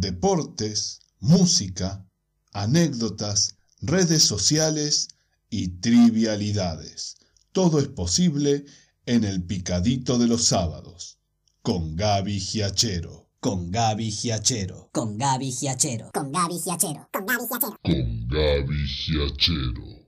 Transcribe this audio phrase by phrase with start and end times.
[0.00, 2.06] deportes, música,
[2.52, 5.08] anécdotas, redes sociales
[5.50, 7.16] y trivialidades.
[7.52, 8.64] Todo es posible
[9.06, 11.18] en el picadito de los sábados,
[11.62, 13.24] con Gaby Giachero.
[13.40, 14.88] Con Gaby Giachero.
[14.92, 16.10] Con Gaby Giachero.
[16.14, 17.08] Con Gaby Giachero.
[17.12, 17.78] Con Gaby Giachero.
[17.82, 20.03] Con Gaby Giachero.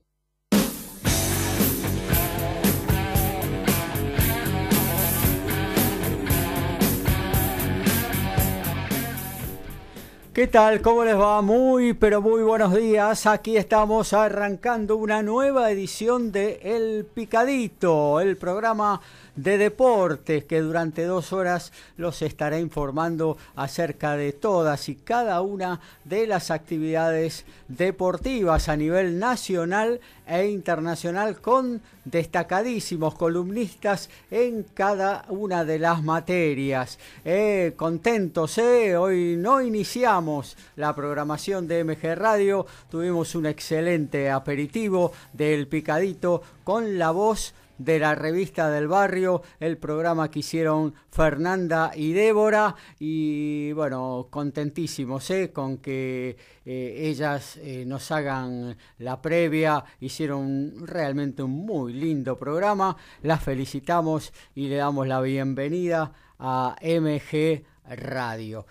[10.37, 10.83] ¿Qué tal?
[10.83, 11.41] ¿Cómo les va?
[11.41, 13.25] Muy, pero muy buenos días.
[13.25, 19.01] Aquí estamos arrancando una nueva edición de El Picadito, el programa
[19.37, 25.79] de deportes que durante dos horas los estaré informando acerca de todas y cada una
[26.03, 35.63] de las actividades deportivas a nivel nacional e internacional con destacadísimos columnistas en cada una
[35.63, 36.99] de las materias.
[37.23, 45.11] Eh, contentos, eh, hoy no iniciamos la programación de MG Radio, tuvimos un excelente aperitivo
[45.33, 51.91] del picadito con la voz de la revista del barrio, el programa que hicieron Fernanda
[51.95, 55.51] y Débora y bueno, contentísimos ¿eh?
[55.51, 62.97] con que eh, ellas eh, nos hagan la previa, hicieron realmente un muy lindo programa,
[63.21, 68.65] las felicitamos y le damos la bienvenida a MG Radio.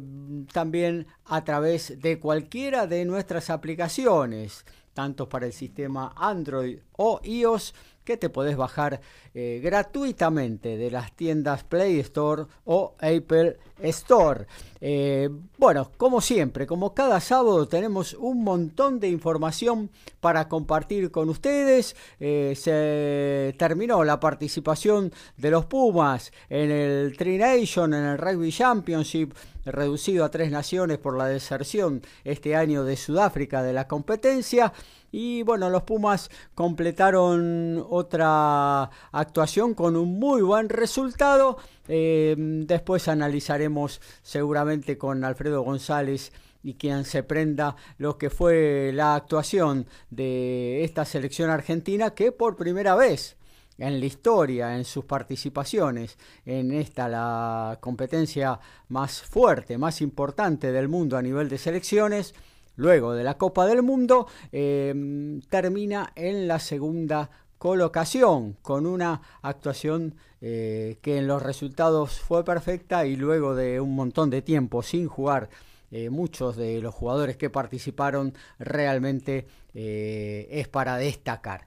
[0.52, 4.66] también a través de cualquiera de nuestras aplicaciones
[4.96, 7.76] tanto para el sistema Android o iOS
[8.06, 9.02] que te podés bajar
[9.34, 14.48] eh, gratuitamente de las tiendas Play Store o Apple Store.
[14.82, 21.30] Eh, bueno, como siempre, como cada sábado tenemos un montón de información para compartir con
[21.30, 21.96] ustedes.
[22.20, 28.52] Eh, se terminó la participación de los Pumas en el Tri Nation, en el Rugby
[28.52, 29.34] Championship
[29.66, 34.72] reducido a tres naciones por la deserción este año de Sudáfrica de la competencia.
[35.12, 41.58] Y bueno, los Pumas completaron otra actuación con un muy buen resultado.
[41.88, 46.32] Eh, después analizaremos seguramente con Alfredo González
[46.64, 52.56] y quien se prenda lo que fue la actuación de esta selección argentina que por
[52.56, 53.38] primera vez
[53.78, 58.60] en la historia, en sus participaciones en esta la competencia
[58.90, 62.34] más fuerte, más importante del mundo a nivel de selecciones,
[62.78, 70.16] luego de la Copa del Mundo, em, termina en la segunda colocación con una actuación
[70.48, 75.08] eh, que en los resultados fue perfecta y luego de un montón de tiempo sin
[75.08, 75.50] jugar
[75.90, 81.66] eh, muchos de los jugadores que participaron realmente eh, es para destacar.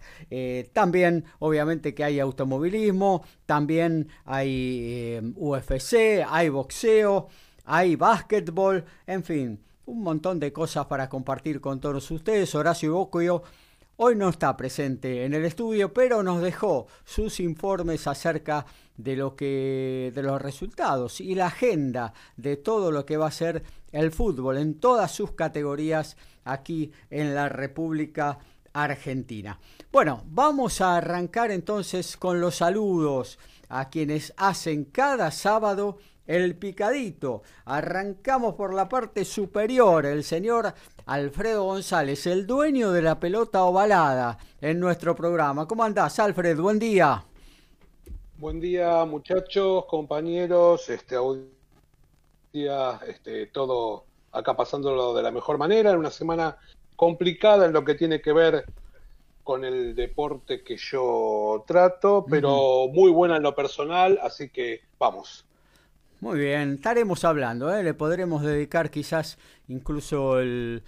[0.73, 7.27] también obviamente que hay automovilismo, también hay UFC, hay boxeo,
[7.65, 12.55] hay básquetbol, en fin, un montón de cosas para compartir con todos ustedes.
[12.55, 13.43] Horacio Bocuyo
[14.01, 18.65] hoy no está presente en el estudio, pero nos dejó sus informes acerca
[18.97, 19.17] de
[20.15, 24.59] de los resultados y la agenda de todo lo que va a ser el fútbol
[24.59, 28.39] en todas sus categorías aquí en la República
[28.73, 29.59] Argentina.
[29.91, 33.39] Bueno, vamos a arrancar entonces con los saludos
[33.69, 37.43] a quienes hacen cada sábado el picadito.
[37.65, 40.73] Arrancamos por la parte superior, el señor
[41.07, 45.67] Alfredo González, el dueño de la pelota ovalada en nuestro programa.
[45.67, 46.61] ¿Cómo andás, Alfred?
[46.61, 47.25] Buen día.
[48.37, 51.17] Buen día, muchachos, compañeros, este
[52.53, 56.59] día, este, todo acá pasándolo de la mejor manera, en una semana
[56.95, 58.65] complicada en lo que tiene que ver
[59.43, 65.48] con el deporte que yo trato, pero muy buena en lo personal, así que vamos.
[66.21, 67.85] Muy bien, estaremos hablando, ¿eh?
[67.85, 69.39] le podremos dedicar quizás
[69.69, 70.83] incluso el,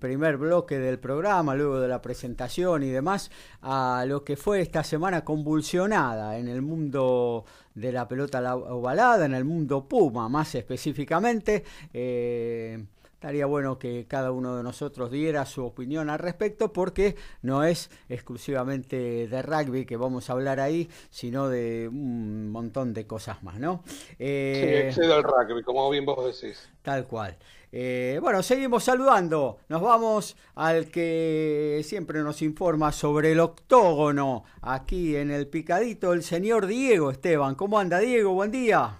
[0.00, 3.30] primer bloque del programa, luego de la presentación y demás,
[3.60, 9.34] a lo que fue esta semana convulsionada en el mundo de la pelota ovalada, en
[9.34, 11.64] el mundo Puma más específicamente.
[11.92, 12.82] Eh,
[13.22, 17.88] estaría bueno que cada uno de nosotros diera su opinión al respecto porque no es
[18.08, 23.60] exclusivamente de rugby que vamos a hablar ahí, sino de un montón de cosas más,
[23.60, 23.84] ¿no?
[24.18, 26.68] Eh, sí, excede al rugby, como bien vos decís.
[26.82, 27.38] Tal cual.
[27.70, 29.58] Eh, bueno, seguimos saludando.
[29.68, 36.24] Nos vamos al que siempre nos informa sobre el octógono aquí en el picadito, el
[36.24, 37.54] señor Diego Esteban.
[37.54, 38.32] ¿Cómo anda Diego?
[38.34, 38.98] Buen día.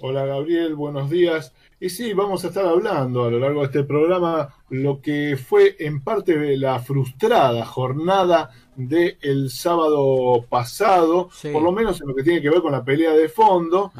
[0.00, 1.54] Hola Gabriel, buenos días.
[1.80, 5.76] Y sí, vamos a estar hablando a lo largo de este programa lo que fue
[5.78, 12.22] en parte de la frustrada jornada del sábado pasado, por lo menos en lo que
[12.22, 13.92] tiene que ver con la pelea de fondo,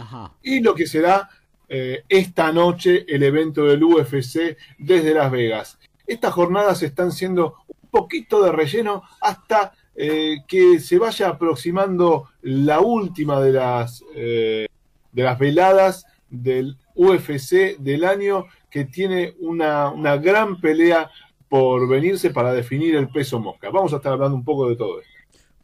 [0.42, 1.28] y lo que será
[1.68, 5.78] eh, esta noche el evento del UFC desde Las Vegas.
[6.06, 12.80] Estas jornadas están siendo un poquito de relleno hasta eh, que se vaya aproximando la
[12.80, 14.66] última de las, eh,
[15.12, 21.10] de las veladas del UFC del año que tiene una, una gran pelea
[21.48, 23.70] por venirse para definir el peso mosca.
[23.70, 25.14] Vamos a estar hablando un poco de todo esto.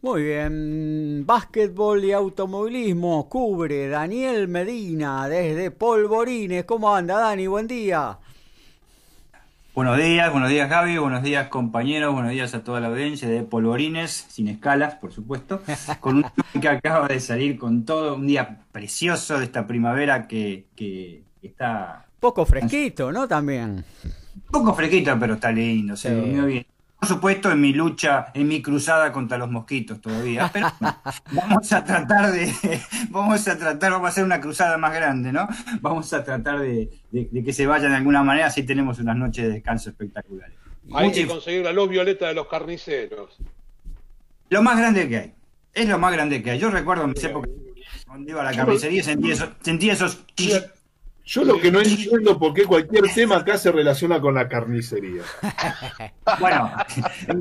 [0.02, 6.64] Muy bien, básquetbol y automovilismo cubre Daniel Medina desde Polvorines.
[6.64, 7.46] ¿Cómo anda Dani?
[7.46, 8.18] Buen día.
[9.72, 13.44] Buenos días, buenos días Javi, buenos días compañeros, buenos días a toda la audiencia de
[13.44, 15.62] Polvorines, sin escalas, por supuesto,
[16.00, 20.66] con un que acaba de salir con todo, un día precioso de esta primavera que,
[20.74, 22.04] que está...
[22.18, 23.28] Poco fresquito, ¿no?
[23.28, 23.84] También.
[24.50, 26.66] Poco fresquito, pero está lindo, se durmió bien
[27.00, 30.50] por supuesto, en mi lucha, en mi cruzada contra los mosquitos todavía.
[30.52, 30.70] Pero
[31.32, 32.52] vamos a tratar de,
[33.08, 35.48] vamos a tratar, vamos a hacer una cruzada más grande, ¿no?
[35.80, 39.52] Vamos a tratar de, que se vayan de alguna manera, así tenemos unas noches de
[39.54, 40.54] descanso espectaculares.
[40.92, 43.38] Hay que conseguir la luz violeta de los carniceros.
[44.50, 45.34] Lo más grande que hay.
[45.72, 46.58] Es lo más grande que hay.
[46.58, 47.50] Yo recuerdo en mis épocas,
[48.06, 50.22] cuando iba a la carnicería, sentía esos, sentía esos
[51.30, 55.22] yo lo que no entiendo por qué cualquier tema acá se relaciona con la carnicería.
[56.38, 56.70] Bueno,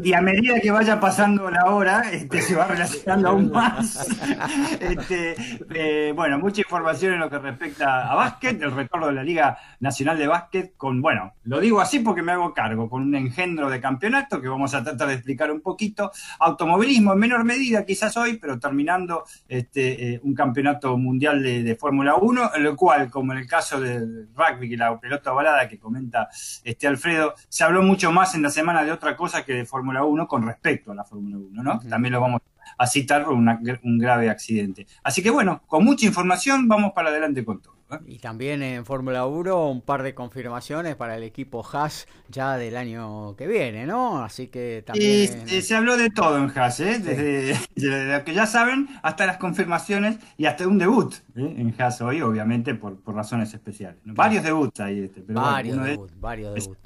[0.04, 4.08] y a medida que vaya pasando la hora, este, se va relacionando aún más.
[4.80, 5.36] Este,
[5.76, 9.58] eh, bueno, mucha información en lo que respecta a básquet, el retorno de la Liga
[9.80, 13.70] Nacional de Básquet, con, bueno, lo digo así porque me hago cargo, con un engendro
[13.70, 16.12] de campeonato que vamos a tratar de explicar un poquito.
[16.40, 21.76] Automovilismo en menor medida quizás hoy, pero terminando este, eh, un campeonato mundial de, de
[21.76, 25.68] Fórmula 1, en lo cual, como en el caso del rugby y la pelota ovalada
[25.68, 26.30] que comenta
[26.64, 30.04] este Alfredo, se habló mucho más en la semana de otra cosa que de Fórmula
[30.04, 31.80] 1 con respecto a la Fórmula 1, ¿no?
[31.80, 32.42] También lo vamos
[32.78, 34.86] a citar por un grave accidente.
[35.04, 37.79] Así que bueno, con mucha información vamos para adelante con todo.
[38.06, 42.78] Y también en Fórmula 1 un par de confirmaciones para el equipo Haas ya del
[42.78, 44.24] año que viene, ¿no?
[44.24, 45.44] Así que también...
[45.48, 47.00] Y, se habló de todo en Haas, ¿eh?
[47.76, 51.56] Desde lo que ya saben hasta las confirmaciones y hasta un debut ¿eh?
[51.58, 54.00] en Haas hoy, obviamente por, razones especiales.
[54.06, 56.80] Varios debuts ahí, este, pero varios debuts, varios debuts.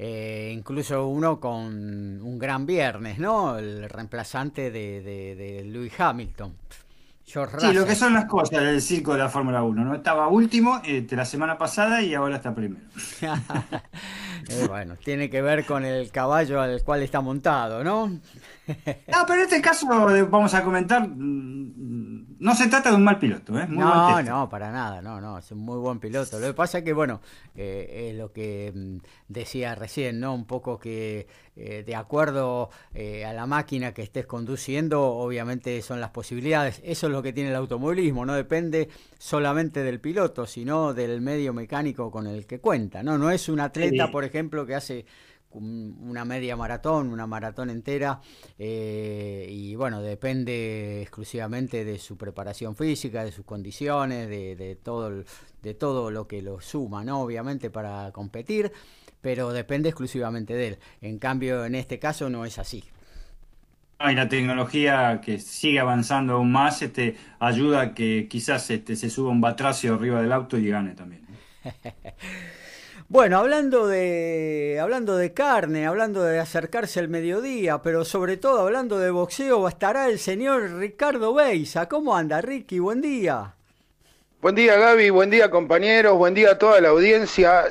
[0.00, 3.58] Eh, incluso uno con un gran viernes, ¿no?
[3.58, 6.54] El reemplazante de, de, de Lewis Hamilton.
[7.58, 9.94] Sí, lo que son las cosas del circo de la Fórmula 1, ¿no?
[9.94, 12.86] Estaba último este, la semana pasada y ahora está primero.
[14.50, 18.18] Eh, bueno, tiene que ver con el caballo al cual está montado, ¿no?
[19.08, 23.18] no, pero en este caso vamos a comentar, mm, no se trata de un mal
[23.18, 23.66] piloto, ¿eh?
[23.68, 26.38] no, no, para nada, no, no, es un muy buen piloto.
[26.38, 27.20] Lo que pasa es que, bueno,
[27.56, 28.98] eh, es lo que mm,
[29.28, 30.34] decía recién, ¿no?
[30.34, 31.26] Un poco que
[31.56, 36.80] eh, de acuerdo a la máquina que estés conduciendo, obviamente son las posibilidades.
[36.84, 38.88] Eso es lo que tiene el automovilismo, no depende
[39.18, 43.18] solamente del piloto, sino del medio mecánico con el que cuenta, ¿no?
[43.18, 45.06] No es un atleta, por ejemplo, que hace
[45.50, 48.20] una media maratón, una maratón entera,
[48.58, 55.24] eh, y bueno, depende exclusivamente de su preparación física, de sus condiciones, de, todo,
[55.62, 57.20] de todo lo que lo suma, ¿no?
[57.22, 58.72] Obviamente para competir,
[59.20, 60.78] pero depende exclusivamente de él.
[61.00, 62.84] En cambio, en este caso no es así.
[64.00, 69.10] Y la tecnología que sigue avanzando aún más este, ayuda a que quizás este, se
[69.10, 71.26] suba un batracio arriba del auto y gane también.
[73.10, 78.98] Bueno, hablando de, hablando de carne, hablando de acercarse al mediodía, pero sobre todo hablando
[78.98, 81.88] de boxeo, estará el señor Ricardo Beisa.
[81.88, 82.80] ¿Cómo anda, Ricky?
[82.80, 83.54] Buen día.
[84.42, 85.08] Buen día, Gaby.
[85.08, 86.18] Buen día, compañeros.
[86.18, 87.64] Buen día a toda la audiencia.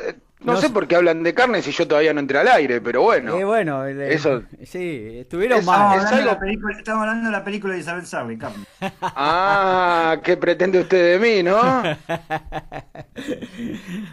[0.47, 3.01] No, sé por qué hablan de carne si yo todavía no entré al aire, pero
[3.01, 3.37] bueno.
[3.37, 5.99] Eh, bueno, eso, sí, estuvieron mal.
[5.99, 8.65] Estamos hablando, de la película de Isabel Sarri, carne.
[9.01, 11.83] Ah, ¿qué pretende usted de mí, no?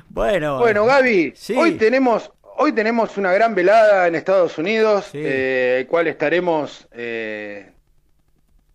[0.08, 0.58] bueno.
[0.58, 6.06] Bueno, Gaby, hoy tenemos hoy tenemos una gran velada en Estados Unidos, eh, el cual
[6.06, 7.72] estaremos eh,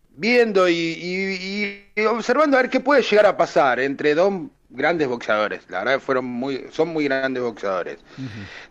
[0.10, 5.84] viendo y, observando a ver qué puede llegar a pasar entre Don grandes boxeadores, la
[5.84, 7.98] verdad fueron muy, son muy grandes boxeadores.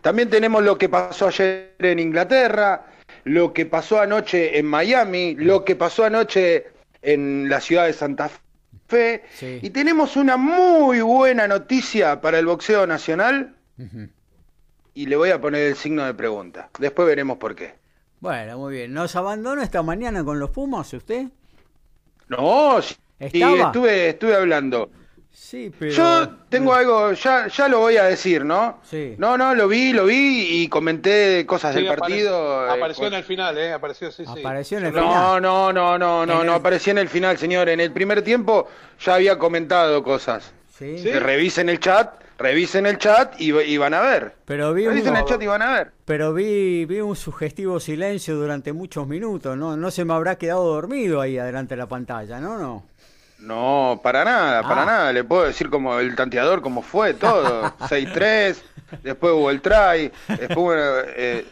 [0.01, 2.85] También tenemos lo que pasó ayer en Inglaterra,
[3.25, 6.67] lo que pasó anoche en Miami, lo que pasó anoche
[7.01, 8.29] en la ciudad de Santa
[8.87, 9.23] Fe,
[9.61, 13.55] y tenemos una muy buena noticia para el boxeo nacional,
[14.93, 17.75] y le voy a poner el signo de pregunta, después veremos por qué.
[18.19, 18.93] Bueno, muy bien.
[18.93, 21.27] ¿Nos abandonó esta mañana con los Pumas usted?
[22.27, 24.91] No, sí, estuve, estuve hablando.
[25.41, 25.91] Sí, pero...
[25.91, 28.81] Yo tengo algo, ya, ya lo voy a decir, ¿no?
[28.83, 29.15] Sí.
[29.17, 32.67] No, no, lo vi, lo vi y comenté cosas del partido.
[32.67, 33.71] Eh, apareció en el final, ¿eh?
[33.71, 34.39] Apareció, sí, sí.
[34.41, 35.41] Apareció en el no, final.
[35.41, 37.69] No, no, no, no, no, apareció en el final, señor.
[37.69, 38.67] En el primer tiempo
[38.99, 40.53] ya había comentado cosas.
[40.77, 40.97] Sí.
[41.01, 44.35] Que revisen el chat, revisen el chat y, van a ver.
[44.45, 45.17] Pero vi revisen un...
[45.17, 45.91] el chat y van a ver.
[46.03, 49.77] Pero vi, vi un sugestivo silencio durante muchos minutos, ¿no?
[49.77, 52.57] No se me habrá quedado dormido ahí adelante de la pantalla, ¿no?
[52.57, 52.88] No.
[53.39, 54.85] No, para nada, para Ah.
[54.85, 55.13] nada.
[55.13, 57.73] Le puedo decir como el tanteador, cómo fue todo.
[57.89, 58.61] 6-3,
[59.03, 60.83] después hubo el try, después, bueno,
[61.15, 61.45] eh,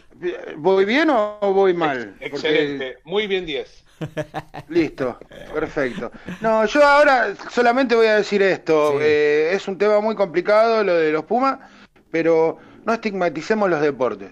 [0.56, 2.10] ¿voy bien o voy mal?
[2.12, 3.84] Porque- Excelente, muy bien 10.
[4.68, 5.18] Listo,
[5.52, 6.12] perfecto.
[6.40, 8.92] No, yo ahora solamente voy a decir esto.
[8.92, 8.98] Sí.
[9.00, 11.58] eh, es un tema muy complicado lo de los Pumas,
[12.10, 14.30] pero no estigmaticemos los deportes.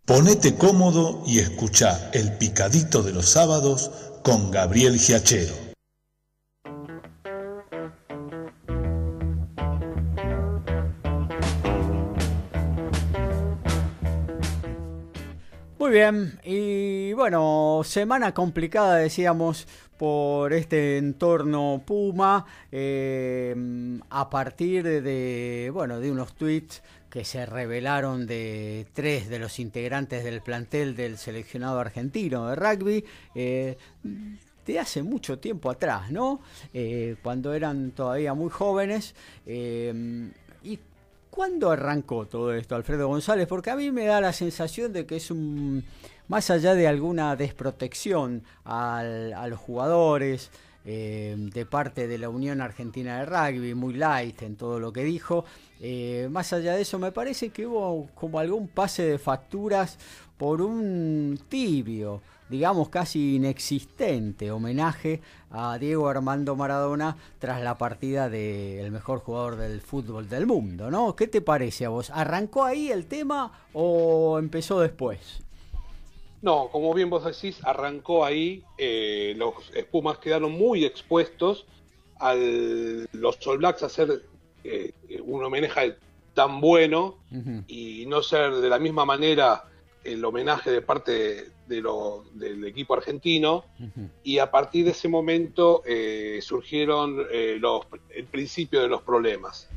[0.04, 3.90] Ponete cómodo y escucha El Picadito de los Sábados
[4.22, 5.69] con Gabriel Giachero.
[15.90, 19.66] Bien, y bueno, semana complicada decíamos
[19.98, 23.56] por este entorno Puma, eh,
[24.08, 26.80] a partir de, bueno, de unos tweets
[27.10, 33.04] que se revelaron de tres de los integrantes del plantel del seleccionado argentino de rugby,
[33.34, 33.76] eh,
[34.64, 36.40] de hace mucho tiempo atrás, ¿no?
[36.72, 39.16] Eh, cuando eran todavía muy jóvenes.
[39.44, 40.49] eh, ¿Y
[41.30, 43.46] cuándo arrancó todo esto, Alfredo González?
[43.46, 45.84] Porque a mí me da la sensación de que es un,
[46.28, 50.50] más allá de alguna desprotección a los jugadores,
[50.86, 55.04] eh, de parte de la Unión Argentina de Rugby, muy light en todo lo que
[55.04, 55.44] dijo.
[55.80, 59.98] eh, más allá de eso, me parece que hubo como algún pase de facturas
[60.38, 65.20] por un tibio, digamos casi inexistente homenaje
[65.50, 71.16] a Diego Armando Maradona tras la partida del mejor jugador del fútbol del mundo, ¿no?
[71.16, 72.10] ¿Qué te parece a vos?
[72.10, 75.42] ¿Arrancó ahí el tema o empezó después?
[76.42, 81.66] No, como bien vos decís, arrancó ahí, eh, los espumas quedaron muy expuestos
[82.18, 84.22] a los All Blacks a hacer
[84.64, 84.92] eh,
[85.24, 85.96] un homenaje
[86.34, 87.16] tan bueno
[87.66, 89.64] y no ser de la misma manera
[90.04, 93.64] el homenaje de parte de lo- del equipo argentino
[94.24, 99.68] y a partir de ese momento eh, surgieron eh, los- el principio de los problemas.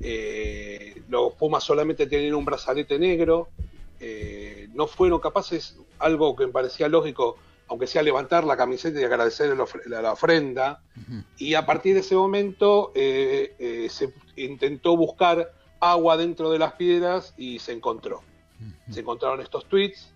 [0.00, 3.48] Eh, los Pumas solamente tenían un brazalete negro,
[4.00, 7.36] eh, no fueron capaces, algo que me parecía lógico,
[7.68, 9.56] aunque sea levantar la camiseta y agradecer
[9.86, 10.80] la, la- ofrenda,
[11.36, 17.58] y a partir de ese momento se intentó buscar agua dentro de las piedras y
[17.58, 18.22] se encontró.
[18.90, 20.12] Se encontraron estos tweets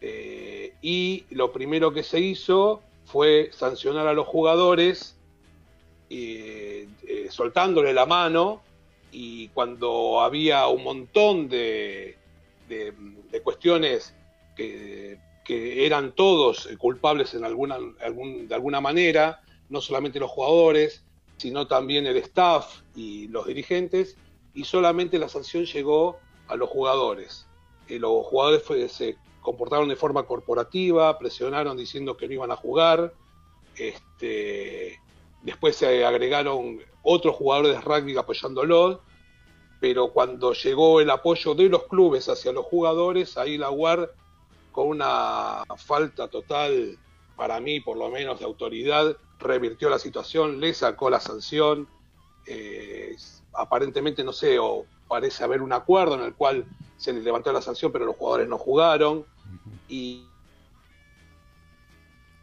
[0.00, 5.16] eh, y lo primero que se hizo fue sancionar a los jugadores
[6.10, 8.62] eh, eh, soltándole la mano
[9.12, 12.16] y cuando había un montón de,
[12.68, 12.92] de-
[13.42, 14.14] cuestiones
[14.56, 19.40] que, que eran todos culpables en alguna, algún- de alguna manera,
[19.70, 21.02] no solamente los jugadores,
[21.38, 24.16] sino también el staff y los dirigentes,
[24.54, 26.18] y solamente la sanción llegó
[26.48, 27.46] a los jugadores.
[27.88, 33.14] Eh, los jugadores se comportaron de forma corporativa, presionaron diciendo que no iban a jugar,
[33.76, 35.00] este,
[35.42, 38.98] después se agregaron otros jugadores de rugby apoyándolos,
[39.80, 44.12] pero cuando llegó el apoyo de los clubes hacia los jugadores, ahí la UAR,
[44.72, 46.98] con una falta total,
[47.36, 51.88] para mí por lo menos, de autoridad, revirtió la situación, le sacó la sanción,
[52.46, 53.16] eh,
[53.52, 56.64] aparentemente, no sé, o parece haber un acuerdo en el cual
[56.98, 59.24] se les levantó la sanción, pero los jugadores no jugaron,
[59.88, 60.24] y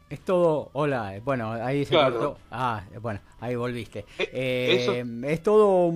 [0.09, 2.19] Es todo, hola, eh, bueno, ahí se Claro.
[2.19, 2.39] cortó.
[2.51, 4.05] Ah, eh, bueno, ahí volviste.
[4.19, 5.91] Eh, Eh, eso- Es todo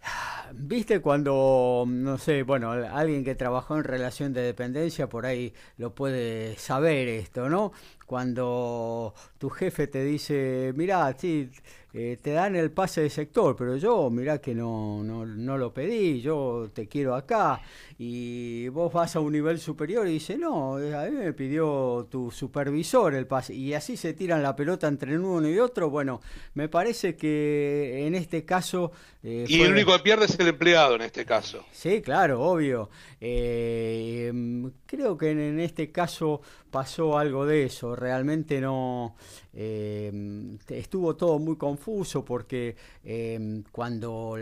[0.52, 5.94] Viste cuando, no sé, bueno, alguien que trabajó en relación de dependencia por ahí lo
[5.94, 7.72] puede saber esto, ¿no?
[8.06, 11.50] Cuando tu jefe te dice, mira, sí,
[11.92, 15.74] eh, te dan el pase de sector, pero yo, mirá que no, no, no, lo
[15.74, 17.60] pedí, yo te quiero acá,
[17.98, 22.06] y vos vas a un nivel superior y dices, no, eh, a mí me pidió
[22.08, 26.20] tu supervisor el pase, y así se tiran la pelota entre uno y otro, bueno,
[26.54, 28.92] me parece que en este caso...
[29.24, 31.64] Eh, y el único que pierde es el empleado en este caso.
[31.72, 32.88] Sí, claro, obvio.
[33.18, 39.16] creo que en, en este caso pasó algo de eso, realmente no...
[39.52, 44.36] estuvo todo muy confuso confuso porque em, cuando,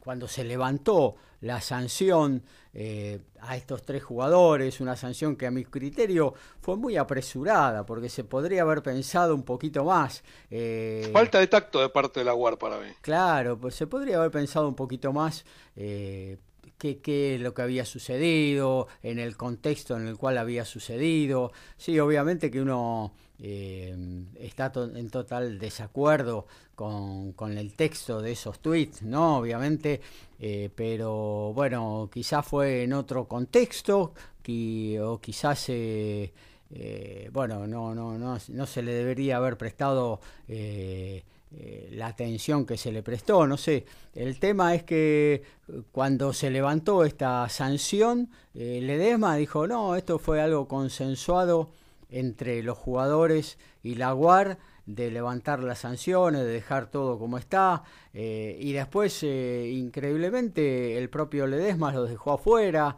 [0.00, 2.42] cuando se levantó la sanción
[2.74, 8.08] eh, a estos tres jugadores, una sanción que a mi criterio fue muy apresurada, porque
[8.08, 10.22] se podría haber pensado un poquito más.
[10.50, 12.88] Eh, Falta de tacto de parte de la UAR para mí.
[13.00, 15.44] Claro, pues se podría haber pensado un poquito más.
[15.76, 16.36] Eh,
[16.80, 21.52] qué, es lo que había sucedido, en el contexto en el cual había sucedido.
[21.76, 23.94] Sí, obviamente que uno eh,
[24.38, 29.38] está en total desacuerdo con, con, el texto de esos tweets, ¿no?
[29.38, 30.00] Obviamente,
[30.38, 34.14] eh, pero bueno, quizás fue en otro contexto,
[35.02, 35.66] o quizás...
[35.68, 36.32] Eh,
[37.32, 40.20] bueno, no, no, no, no se le debería haber prestado
[41.52, 43.84] eh, la atención que se le prestó, no sé.
[44.14, 50.20] El tema es que eh, cuando se levantó esta sanción, eh, Ledesma dijo, no, esto
[50.20, 51.70] fue algo consensuado
[52.08, 57.84] entre los jugadores y la UAR de levantar las sanciones, de dejar todo como está,
[58.12, 62.96] y después, increíblemente, el propio Ledesma los dejó afuera.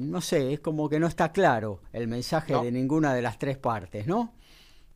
[0.00, 3.58] no sé, es como que no está claro el mensaje de ninguna de las tres
[3.58, 4.32] partes, ¿no?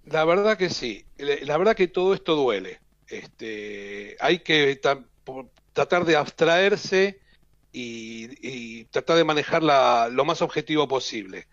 [0.07, 2.81] La verdad que sí, la verdad que todo esto duele.
[3.09, 4.81] Este, hay que
[5.73, 7.21] tratar de abstraerse
[7.73, 11.49] y, tratar de manejarla lo más objetivo posible.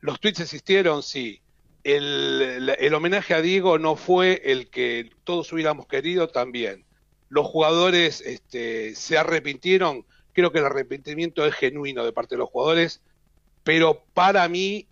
[0.00, 1.40] Los tweets existieron, sí.
[1.82, 6.84] El, homenaje a Diego no fue el que todos hubiéramos querido también.
[7.28, 12.50] Los jugadores este, se arrepintieron, creo que el arrepentimiento es genuino de parte de los
[12.50, 13.02] jugadores,
[13.64, 14.86] pero para mí,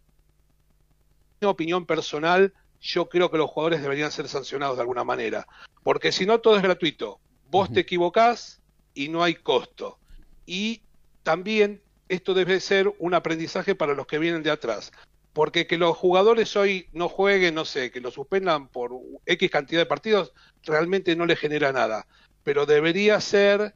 [1.41, 2.53] mi opinión personal,
[2.85, 5.47] yo creo que los jugadores deberían ser sancionados de alguna manera,
[5.83, 7.19] porque si no todo es gratuito.
[7.51, 8.61] Vos te equivocás
[8.95, 9.99] y no hay costo.
[10.45, 10.83] Y
[11.23, 14.93] también esto debe ser un aprendizaje para los que vienen de atrás,
[15.33, 18.93] porque que los jugadores hoy no jueguen, no sé, que lo suspendan por
[19.25, 22.07] X cantidad de partidos, realmente no les genera nada,
[22.43, 23.75] pero debería ser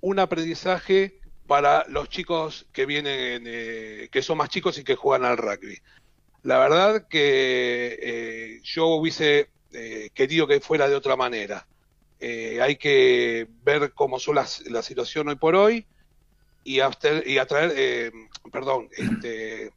[0.00, 5.24] un aprendizaje para los chicos que vienen, eh, que son más chicos y que juegan
[5.24, 5.78] al rugby.
[6.42, 11.66] La verdad que eh, yo hubiese eh, querido que fuera de otra manera.
[12.18, 15.86] Eh, hay que ver cómo son las, la situación hoy por hoy
[16.64, 18.12] y, y atraer,
[18.52, 19.72] perdón, este,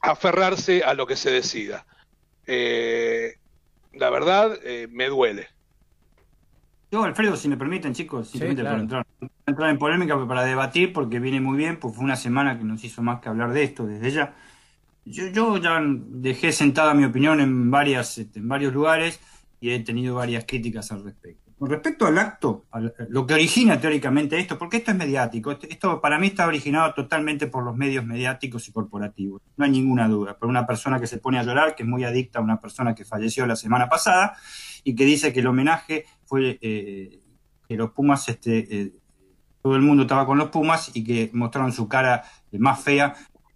[0.00, 1.86] aferrarse a lo que se decida.
[2.46, 4.58] la verdad,
[4.90, 5.48] me duele.
[6.90, 9.06] Yo, Alfredo, si me permiten, chicos, simplemente para entrar,
[9.46, 12.64] entrar en polémica, pero para debatir, porque viene muy bien, pues fue una semana que
[12.64, 14.34] nos hizo más que hablar de esto desde ya.
[15.10, 19.20] Yo, ya dejé sentada mi opinión en, varias, este, en varios lugares
[19.60, 21.48] y he tenido varias críticas al respecto.
[21.58, 22.66] Con respecto al acto,
[23.08, 26.94] lo que origina teóricamente esto, porque esto es mediático, este, esto para mí está originado
[26.94, 31.08] totalmente por los medios mediáticos y corporativos, no hay ninguna duda, por una persona que
[31.08, 33.88] se pone a llorar, que es muy adicta a una persona que falleció la semana
[33.88, 34.36] pasada
[34.84, 37.18] y que dice que el homenaje fue eh,
[37.66, 38.92] que los Pumas, este, eh,
[39.60, 43.14] todo el mundo estaba con los Pumas y que mostraron su cara más fea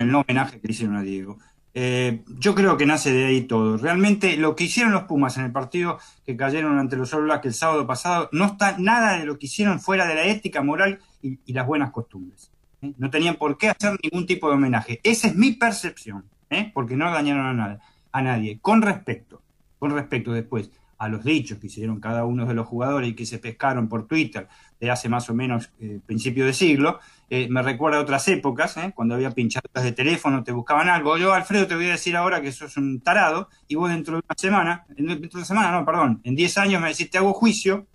[0.08, 1.38] el homenaje que hicieron a Diego.
[1.74, 3.76] Eh, yo creo que nace de ahí todo.
[3.78, 7.54] Realmente lo que hicieron los Pumas en el partido que cayeron ante los All el
[7.54, 11.38] sábado pasado, no está nada de lo que hicieron fuera de la ética moral y,
[11.52, 12.50] las buenas costumbres.
[12.82, 12.92] ¿eh?
[12.98, 15.00] No tenían por qué hacer ningún tipo de homenaje.
[15.02, 16.70] Esa es mi percepción, ¿eh?
[16.74, 17.80] porque no dañaron a, nada,
[18.12, 18.58] a nadie.
[18.60, 19.40] Con respecto,
[19.78, 23.26] con respecto después a los dichos que hicieron cada uno de los jugadores y que
[23.26, 24.46] se pescaron por Twitter
[24.78, 25.72] de hace más o menos
[26.06, 27.00] principio de siglo,
[27.34, 31.16] eh, me recuerda a otras épocas, eh, cuando había pinchadas de teléfono, te buscaban algo.
[31.16, 34.22] Yo, Alfredo, te voy a decir ahora que sos un tarado y vos dentro de
[34.28, 37.32] una semana, dentro de una semana, no, perdón, en 10 años me decís, te hago
[37.32, 37.86] juicio,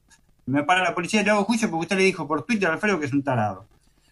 [0.47, 2.73] me para la policía y te hago juicio porque usted le dijo por Twitter a
[2.73, 3.67] Alfredo que es un tarado.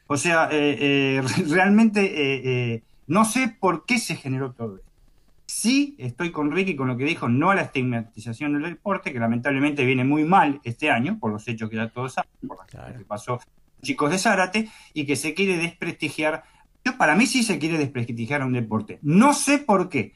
[0.05, 0.47] O sea,
[1.49, 4.91] realmente no sé por qué se generó todo esto.
[5.47, 9.19] Sí, estoy con Ricky con lo que dijo, no a la estigmatización del deporte, que
[9.19, 12.65] lamentablemente viene muy mal este año, por los hechos que ya todos saben, por lo
[12.67, 13.39] que pasó
[13.81, 16.43] chicos de Zárate, y que se quiere desprestigiar.
[16.83, 18.99] Yo, para mí sí se quiere desprestigiar a un deporte.
[19.01, 20.13] No sé por qué.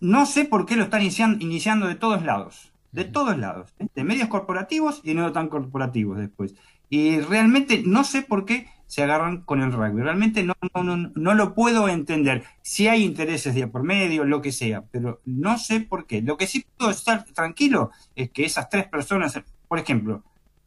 [0.00, 2.72] No sé por qué lo están iniciando, de todos lados.
[2.92, 3.74] De todos lados.
[3.78, 3.86] ¿eh?
[3.94, 6.54] De medios corporativos y no tan corporativos después.
[6.88, 10.02] Y realmente no sé por qué se agarran con el rugby.
[10.02, 12.44] Realmente no, no, no, lo puedo entender.
[12.62, 16.22] Si hay intereses de por medio, lo que sea, pero no sé por qué.
[16.22, 20.24] Lo que sí puedo estar tranquilo es que esas tres personas, por ejemplo,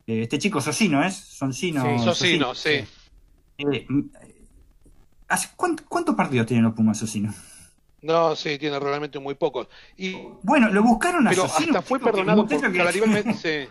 [0.07, 1.15] eh, este chico Socino, ¿es?
[1.15, 1.83] Soncino.
[1.83, 2.83] Sí, Socino, sí.
[3.57, 3.87] Eh,
[5.55, 7.33] ¿Cuántos partidos tienen los Pumas Socino?
[8.01, 9.67] No, sí, tiene realmente muy pocos.
[9.95, 13.69] Y, bueno, lo buscaron a pero hasta fue perdonado por, que...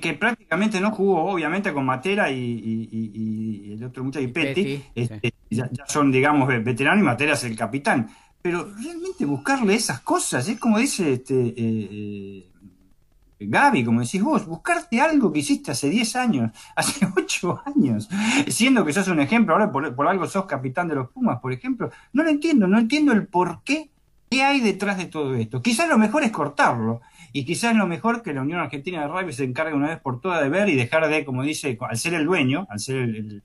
[0.00, 5.70] Que, prácticamente no jugó, obviamente, con Matera y, el otro muchacho, y Petty, este, ya,
[5.86, 8.10] son, digamos, veteranos y Matera es el capitán.
[8.42, 12.48] Pero realmente buscarle esas cosas, es como dice este eh, eh,
[13.38, 18.08] Gaby, como decís vos, buscarte algo que hiciste hace 10 años, hace 8 años,
[18.48, 21.90] siendo que sos un ejemplo, ahora por, algo sos capitán de los Pumas, por ejemplo,
[22.12, 23.90] no lo entiendo, no entiendo el por qué,
[24.30, 25.60] qué hay detrás de todo esto.
[25.60, 27.00] Quizás lo mejor es cortarlo
[27.32, 30.20] y quizás lo mejor que la Unión Argentina de Rugby se encargue una vez por
[30.20, 33.42] todas de ver y dejar de, como dice, al ser el dueño, al ser el,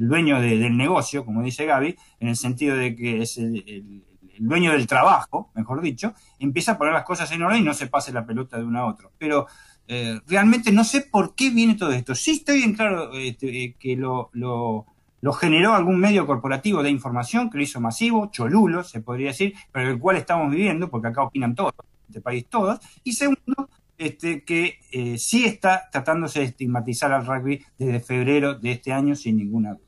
[0.00, 4.02] dueño del negocio, como dice Gaby, en el sentido de que es el,
[4.46, 7.86] dueño del trabajo, mejor dicho, empieza a poner las cosas en orden y no se
[7.86, 9.12] pase la pelota de uno a otro.
[9.18, 9.46] Pero
[9.86, 12.14] eh, realmente no sé por qué viene todo esto.
[12.14, 14.86] Sí estoy bien claro este, eh, que lo, lo,
[15.22, 19.54] lo, generó algún medio corporativo de información que lo hizo masivo, cholulo, se podría decir,
[19.72, 21.72] pero el cual estamos viviendo, porque acá opinan todos
[22.06, 27.64] este país todos, y segundo, este, que eh, sí está tratándose de estigmatizar al rugby
[27.78, 29.87] desde febrero de este año sin ninguna duda.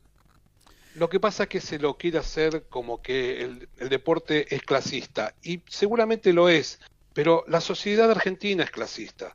[1.01, 5.35] Lo que pasa es que se lo quiere hacer como que el, deporte es clasista,
[5.43, 6.79] y seguramente lo es,
[7.15, 9.35] pero la sociedad argentina es clasista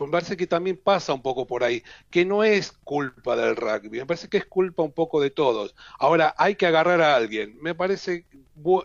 [0.00, 3.98] me parece que también pasa un poco por ahí, que no es culpa del rugby,
[3.98, 5.74] me parece que es culpa un poco de todos.
[5.98, 8.24] Ahora, hay que agarrar a alguien, me parece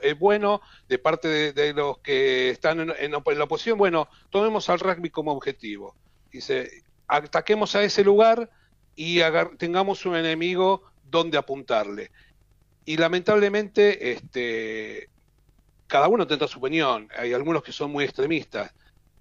[0.01, 5.11] eh, bueno de parte de, los que están en, la oposición, bueno, tomemos al rugby
[5.11, 5.93] como objetivo.
[6.31, 8.49] Dice, ataquemos a ese lugar
[8.95, 9.19] y
[9.59, 12.11] tengamos un enemigo donde apuntarle.
[12.83, 15.09] Y lamentablemente, este,
[15.87, 18.73] cada uno tendrá su opinión, hay algunos que son muy extremistas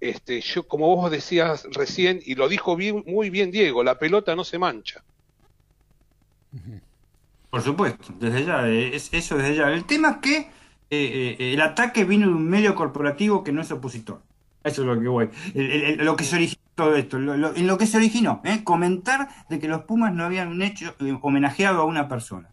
[0.03, 4.43] este, yo, como vos decías recién, y lo dijo muy bien Diego, la pelota no
[4.43, 5.01] se mancha.
[7.49, 9.71] Por supuesto, desde ya, eso desde ya.
[9.71, 10.49] El tema es que eh,
[11.39, 14.21] eh, el ataque vino de un medio corporativo que no es opositor.
[14.61, 15.29] Eso es lo que voy.
[15.99, 18.63] lo que se originó todo esto, en lo que se originó, ¿eh?
[18.63, 22.49] comentar de que los Pumas no habían hecho homenajeado a una persona.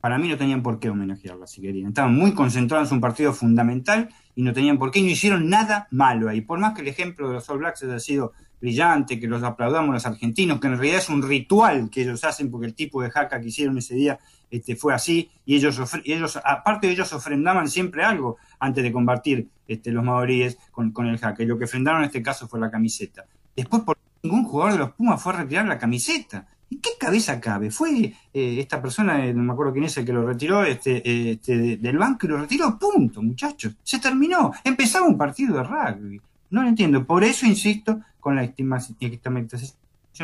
[0.00, 1.90] Para mí no tenían por qué homenajearla si querían.
[1.90, 5.48] Estaban muy concentrados en un partido fundamental y no tenían por qué, y no hicieron
[5.48, 6.40] nada malo ahí.
[6.40, 9.94] Por más que el ejemplo de los All Blacks haya sido brillante, que los aplaudamos
[9.94, 13.10] los argentinos, que en realidad es un ritual que ellos hacen porque el tipo de
[13.10, 14.18] jaca que hicieron ese día
[14.50, 19.48] este, fue así, y ellos, ellos, aparte de ellos ofrendaban siempre algo antes de combatir
[19.68, 22.58] este, los maoríes con, con el jaca, y lo que ofrendaron en este caso fue
[22.58, 23.24] la camiseta.
[23.56, 26.46] Después, por ningún jugador de los Pumas fue a retirar la camiseta.
[26.70, 27.70] ¿Y qué cabeza cabe?
[27.70, 31.30] Fue eh, esta persona, eh, no me acuerdo quién es el que lo retiró, este,
[31.32, 33.74] este, del banco y lo retiró, punto, muchachos.
[33.82, 34.52] Se terminó.
[34.64, 36.20] Empezaba un partido de rugby.
[36.50, 37.04] No lo entiendo.
[37.04, 39.74] Por eso insisto con la estigmatización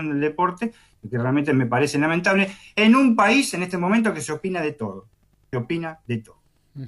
[0.09, 0.73] del deporte,
[1.09, 4.73] que realmente me parece lamentable, en un país en este momento que se opina de
[4.73, 5.07] todo.
[5.51, 6.39] Se opina de todo.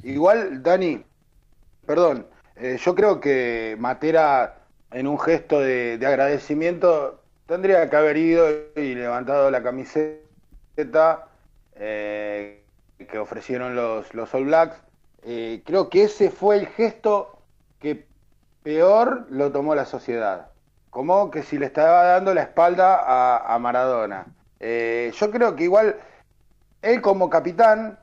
[0.04, 1.02] Igual, Dani,
[1.84, 2.26] perdón,
[2.56, 4.59] eh, yo creo que Matera,
[4.92, 11.26] en un gesto de agradecimiento, Tendría que haber ido y levantado la camiseta
[11.74, 12.62] eh,
[12.96, 14.80] que ofrecieron los, los All Blacks.
[15.24, 17.40] Eh, creo que ese fue el gesto
[17.80, 18.06] que
[18.62, 20.52] peor lo tomó la sociedad.
[20.90, 23.02] Como que si le estaba dando la espalda
[23.52, 24.26] a, Maradona.
[24.60, 25.96] Eh, yo creo que igual
[26.82, 27.98] él como capitán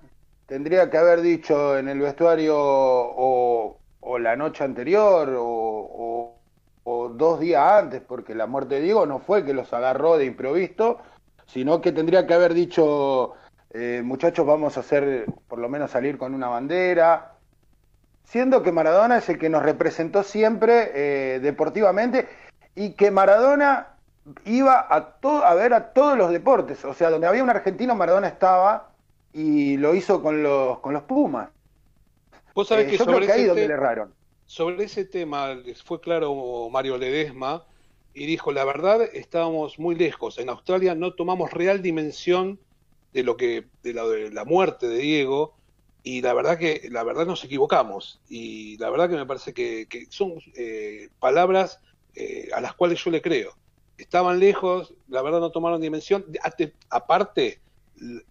[0.46, 3.80] tendría que haber dicho en el vestuario o,
[4.20, 6.37] la noche anterior o o
[6.88, 11.00] dos días antes, porque la muerte de Diego no fue que los agarró de improviso,
[11.46, 13.34] sino que tendría que haber dicho,
[13.72, 17.34] eh, muchachos, vamos a hacer, por lo menos salir con una bandera,
[18.24, 22.28] siendo que Maradona es el que nos representó siempre eh, deportivamente
[22.74, 23.88] y que Maradona
[24.46, 28.28] iba a, a ver a todos los deportes, o sea, donde había un argentino, Maradona
[28.28, 28.92] estaba
[29.34, 31.50] y lo hizo con los, con los Pumas.
[32.56, 34.17] ¿Vos sabés eh, que yo creo que ahí donde le erraron
[34.48, 37.66] sobre ese tema fue claro Mario Ledesma
[38.14, 40.40] y dijo, la verdad, estábamos muy lejos.
[40.40, 42.60] En Australia no tomamos real dimensión
[43.14, 45.54] de lo que de la, de la muerte de Diego
[46.02, 50.08] y la verdad que la verdad nos equivocamos y la verdad que me parece que,
[50.10, 51.80] son eh, palabras
[52.16, 53.56] eh, a las cuales yo le creo.
[53.98, 56.26] Estaban lejos, la verdad no tomaron dimensión.
[56.90, 57.60] Aparte,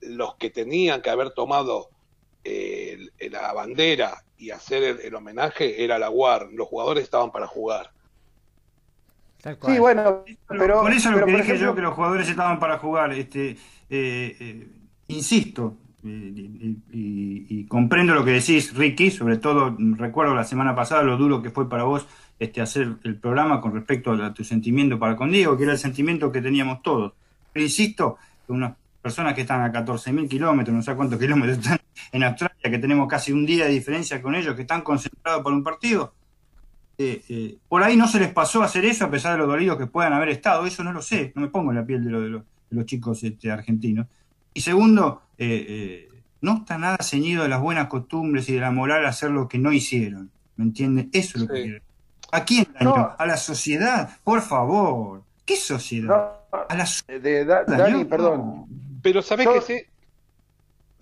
[0.00, 1.90] los que tenían que haber tomado
[3.31, 7.91] la bandera y hacer el, homenaje era la UAR, los jugadores estaban para jugar.
[9.65, 10.81] Sí, bueno, pero...
[10.81, 13.13] Por eso lo pero, que dije ejemplo- yo, que los jugadores estaban para jugar.
[13.13, 13.57] Este, eh,
[14.41, 14.69] eh,
[15.09, 20.45] insisto, eh, y, y- y comprendo lo que decís, Ricky, sobre todo mm, recuerdo la
[20.45, 22.07] semana pasada lo duro que fue para vos
[22.41, 25.79] este, hacer el programa con respecto a tu sentimiento para con Diego, que era el
[25.79, 27.13] sentimiento que teníamos todos.
[27.53, 28.75] Pero insisto, que unas
[29.07, 31.79] personas que están a 14.000 kilómetros, no sé cuántos kilómetros están
[32.11, 35.53] en Australia, que tenemos casi un día de diferencia con ellos, que están concentrados por
[35.53, 36.12] un partido,
[36.99, 39.79] eh, eh, por ahí no se les pasó hacer eso a pesar de los dolidos
[39.79, 42.11] que puedan haber estado, eso no lo sé, no me pongo en la piel de,
[42.11, 44.09] lo- de los, de los chicos este, argentinos.
[44.53, 46.09] Y segundo, eh, eh,
[46.40, 49.59] no está nada ceñido de las buenas costumbres y de la moral hacer lo que
[49.59, 51.11] no hicieron, ¿me entienden?
[51.12, 51.62] Eso es lo que Sí.
[51.62, 51.85] quiero.
[52.33, 52.97] ¿A quién dañó?
[52.97, 53.14] No.
[53.16, 55.23] A la sociedad, por favor.
[55.45, 56.09] ¿Qué sociedad?
[56.53, 57.21] No, A la sociedad.
[57.21, 57.62] de, Da-?
[57.64, 58.66] Dani, perdón.
[59.07, 59.81] Pero sabés Yo- que sí,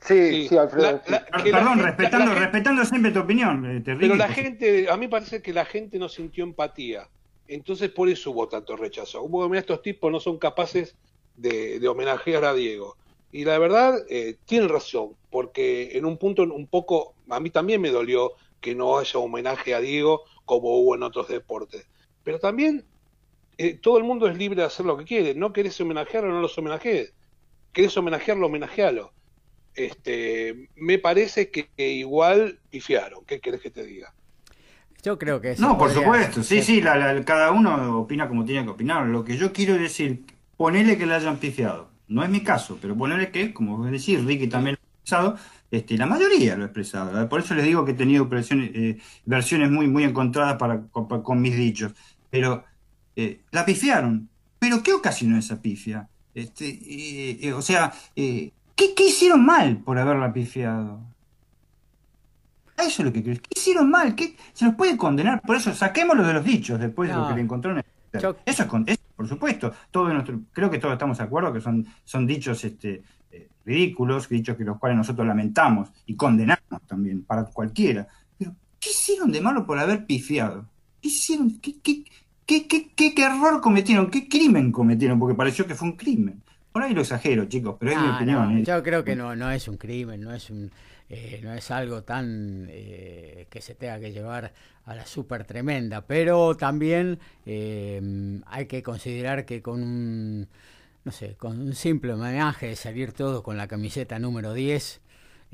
[0.03, 0.93] Sí, sí, Alfredo.
[0.93, 1.11] La- sí.
[1.11, 3.65] la- Per- que la Perdón, gente- respetando, gente- respetando siempre tu opinión.
[3.65, 7.09] eh, te Pero la gente, a mí parece que la gente no sintió empatía.
[7.49, 9.23] Entonces por eso hubo tanto rechazo.
[9.23, 10.95] Hubo, mira, estos tipos no son capaces
[11.37, 12.97] de, de homenajear a Diego.
[13.33, 17.81] Y la verdad, eh, tienen razón, porque en un punto un poco, a mí también
[17.81, 21.87] me dolió que no haya homenaje a Diego como hubo en otros deportes.
[22.23, 22.85] Pero también
[23.57, 25.35] eh, todo el mundo es libre de hacer lo que quiere.
[25.35, 27.15] No querés homenajearlo, no los homenajees.
[27.75, 29.13] Querés homenajearlo, homenajealo.
[29.75, 33.25] Este, me parece que, que igual pifiaron.
[33.27, 34.15] ¿Qué querés que te diga?
[35.03, 38.29] Yo creo que eso No, por podría- supuesto, sí, sí, la- la- cada uno opina
[38.29, 39.07] como tiene que opinar.
[39.07, 40.25] Lo que yo quiero decir,
[40.57, 41.91] ponele que le hayan pifiado.
[42.09, 45.39] No es mi caso, pero ponele que, como vos decís, Ricky también lo ha expresado,
[45.71, 47.29] este, la mayoría lo ha expresado.
[47.29, 51.07] Por eso les digo que he tenido versiones, eh, versiones muy, muy encontradas para, con,
[51.23, 51.93] con mis dichos.
[52.31, 52.65] Pero
[53.17, 54.29] eh, la pifiaron.
[54.59, 56.09] ¿Pero qué ocasionó esa pifia?
[56.35, 61.01] Este, eh, eh, o sea, eh, ¿qué, qué hicieron mal por haberla pifiado?
[62.77, 63.37] Eso es lo que creo.
[63.37, 64.15] ¿Qué hicieron mal?
[64.15, 65.41] ¿Qué, se los puede condenar?
[65.43, 67.79] Por eso, saquémoslo de los dichos después de lo que le encontraron.
[67.79, 69.73] en el Yo- Eso es, con- eso, por supuesto.
[69.91, 73.03] Todo nuestro, creo que todos estamos de acuerdo que son, son dichos este,
[73.65, 78.09] ridículos, dichos que los cuales nosotros lamentamos y condenamos también para cualquiera.
[78.39, 80.67] Pero, ¿qué hicieron de malo por haber pifiado?
[81.01, 81.59] ¿Qué hicieron?
[81.61, 82.05] ¿Qué, qué,
[82.47, 84.11] qué, qué, qué- qué error cometieron?
[84.11, 85.19] ¿Qué crimen cometieron?
[85.19, 86.43] Porque pareció que fue un crimen.
[86.73, 88.53] Por ahí lo exagero, chicos, pero es mi Ah, opinión.
[88.55, 88.65] no, ¿eh?
[88.65, 90.73] yo creo que no, no es un crimen, no es un,
[91.09, 94.53] eh, no es algo tan eh, que se tenga que llevar
[94.85, 100.49] a la súper tremenda, pero también eh, hay que considerar que con un,
[101.05, 105.01] no sé, con un simple homenaje de salir todos con la camiseta número 10,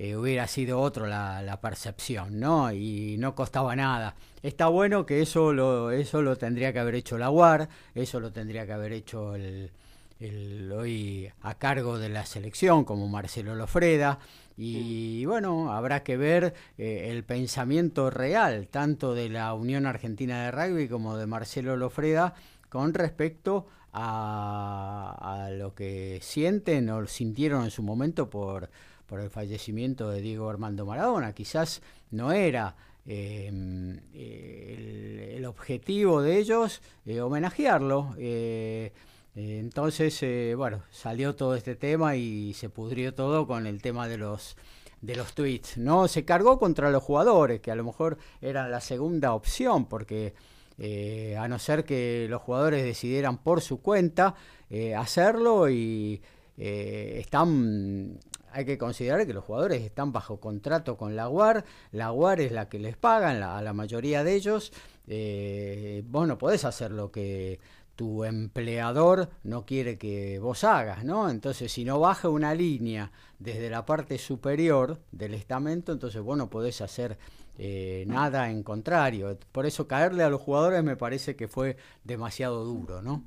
[0.02, 2.72] eh, hubiera sido otro la, la percepción, ¿no?
[2.72, 4.14] Y no costaba nada.
[4.42, 8.32] Está bueno que eso lo, eso lo tendría que haber hecho la UAR, eso lo
[8.32, 9.70] tendría que haber hecho el,
[10.18, 14.18] el hoy a cargo de la selección como Marcelo Lofreda
[14.56, 20.50] y bueno habrá que ver eh, el pensamiento real tanto de la Unión Argentina de
[20.50, 22.32] Rugby como de Marcelo Lofreda
[22.70, 28.70] con respecto a, a lo que sienten o sintieron en su momento por,
[29.10, 36.38] por el fallecimiento de Diego Armando Maradona quizás no era eh, el, el objetivo de
[36.38, 38.92] ellos eh, homenajearlo eh,
[39.36, 44.08] eh, entonces, eh, bueno, salió todo este tema y se pudrió todo con el tema
[44.08, 44.56] de los
[45.00, 46.08] de los tweets, ¿no?
[46.08, 50.34] Se cargó contra los jugadores, que a lo mejor eran la segunda opción, porque
[50.78, 54.34] eh, a no ser que los jugadores decidieran por su cuenta
[54.68, 56.20] eh, hacerlo y
[56.58, 58.18] eh, están
[58.52, 62.52] hay que considerar que los jugadores están bajo contrato con la UAR, la UAR es
[62.52, 64.72] la que les pagan a la mayoría de ellos,
[65.06, 67.60] eh, vos no podés hacer lo que
[68.00, 71.28] tu empleador no quiere que vos hagas, ¿no?
[71.28, 76.48] Entonces, si no baja una línea desde la parte superior del estamento, entonces vos no
[76.48, 77.18] podés hacer
[77.58, 79.38] eh, nada en contrario.
[79.52, 83.22] Por eso caerle a los jugadores me parece que fue demasiado duro, ¿no?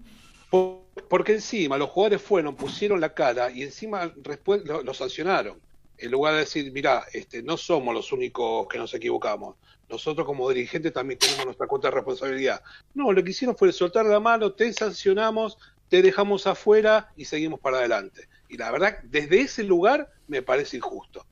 [1.09, 5.59] Porque encima los jugadores fueron, pusieron la cara y encima después lo, lo sancionaron.
[5.97, 9.55] En lugar de decir, mira, este, no somos los únicos que nos equivocamos.
[9.89, 12.61] Nosotros como dirigentes también tenemos nuestra cuota de responsabilidad.
[12.93, 15.57] No, lo que hicieron fue soltar la mano, te sancionamos,
[15.89, 18.27] te dejamos afuera y seguimos para adelante.
[18.49, 21.25] Y la verdad, desde ese lugar me parece injusto.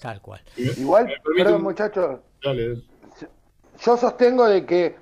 [0.00, 0.42] Tal cual.
[0.56, 2.82] Igual, perdón muchachos, Dale.
[3.84, 4.96] yo sostengo de que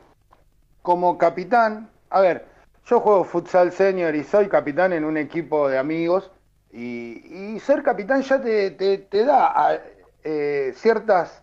[0.83, 2.47] como capitán, a ver,
[2.91, 6.33] yo juego futsal senior y soy capitán en un equipo de amigos
[6.73, 9.81] y, y ser capitán ya te, te- te da a-
[10.25, 11.41] eh, ciertas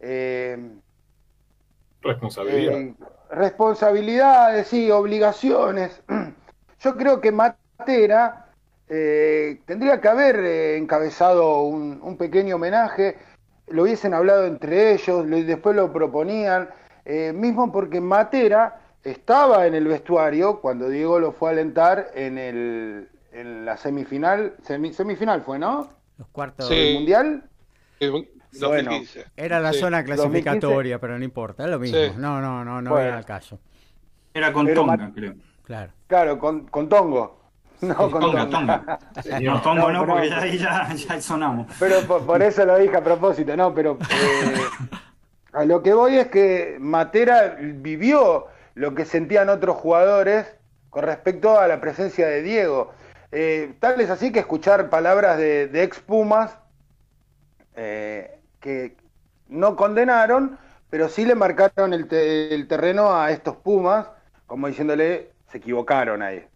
[0.00, 0.58] eh,
[2.02, 2.72] Responsabilidad.
[2.74, 2.94] eh,
[3.30, 6.02] responsabilidades y obligaciones.
[6.80, 8.46] Yo creo que Matera
[8.88, 13.18] eh, tendría que haber eh, encabezado un, un pequeño homenaje,
[13.68, 16.70] lo hubiesen hablado entre ellos, lo- después lo proponían,
[17.04, 22.38] eh, mismo porque Matera estaba en el vestuario cuando Diego lo fue a alentar en,
[22.38, 24.54] el, en la semifinal.
[24.62, 25.88] semifinal fue, ¿no?
[26.18, 27.44] Los cuartos del Mundial.
[28.60, 28.90] Bueno,
[29.36, 31.98] era la zona clasificatoria, pero no importa, es lo mismo.
[32.16, 33.58] No, no, no, no era el caso.
[34.34, 35.34] Era con Tonga, creo.
[35.64, 35.92] Claro.
[36.06, 37.38] Claro, con, con Tongo.
[37.80, 38.98] No, con Tonga, Tonga.
[39.42, 41.66] No, Tongo no, porque ahí ya, ya, sonamos.
[41.78, 44.54] Pero por, eso lo dije a propósito, no, pero eh,
[45.52, 48.46] a lo que voy es que Matera vivió
[48.78, 50.46] lo que sentían otros jugadores
[50.88, 52.92] con respecto a la presencia de Diego.
[53.32, 56.56] Eh, tal es así que escuchar palabras de, ex Pumas
[57.74, 58.96] eh, que
[59.48, 60.58] no condenaron,
[60.90, 64.06] pero sí le marcaron el, el terreno a estos Pumas,
[64.46, 66.46] como diciéndole, se equivocaron ahí.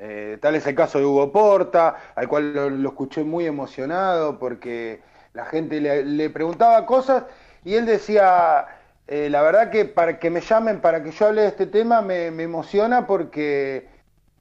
[0.00, 5.02] Eh, tal es el caso de Hugo Porta, al cual lo, escuché muy emocionado porque
[5.34, 7.24] la gente le, preguntaba cosas
[7.64, 8.66] y él decía,
[9.08, 12.02] eh, la verdad que para que me llamen para que yo hable de este tema
[12.02, 13.88] me, emociona porque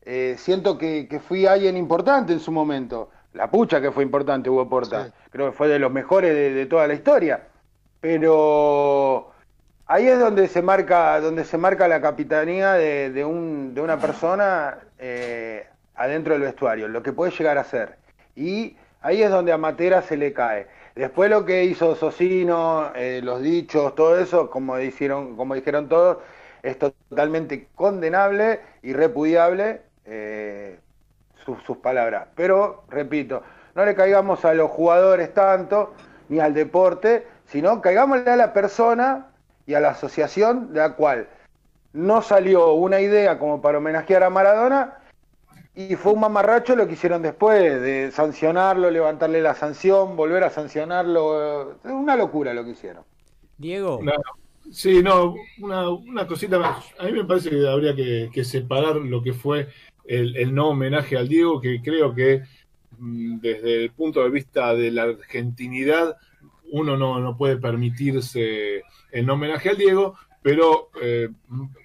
[0.04, 3.10] eh, siento que, fui alguien importante en su momento.
[3.34, 6.88] La pucha que fue importante Hugo Porta, creo que fue de los mejores de toda
[6.88, 7.48] la historia.
[8.00, 9.32] Pero
[9.90, 13.98] Ahí es donde se marca, donde se marca la capitanía de, de, un, de una
[13.98, 17.96] persona eh, adentro del vestuario, lo que puede llegar a ser.
[18.36, 20.68] Y ahí es donde a Matera se le cae.
[20.98, 25.38] Después lo que hizo Socino, eh, los dichos, todo eso, como dijeron,
[25.88, 26.18] todos,
[26.64, 30.80] es totalmente condenable y repudiable eh,
[31.46, 32.30] sus palabras.
[32.36, 33.44] Pero, repito,
[33.76, 35.94] no le caigamos a los jugadores tanto,
[36.30, 39.28] ni al deporte, sino caigámosle a la persona
[39.68, 41.28] y a la asociación de la cual
[41.94, 44.98] no salió una idea como para homenajear a Maradona
[45.78, 50.50] y fue un mamarracho lo que hicieron después, de sancionarlo, levantarle la sanción, volver a
[50.50, 51.78] sancionarlo.
[51.84, 53.04] Una locura lo que hicieron.
[53.60, 54.00] Diego.
[54.72, 56.84] Sí, no, una, cosita más.
[56.98, 59.68] A mí me parece que habría que, separar lo que fue
[60.06, 62.42] el, no homenaje al Diego, que creo que
[62.98, 66.18] mm, desde el punto de vista de la argentinidad
[66.72, 71.30] uno no, no puede permitirse en homenaje al Diego, pero eh,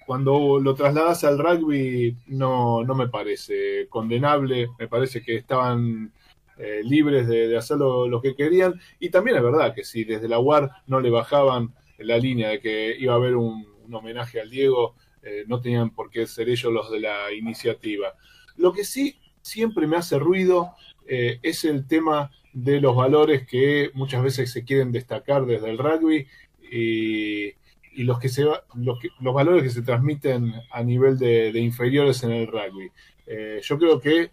[0.05, 6.11] cuando lo trasladas al rugby no, no me parece condenable, me parece que estaban
[6.57, 10.39] eh, libres de, hacer lo, que querían y también es verdad que si desde la
[10.39, 14.95] UAR no le bajaban la línea de que iba a haber un, homenaje al Diego,
[15.21, 18.13] eh, no tenían por qué ser ellos los de la iniciativa.
[18.55, 20.71] Lo que sí siempre me hace ruido
[21.05, 26.27] es el tema de los valores que muchas veces se quieren destacar desde el rugby
[26.71, 27.51] y,
[27.97, 32.47] los, que se, los, los, valores que se transmiten a nivel de, inferiores en el
[32.47, 32.91] rugby.
[33.27, 34.31] Eh, yo creo que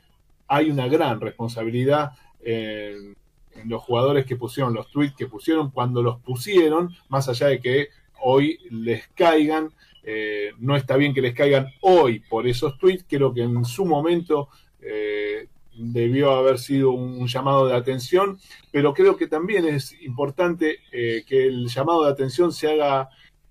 [0.48, 3.16] hay una gran responsabilidad en,
[3.64, 7.88] los jugadores que pusieron los tweets que pusieron cuando los pusieron, más allá de que
[8.22, 9.70] hoy les caigan.
[10.02, 13.84] Eh, no está bien que les caigan hoy por esos tweets, creo que en su
[13.84, 14.48] momento
[14.80, 18.38] eh, debió haber sido un llamado de atención,
[18.72, 23.10] pero creo que también es importante que el llamado de atención se haga,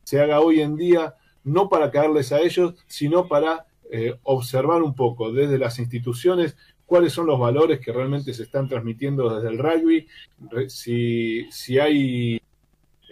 [0.10, 4.96] se haga hoy en día, no para caerles a ellos, sino para eh, observar un
[4.96, 9.60] poco desde las instituciones cuáles son los valores que realmente se están transmitiendo desde el
[9.60, 10.08] rugby,
[10.68, 12.42] si, si, hay,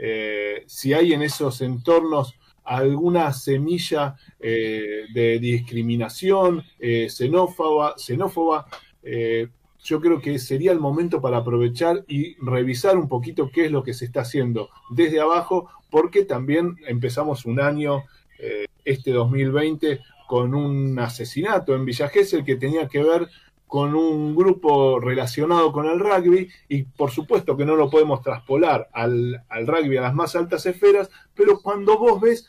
[0.02, 2.34] eh, si hay en esos entornos
[2.64, 6.64] alguna semilla de discriminación
[7.08, 8.66] xenófoba, xenófoba
[9.04, 9.48] eh,
[9.84, 13.84] yo creo que sería el momento para aprovechar y revisar un poquito qué es lo
[13.84, 18.04] que se está haciendo desde abajo, porque también empezamos un año,
[18.40, 23.30] eh, este 2020, con un asesinato en Villa Gesell que tenía que ver
[23.66, 28.90] con un grupo relacionado con el rugby y por supuesto que no lo podemos traspolar
[28.94, 32.48] al, rugby a las más altas esferas, pero cuando vos ves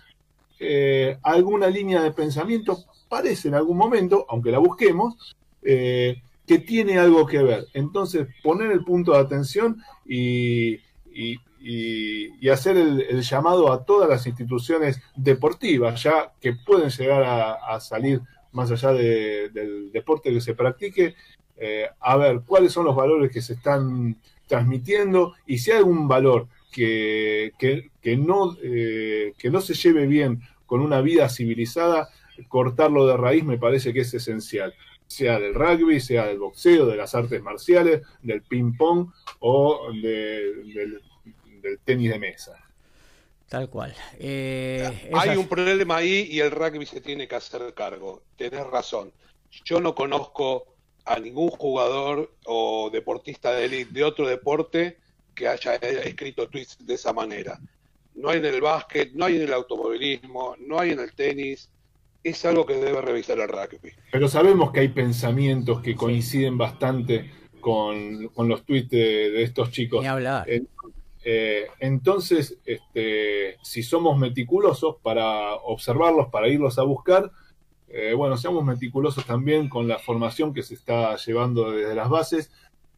[0.60, 5.36] eh, alguna línea de pensamiento, parece en algún momento, aunque la busquemos,
[6.48, 7.66] que tiene algo que ver.
[7.74, 10.80] Entonces, poner el punto de atención y,
[12.50, 18.70] hacer el, llamado a todas las instituciones deportivas, ya que pueden llegar a, salir más
[18.70, 21.14] allá del deporte que se practique,
[21.58, 26.08] eh, a ver cuáles son los valores que se están transmitiendo y si hay algún
[26.08, 32.08] valor que, que, no, eh, que no se lleve bien con una vida civilizada,
[32.48, 34.72] cortarlo de raíz me parece que es esencial
[35.08, 39.08] sea del rugby, sea del boxeo, de las artes marciales, del ping-pong
[39.40, 41.02] o del,
[41.84, 42.64] tenis de mesa.
[43.48, 43.94] Tal cual.
[44.18, 48.22] Eh, Hay un problema ahí y el rugby se tiene que hacer cargo.
[48.36, 49.12] Tenés razón.
[49.64, 50.66] Yo no conozco
[51.06, 54.98] a ningún jugador o deportista de élite de otro deporte
[55.34, 57.58] que haya escrito tweets de esa manera.
[58.14, 61.70] No hay en el básquet, no hay en el automovilismo, no hay en el tenis,
[62.22, 63.92] es algo que debe revisar el rugby.
[64.10, 70.02] Pero sabemos que hay pensamientos que coinciden bastante con, los tweets de, estos chicos.
[70.02, 70.46] Ni hablar.
[71.24, 77.30] Eh, entonces, este, si somos meticulosos para observarlos, para irlos a buscar,
[77.88, 82.50] eh, bueno, seamos meticulosos también con la formación que se está llevando desde las bases,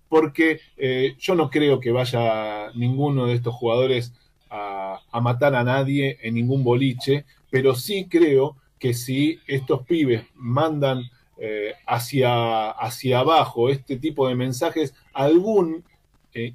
[0.08, 4.12] porque eh, yo no creo que vaya ninguno de estos jugadores
[4.50, 11.04] a, matar a nadie en ningún boliche, pero sí creo que si estos pibes mandan
[11.38, 15.84] eh, hacia, hacia abajo este tipo de mensajes, algún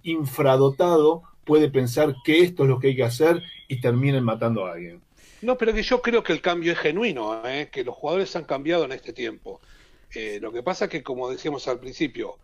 [0.04, 4.74] infradotado puede pensar que esto es lo que hay que hacer y terminen matando a
[4.74, 5.02] alguien.
[5.42, 7.70] No, pero que yo creo que el cambio es genuino, ¿eh?
[7.72, 9.62] que los jugadores han cambiado en este tiempo.
[10.14, 12.38] Eh, lo que pasa es que, como decíamos al principio,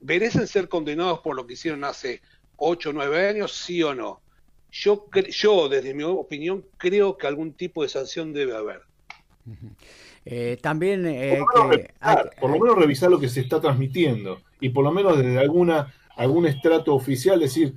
[0.00, 2.22] ¿merecen ser condenados por lo que hicieron hace
[2.56, 4.22] 8 o 9 años, sí o no?
[4.70, 8.80] Yo, yo, desde mi opinión, creo que algún tipo de sanción debe haber.
[10.24, 11.02] Eh, también
[12.40, 15.92] por, lo menos revisar lo que se está transmitiendo y por lo menos desde alguna
[16.16, 17.74] algún estrato oficial decir,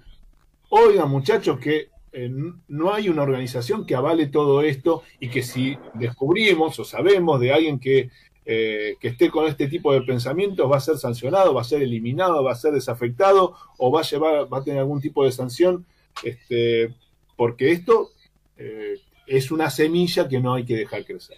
[0.69, 2.31] oigan muchachos que eh,
[2.67, 7.53] no hay una organización que avale todo esto y que si descubrimos o sabemos de
[7.53, 8.09] alguien que,
[8.45, 11.81] eh, que esté con este tipo de pensamientos va a ser sancionado, va a ser
[11.81, 15.31] eliminado, va a ser desafectado o va a llevar, va a tener algún tipo de
[15.31, 15.85] sanción,
[16.23, 16.93] este,
[17.35, 18.11] porque esto
[18.57, 18.95] eh,
[19.27, 21.37] es una semilla que no hay que dejar crecer.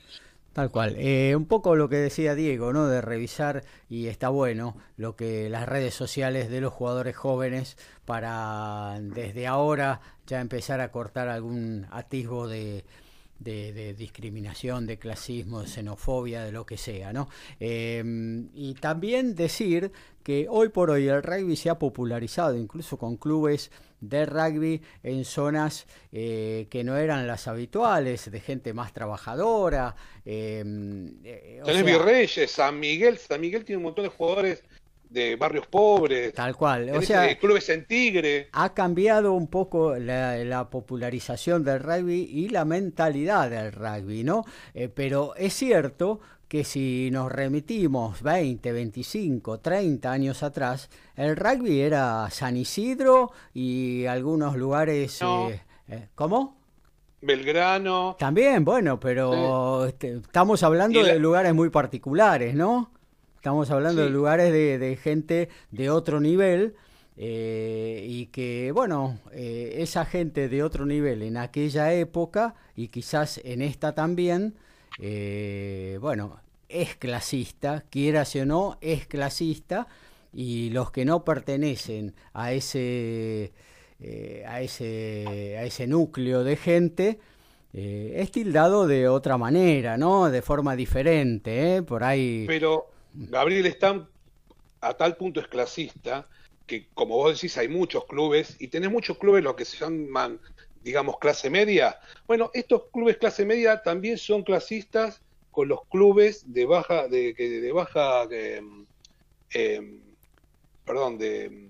[0.53, 0.95] Tal cual.
[0.97, 2.88] Eh, un poco lo que decía Diego, ¿no?
[2.88, 8.97] De revisar, y está bueno, lo que las redes sociales de los jugadores jóvenes para
[8.99, 12.85] desde ahora ya empezar a cortar algún atisbo de,
[13.39, 17.29] de, discriminación, de clasismo, de xenofobia, de lo que sea, ¿no?
[17.59, 19.91] Em, y también decir
[20.23, 23.71] que hoy por hoy el rugby se ha popularizado, incluso con clubes
[24.01, 29.95] de rugby en zonas eh, que no eran las habituales, de gente más trabajadora.
[30.25, 30.63] Eh,
[31.23, 34.63] eh Tenés Virreyes, San Miguel, San Miguel tiene un montón de jugadores
[35.10, 36.34] de barrios pobres.
[36.34, 36.89] Tal cual.
[36.95, 38.49] O sea, clubes en Tigre.
[38.51, 44.45] Ha cambiado un poco la, popularización del rugby y la mentalidad del rugby, ¿no?
[44.74, 51.82] Eh, pero es cierto que si nos remitimos 20, 25, 30 años atrás, el rugby
[51.82, 55.22] era San Isidro y algunos lugares...
[55.22, 56.58] Eh, eh, ¿Cómo?
[57.22, 58.16] Belgrano.
[58.20, 62.91] También, bueno, pero este, estamos hablando de lugares muy particulares, ¿no?
[63.38, 66.73] Estamos hablando de lugares de, gente de otro nivel
[67.17, 73.39] eh, y que, bueno, eh, esa gente de otro nivel en aquella época y quizás
[73.43, 74.55] en esta también,
[74.99, 79.88] eh, bueno, es clasista, quieras o no, es clasista
[80.33, 83.53] y los que no pertenecen a ese,
[84.47, 87.19] a ese, a ese núcleo de gente,
[87.71, 90.31] es tildado de otra manera, ¿no?
[90.31, 92.45] De forma diferente, Por ahí...
[92.47, 94.07] Pero Gabriel está
[94.82, 96.28] a tal punto es clasista
[96.65, 100.39] que, como vos decís, hay muchos clubes y tenés muchos clubes lo que se llaman,
[100.84, 101.99] digamos, clase media.
[102.28, 107.72] Bueno, estos clubes clase media también son clasistas con los clubes de baja, de, de
[107.72, 108.86] baja, em,
[110.86, 111.70] perdón, de,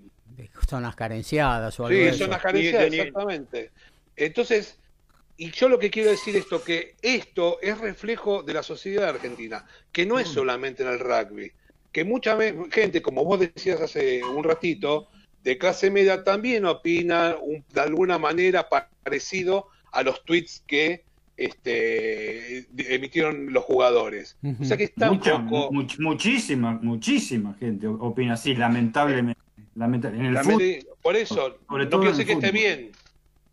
[0.68, 3.70] zonas carenciadas o algo Sí, zonas carenciadas, exactamente.
[4.16, 4.78] Entonces,
[5.38, 9.64] y yo lo que quiero decir esto, que esto es reflejo de la sociedad argentina,
[9.92, 10.34] que no es mm.
[10.34, 11.52] solamente en el rugby,
[11.92, 12.36] que mucha
[12.70, 15.08] gente, como vos decías hace un ratito,
[15.44, 17.36] de clase media también opina
[17.72, 21.04] de alguna manera parecido a los tweets que
[21.36, 24.36] este, emitieron los jugadores.
[24.60, 29.40] O sea que está Mucha, muchísima, muchísima gente opina así, lamentablemente.
[29.76, 30.84] lamentablemente.
[31.00, 32.90] por eso, no quiero decir que esté bien.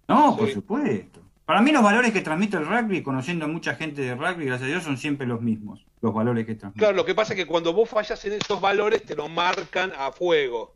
[0.07, 1.24] No, por supuesto.
[1.45, 4.63] Para mí los valores que transmite el rugby, conociendo a mucha gente de rugby, gracias
[4.63, 6.79] a Dios, son siempre los mismos, los valores que transmite.
[6.79, 9.91] Claro, lo que pasa es que cuando vos fallas en esos valores, te lo marcan
[9.95, 10.73] a fuego.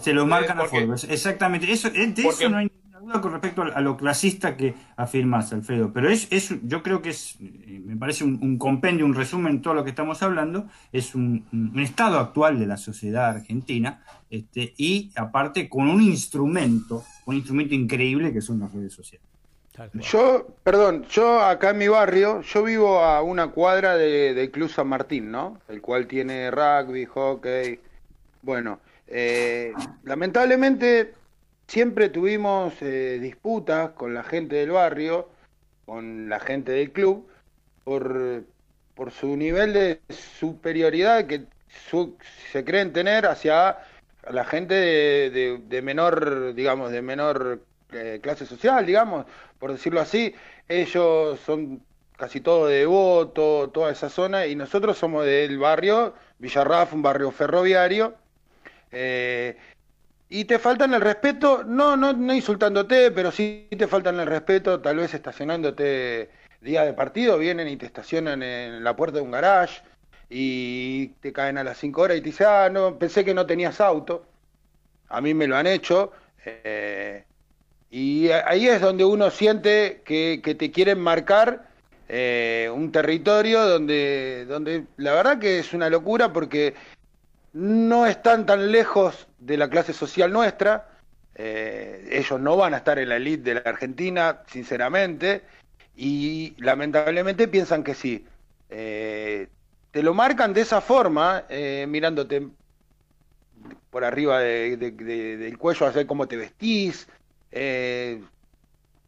[0.00, 1.70] Se lo marcan a fuego, exactamente.
[1.70, 5.92] Eso, de eso no hay ninguna duda con respecto a lo clasista que afirmas, Alfredo.
[5.92, 9.62] Pero es, es yo creo que es, eh, me parece un, compendio, un resumen de
[9.62, 14.74] todo lo que estamos hablando, es un, un estado actual de la sociedad argentina, este,
[14.76, 19.33] y aparte con un instrumento, un instrumento increíble que son las redes sociales.
[19.94, 24.68] Yo, perdón, yo acá en mi barrio, yo vivo a una cuadra de, de Club
[24.70, 25.60] San Martín, ¿no?
[25.68, 27.80] El cual tiene rugby, hockey.
[28.42, 29.72] Bueno, eh,
[30.04, 31.14] lamentablemente
[31.66, 35.28] siempre tuvimos eh, disputas con la gente del barrio,
[35.84, 37.28] con la gente del club,
[37.82, 38.44] por,
[38.94, 41.46] por su nivel de superioridad que
[42.52, 43.78] se creen tener hacia
[44.30, 47.60] la gente de, de menor, digamos, de menor
[47.94, 49.26] eh, clase social, digamos,
[49.64, 50.34] por decirlo así.
[50.68, 51.82] Ellos son
[52.18, 57.30] casi todo de Devoto, toda esa zona, y nosotros somos del barrio Villarraf, un barrio
[57.30, 58.14] ferroviario.
[58.92, 59.56] Eh,
[60.28, 64.82] y te faltan el respeto, no, no, no insultándote, pero sí te faltan el respeto,
[64.82, 66.28] tal vez estacionándote
[66.60, 69.80] día de partido, vienen y te estacionan en la puerta de un garage
[70.28, 73.46] y te caen a las 5 horas y te dicen, ah, no, pensé que no
[73.46, 74.26] tenías auto.
[75.08, 76.12] A mí me lo han hecho.
[76.44, 77.24] Eh,
[77.90, 81.68] y ahí es donde uno siente que, te quieren marcar
[82.08, 86.74] eh, un territorio donde, donde la verdad que es una locura porque
[87.52, 90.88] no están tan lejos de la clase social nuestra.
[91.36, 95.42] Eh, ellos no van a estar en la elite de la Argentina, sinceramente,
[95.96, 98.26] y lamentablemente piensan que sí.
[98.70, 99.46] Eh,
[99.92, 101.44] te lo marcan de esa forma,
[101.86, 102.48] mirándote
[103.90, 107.06] por arriba del cuello, a ver cómo te vestís,
[107.54, 108.20] eh,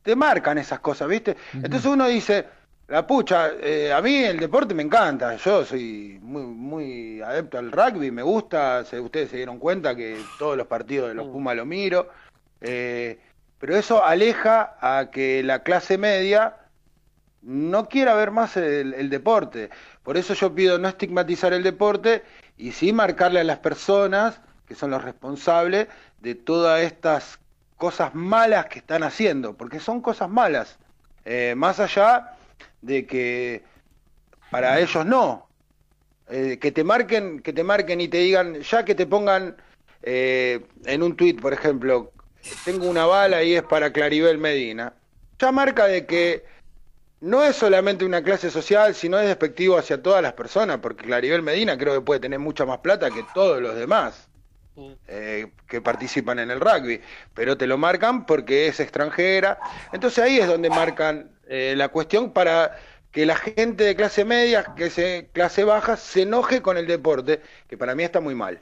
[0.02, 1.36] te marcan esas cosas, ¿viste?
[1.52, 2.46] Entonces uno dice,
[2.86, 7.72] la pucha, eh, a mí el deporte me encanta, yo soy muy, muy adepto al
[7.72, 11.32] rugby, me gusta, ustedes se dieron cuenta que todos los partidos de los mm.
[11.32, 12.08] Pumas lo miro,
[12.60, 13.18] eh,
[13.58, 16.56] pero eso aleja a que la clase media
[17.42, 19.70] no quiera ver más el, el, deporte.
[20.04, 22.22] Por eso yo pido no estigmatizar el deporte
[22.56, 25.88] y sí marcarle a las personas que son los responsables
[26.20, 27.40] de todas estas
[27.76, 30.78] cosas malas que están haciendo, porque son cosas malas,
[31.24, 32.36] eh, más allá
[32.82, 33.62] de que
[34.50, 35.48] para ellos no,
[36.28, 39.56] eh, que te marquen, que te marquen y te digan, ya que te pongan
[40.02, 42.12] eh, en un tuit, por ejemplo,
[42.64, 44.94] tengo una bala y es para Claribel Medina,
[45.38, 46.44] ya marca de que
[47.20, 51.42] no es solamente una clase social, sino es despectivo hacia todas las personas, porque Claribel
[51.42, 54.25] Medina creo que puede tener mucha más plata que todos los demás.
[55.08, 57.00] Eh, que participan en el rugby,
[57.32, 59.58] pero te lo marcan porque es extranjera.
[59.92, 62.76] Entonces ahí es donde marcan eh, la cuestión para
[63.10, 67.40] que la gente de clase media, que se clase baja, se enoje con el deporte,
[67.68, 68.60] que para mí está muy mal.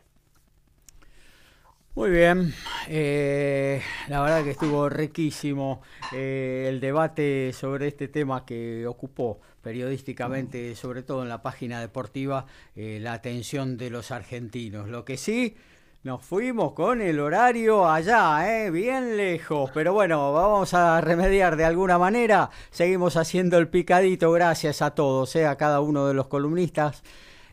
[1.96, 2.54] Muy bien,
[2.88, 11.02] eh, la verdad que estuvo riquísimo el debate sobre este tema que ocupó periodísticamente, sobre
[11.02, 14.88] todo en la página deportiva, la atención de los argentinos.
[14.88, 15.56] Lo que sí,
[16.05, 18.70] nos fuimos con el horario allá, ¿eh?
[18.70, 22.50] bien lejos, pero bueno, vamos a remediar de alguna manera.
[22.70, 25.46] Seguimos haciendo el picadito, gracias a todos, ¿eh?
[25.46, 27.02] a cada uno de los columnistas.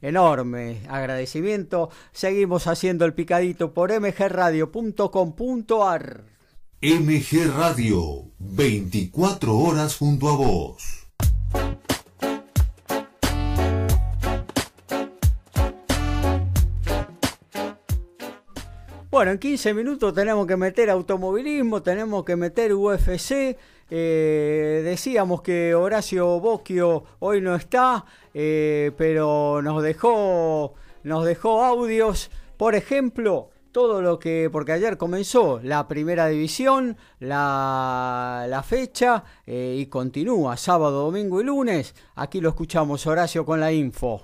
[0.01, 1.91] Enorme agradecimiento.
[2.11, 6.25] Seguimos haciendo el picadito por mgradio.com.ar.
[6.81, 11.07] MG Radio, 24 horas junto a vos.
[19.11, 23.57] Bueno, en 15 minutos tenemos que meter automovilismo, tenemos que meter UFC.
[23.89, 32.31] Eh, decíamos que Horacio Bocchio hoy no está, eh, pero nos dejó, nos dejó audios.
[32.55, 39.75] Por ejemplo, todo lo que, porque ayer comenzó la primera división, la, la fecha, eh,
[39.77, 41.95] y continúa sábado, domingo y lunes.
[42.15, 44.21] Aquí lo escuchamos, Horacio, con la info.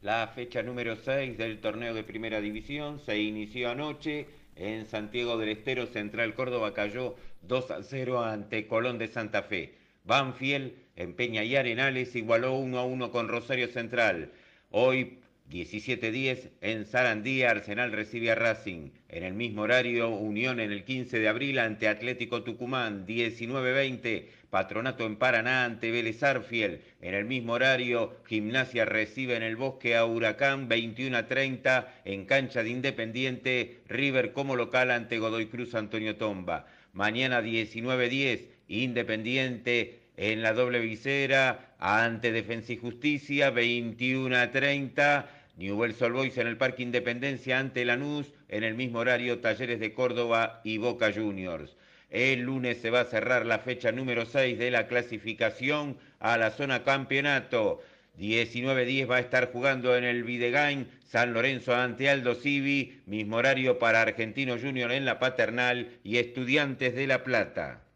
[0.00, 5.48] La fecha número 6 del torneo de primera división se inició anoche en Santiago del
[5.48, 5.86] Estero.
[5.86, 9.74] Central Córdoba cayó 2 a 0 ante Colón de Santa Fe.
[10.04, 14.30] Banfield en Peña y Arenales igualó 1 a 1 con Rosario Central.
[14.70, 15.18] Hoy
[15.50, 18.90] 17-10 en Sarandía, Arsenal recibe a Racing.
[19.08, 23.04] En el mismo horario, Unión en el 15 de abril ante Atlético Tucumán.
[23.04, 26.80] 19-20 Patronato en Paraná ante Vélez Arfiel.
[27.02, 32.24] En el mismo horario, Gimnasia recibe en el Bosque a Huracán 21 a 30 en
[32.24, 33.80] cancha de Independiente.
[33.88, 36.66] River como local ante Godoy Cruz Antonio Tomba.
[36.92, 45.30] Mañana 19-10, Independiente en la doble visera ante Defensa y Justicia 21 a 30.
[45.58, 50.60] Newell's Old en el Parque Independencia ante Lanús, en el mismo horario Talleres de Córdoba
[50.64, 51.76] y Boca Juniors.
[52.10, 56.50] El lunes se va a cerrar la fecha número 6 de la clasificación a la
[56.50, 57.82] zona campeonato.
[58.18, 63.78] 19-10 va a estar jugando en el Videgain San Lorenzo ante Aldo Civi, mismo horario
[63.78, 67.87] para Argentino Junior en la Paternal y Estudiantes de La Plata.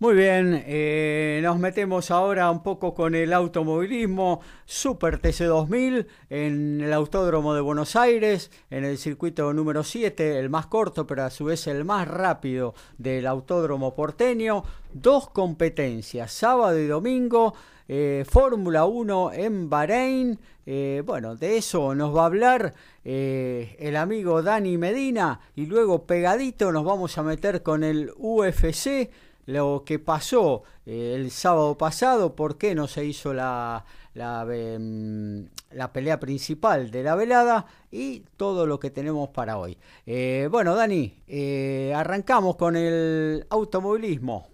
[0.00, 6.92] Muy bien, eh, nos metemos ahora un poco con el automovilismo Super TC2000 en el
[6.92, 11.46] Autódromo de Buenos Aires, en el circuito número 7, el más corto pero a su
[11.46, 14.62] vez el más rápido del Autódromo porteño.
[14.92, 17.54] Dos competencias, sábado y domingo,
[17.88, 20.38] eh, Fórmula 1 en Bahrein.
[20.64, 26.70] Eh, bueno, de eso nos va a hablar el amigo Dani Medina y luego pegadito
[26.70, 29.10] nos vamos a meter con el UFC
[29.48, 33.82] lo que pasó eh, el sábado pasado, por qué no se hizo la,
[34.12, 39.78] la, em, la, pelea principal de la velada y todo lo que tenemos para hoy.
[40.04, 44.48] Eh, bueno, Dani, eh, arrancamos con el automovilismo.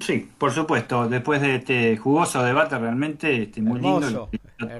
[0.00, 1.08] Sí, por supuesto.
[1.08, 4.28] Después de este jugoso debate, realmente este, muy lindo.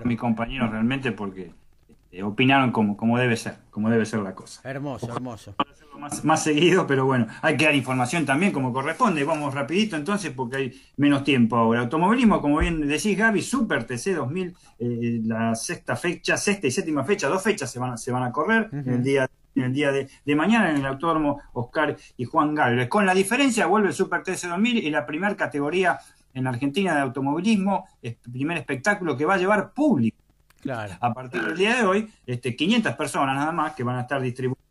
[0.04, 1.50] Mi compañero realmente porque
[1.88, 4.60] este, opinaron como, como debe ser, como debe ser la cosa.
[4.68, 5.54] Hermoso, hermoso.
[5.98, 9.24] Más, más, seguido, pero bueno, hay que dar información también como corresponde.
[9.24, 11.80] Vamos rapidito entonces porque hay menos tiempo ahora.
[11.80, 17.04] Automovilismo, como bien decís Gaby, Super TC 2000, eh, la sexta fecha, sexta y séptima
[17.04, 19.72] fecha, dos fechas se van, a, se van a correr en el día en el
[19.72, 22.88] día de, mañana en el Autódromo Oscar y Juan Galvez.
[22.88, 25.98] Con la diferencia, vuelve el Super TC 2000 y la primera categoría
[26.32, 30.16] en Argentina de automovilismo, el primer espectáculo que va a llevar público.
[30.60, 30.94] Claro.
[30.98, 34.20] A partir del día de hoy, este, 500 personas nada más que van a estar
[34.20, 34.63] distribuidas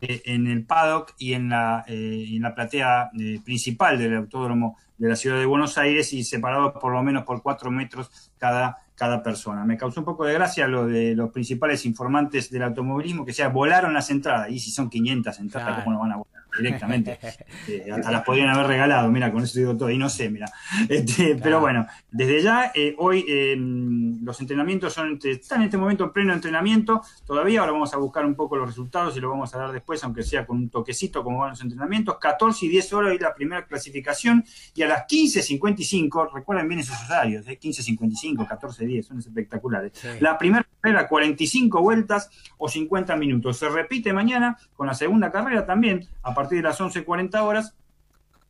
[0.00, 4.78] eh, en el paddock y en la, eh, en la platea eh, principal del autódromo
[4.96, 8.78] de la ciudad de Buenos Aires y separados por lo menos por 4 metros cada
[9.00, 9.64] cada persona.
[9.64, 13.48] Me causó un poco de gracia lo de los principales informantes del automovilismo que sea
[13.48, 14.50] volaron las entradas.
[14.50, 16.39] Y si son 500 entradas, ¿cómo no van a volar?
[16.58, 17.18] Directamente.
[17.68, 20.46] Eh, hasta las podrían haber regalado, mira, con eso digo todo, y no sé, mira.
[20.88, 26.04] Este, pero bueno, desde ya, eh, hoy em, los entrenamientos son, están en este momento
[26.04, 29.54] en pleno entrenamiento, todavía, ahora vamos a buscar un poco los resultados y lo vamos
[29.54, 32.92] a dar después, aunque sea con un toquecito como van los entrenamientos, 14 y 10
[32.92, 34.44] horas y la primera clasificación,
[34.74, 37.58] y a las 15.55, recuerden bien esos horarios, ¿eh?
[37.60, 39.92] 15.55, 14.10, son espectaculares.
[40.20, 43.58] La primera carrera, 45 vueltas o 50 minutos.
[43.58, 47.74] Se repite mañana con la segunda carrera también, a partir de las 11.40 horas,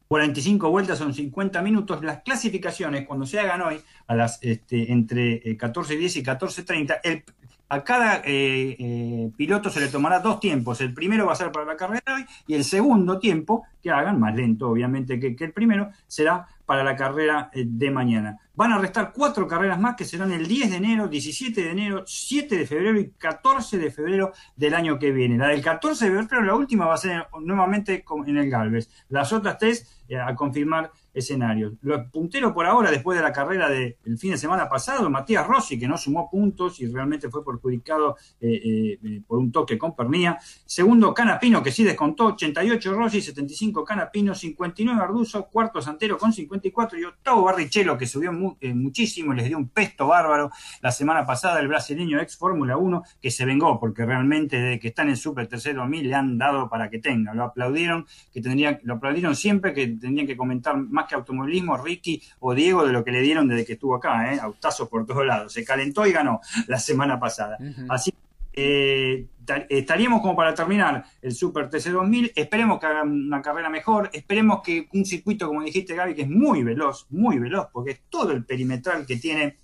[0.06, 2.04] 45 vueltas son 50 minutos.
[2.04, 7.24] Las clasificaciones, cuando se hagan hoy, a las este, entre 14.10 y 14.30,
[7.68, 10.80] a cada eh, eh, piloto se le tomará dos tiempos.
[10.80, 13.90] El primero va a ser para la carrera de hoy y el segundo tiempo, que
[13.90, 18.38] hagan, más lento obviamente que, que el primero, será para la carrera eh, de mañana.
[18.54, 22.04] Van a restar cuatro carreras más que serán el 10 de enero, 17 de enero,
[22.06, 25.38] 7 de febrero y 14 de febrero del año que viene.
[25.38, 28.90] La del 14 de febrero, la última, va a ser nuevamente en el Galvez.
[29.08, 31.74] Las otras tres eh, a confirmar escenarios.
[31.82, 35.78] Lo puntero por ahora, después de la carrera del fin de semana pasado, Matías Rossi,
[35.78, 40.36] que no sumó puntos y realmente fue perjudicado eh, por un toque con Pernía.
[40.66, 46.68] Segundo, Canapino, que sí descontó, 88 Rossi, 75 Canapino, 59 Arduzo, cuarto Santero con 50
[46.98, 51.60] y octavo Barrichello, que subió eh, muchísimo les dio un pesto bárbaro la semana pasada,
[51.60, 55.16] el brasileño ex Fórmula 1, que se vengó, porque realmente desde que está en el
[55.16, 57.34] Super Tercero Mil le han dado para que tenga.
[57.34, 62.22] Lo aplaudieron, que tendrían, lo aplaudieron siempre, que tendrían que comentar más que automovilismo, Ricky
[62.40, 64.40] o Diego, de lo que le dieron desde que estuvo acá, ¿eh?
[64.40, 65.52] autazos por todos lados.
[65.52, 67.58] Se calentó y ganó la semana pasada.
[67.88, 68.12] Así
[68.52, 69.26] eh,
[69.68, 72.32] estaríamos como para terminar el Super TC2000.
[72.34, 74.10] Esperemos que hagan una carrera mejor.
[74.12, 78.00] Esperemos que un circuito, como dijiste, Gaby, que es muy veloz, muy veloz, porque es
[78.08, 79.56] todo el perimetral que tiene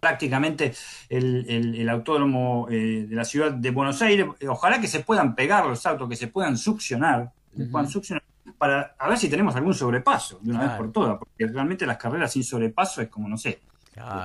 [0.00, 0.72] prácticamente
[1.08, 4.26] el, autódromo eh, de la ciudad de Buenos Aires.
[4.48, 7.32] Ojalá que se puedan pegar los autos, que se puedan succionar,
[7.70, 8.22] puedan succionar
[8.58, 11.96] para a ver si tenemos algún sobrepaso de una vez por todas, porque realmente las
[11.96, 13.60] carreras sin sobrepaso es como, no sé,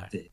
[0.04, 0.32] este,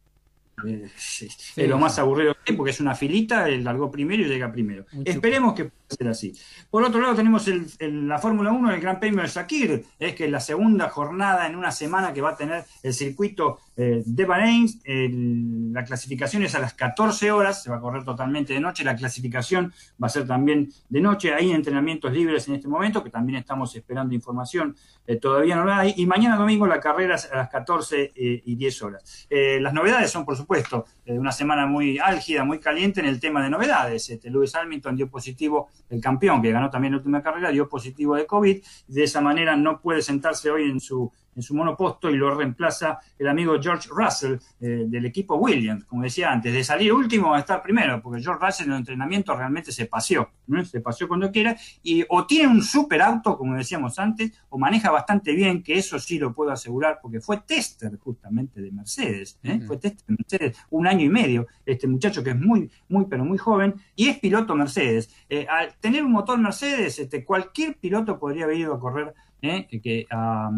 [0.65, 4.53] es lo más aburrido que hay porque es una filita, el largó primero y llega
[4.53, 4.87] primero.
[5.05, 6.33] Esperemos que pueda ser así.
[6.71, 7.47] Por otro lado, tenemos
[7.81, 11.57] la Fórmula 1, el Gran Premio de Sakir, es que es la segunda jornada en
[11.57, 15.73] una semana que va a tener el circuito eh, de Bahrein.
[15.73, 18.85] la clasificación es a las 14 horas, se va a correr totalmente de noche.
[18.85, 21.33] La clasificación va a ser también de noche.
[21.33, 24.77] Hay entrenamientos libres en este momento, que también estamos esperando información.
[25.07, 25.95] Eh, todavía no la hay.
[25.97, 29.29] Y mañana domingo la carrera es a las 14 eh, y 10 horas.
[29.31, 33.51] las novedades son, por supuesto, una semana muy álgida, muy caliente en el tema de
[33.51, 34.11] novedades.
[34.11, 34.53] Este, Lewis
[34.95, 38.62] dio positivo, el campeón que ganó también la última carrera, dio positivo de COVID.
[38.89, 42.99] De esa manera no puede sentarse hoy en su en su monoposto y lo reemplaza
[43.18, 47.41] el amigo George Russell eh, del equipo Williams, como decía antes, de salir último a
[47.41, 50.30] estar primero, porque George Russell en el entrenamiento realmente se paseó,
[50.64, 54.91] se paseó cuando quiera, y o tiene un super auto, como decíamos antes, o maneja
[54.91, 59.61] bastante bien, que eso sí lo puedo asegurar, porque fue tester justamente de Mercedes, ¿eh?
[59.66, 63.24] fue tester de Mercedes un año y medio, este muchacho que es muy, muy, pero
[63.24, 65.11] muy joven, y es piloto Mercedes.
[65.28, 69.66] Eh, al tener un motor Mercedes, este, cualquier piloto podría haber ido a correr ¿eh?
[69.82, 70.51] que, a,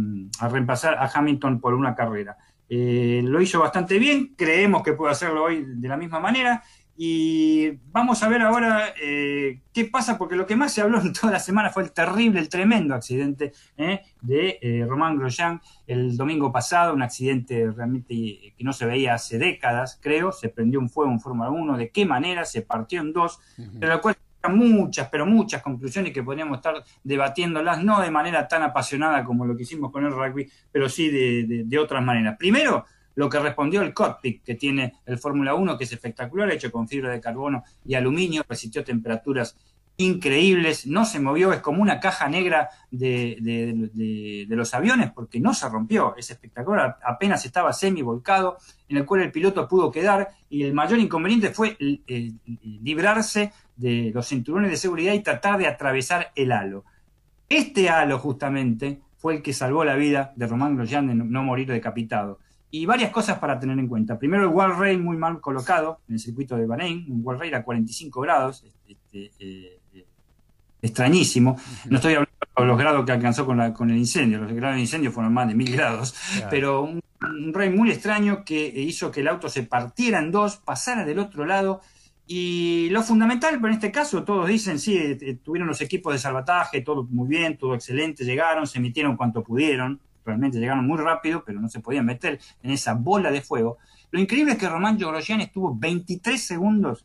[0.49, 2.37] reemplazar a Hamilton por una carrera.
[2.69, 6.63] Eh, lo hizo bastante bien, creemos que puede hacerlo hoy de la misma manera.
[6.97, 11.13] Y vamos a ver ahora eh, qué pasa, porque lo que más se habló en
[11.13, 13.53] toda la semana fue el terrible, el tremendo accidente
[14.23, 19.99] de Román Grosjean el domingo pasado, un accidente realmente que no se veía hace décadas,
[20.01, 23.41] creo, se prendió un fuego en Fórmula 1, de qué manera, se partió en dos,
[23.57, 24.17] de la cual
[24.49, 29.57] muchas, pero muchas conclusiones que podríamos estar debatiéndolas, no de manera tan apasionada como lo
[29.57, 32.37] que hicimos con el rugby, pero sí de, otras maneras.
[32.39, 32.85] Primero,
[33.17, 36.89] lo que respondió el cockpit que tiene el Fórmula 1, que es espectacular, hecho con
[36.89, 39.57] fibra de carbono y aluminio, resistió temperaturas
[39.97, 45.55] increíbles, no se movió, es como una caja negra de, de, los aviones porque no
[45.55, 50.31] se rompió, es espectacular, apenas estaba semi volcado, en el cual el piloto pudo quedar
[50.49, 51.77] y el mayor inconveniente fue
[52.83, 56.85] librarse de los cinturones de seguridad y tratar de atravesar el halo.
[57.49, 61.69] Este halo justamente fue el que salvó la vida de Román Grosjean de no morir
[61.69, 62.41] decapitado.
[62.71, 64.19] Y varias cosas para tener en cuenta.
[64.19, 67.55] Primero, el wall ray muy mal colocado en el circuito de Bahrein, un wall ray
[67.55, 69.74] a 45 grados, este, eh,
[70.85, 71.57] extrañísimo.
[71.89, 74.77] No estoy hablando de los grados que alcanzó con, la, con el incendio, los grados
[74.77, 76.15] de incendio fueron más de mil grados,
[76.51, 77.03] pero un,
[77.55, 81.47] rey muy extraño que hizo que el auto se partiera en dos, pasara del otro
[81.47, 81.81] lado.
[82.27, 86.13] Y lo fundamental, pero en este caso todos dicen, sí, eh, eh, tuvieron los equipos
[86.13, 90.99] de salvataje, todo muy bien, todo excelente, llegaron, se emitieron cuanto pudieron, realmente llegaron muy
[90.99, 93.79] rápido, pero no se podían meter en esa bola de fuego.
[94.11, 97.05] Lo increíble es que Román Grosjean estuvo 23 segundos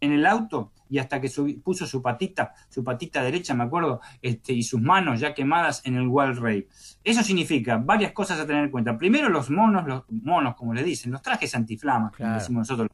[0.00, 1.30] en el auto y hasta que
[1.62, 5.96] puso su patita, su patita derecha, me acuerdo, este, y sus manos ya quemadas en
[5.96, 6.68] el wall ray.
[7.02, 8.96] Eso significa varias cosas a tener en cuenta.
[8.96, 12.88] Primero, los monos, los monos, como le dicen, los trajes antiflamas, como decimos nosotros,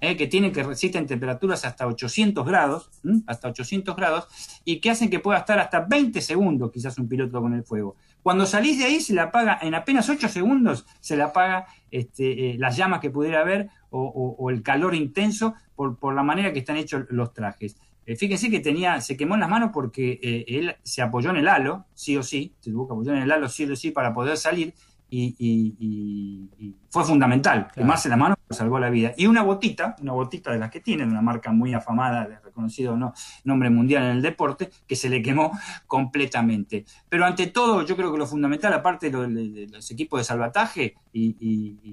[0.00, 2.90] eh, que tienen que resisten temperaturas hasta 800 grados,
[3.26, 7.40] hasta 800 grados, y que hacen que pueda estar hasta 20 segundos quizás un piloto
[7.40, 7.96] con el fuego.
[8.22, 12.50] Cuando salís de ahí se le apaga, en apenas 8 segundos se le apaga este,
[12.50, 16.60] eh, las llamas que pudiera haber o, el calor intenso por, por, la manera que
[16.60, 17.76] están hechos los trajes.
[18.06, 21.36] Eh, fíjense que tenía, se quemó en las manos porque eh, él se apoyó en
[21.36, 23.90] el halo, sí o sí, se tuvo que apoyar en el halo sí o sí
[23.90, 24.74] para poder salir
[25.10, 26.48] y,
[26.88, 29.12] fue fundamental, quemarse la mano salvó la vida.
[29.16, 32.96] Y una botita, una botita de las que tienen, una marca muy afamada, de reconocido
[32.96, 33.12] ¿no?
[33.44, 35.52] nombre mundial en el deporte, que se le quemó
[35.86, 36.84] completamente.
[37.08, 41.86] Pero ante todo, yo creo que lo fundamental, aparte de, los equipos de salvataje y,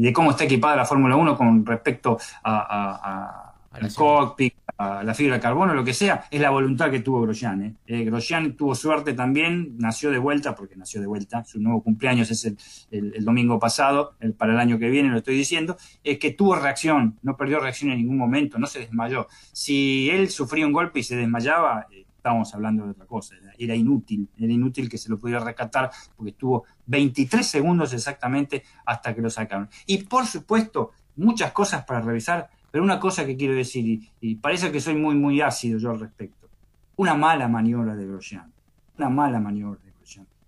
[0.00, 5.34] de cómo está equipada la Fórmula 1 con respecto a al cockpit, a la fibra
[5.34, 7.62] de carbono, lo que sea, es la voluntad que tuvo Grosjean.
[7.62, 7.74] ¿eh?
[7.86, 12.30] eh Grosjean tuvo suerte también, nació de vuelta, porque nació de vuelta, su nuevo cumpleaños
[12.30, 12.44] es
[12.90, 16.56] el, domingo pasado, el, para el año que viene lo estoy diciendo, es que tuvo
[16.56, 19.26] reacción, no perdió reacción en ningún momento, no se desmayó.
[19.52, 23.74] Si él sufría un golpe y se desmayaba, eh, estábamos hablando de otra cosa, era
[23.74, 29.20] inútil, era inútil que se lo pudiera rescatar, porque estuvo 23 segundos exactamente hasta que
[29.20, 29.68] lo sacaron.
[29.84, 34.72] Y por supuesto, muchas cosas para revisar pero una cosa que quiero decir, y, parece
[34.72, 36.48] que soy muy, muy ácido yo al respecto,
[36.96, 38.52] una mala maniobra de Grosjean,
[38.98, 39.80] una mala maniobra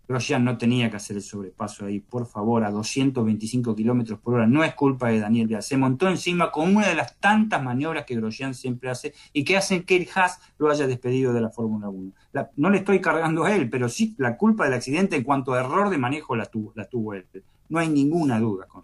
[0.09, 0.45] Grosjean.
[0.45, 4.47] No tenía que hacer el sobrepaso ahí, por favor, a 225 kilómetros por hora.
[4.47, 5.63] No es culpa de Daniel Vial.
[5.63, 9.57] Se montó encima con una de las tantas maniobras que Grosjean siempre hace y que
[9.57, 12.13] hacen que el Haas lo haya despedido de la Fórmula 1.
[12.57, 15.61] no le estoy cargando a él, pero sí la culpa del accidente en cuanto a
[15.61, 17.27] error de manejo la tuvo, la tuvo él.
[17.69, 18.83] No hay ninguna duda con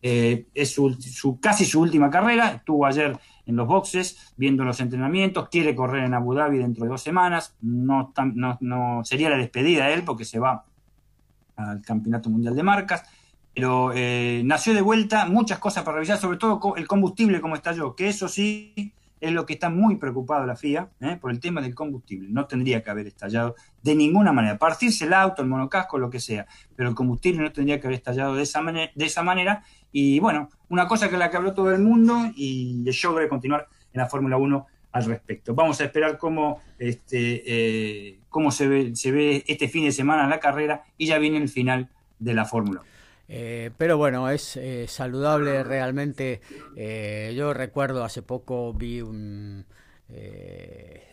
[0.00, 3.18] eh, es su, casi su última carrera, estuvo ayer
[3.48, 7.56] en los boxes viendo los entrenamientos, quiere correr en Abu Dhabi dentro de dos semanas,
[7.62, 8.12] no,
[8.60, 10.64] no, sería la despedida de él porque se va
[11.56, 13.02] al Campeonato Mundial de Marcas,
[13.54, 17.96] pero eh, nació de vuelta, muchas cosas para revisar, sobre todo el combustible como estalló,
[17.96, 21.16] que eso sí es lo que está muy preocupado la FIA ¿eh?
[21.20, 22.28] por el tema del combustible.
[22.30, 24.58] No tendría que haber estallado de ninguna manera.
[24.58, 26.46] Partirse el auto, el monocasco, lo que sea,
[26.76, 29.62] pero el combustible no tendría que haber estallado de esa, de esa manera.
[29.92, 33.28] Y bueno, una cosa que la que habló todo el mundo y el show debe
[33.28, 35.54] continuar en la Fórmula 1 al respecto.
[35.54, 40.26] Vamos a esperar cómo, este, eh, cómo se, ve, se ve este fin de semana
[40.26, 41.88] la carrera y ya viene el final
[42.18, 42.97] de la Fórmula 1.
[43.28, 46.40] Eh, pero bueno, es eh, saludable realmente.
[46.76, 49.66] Eh, yo recuerdo hace poco vi un,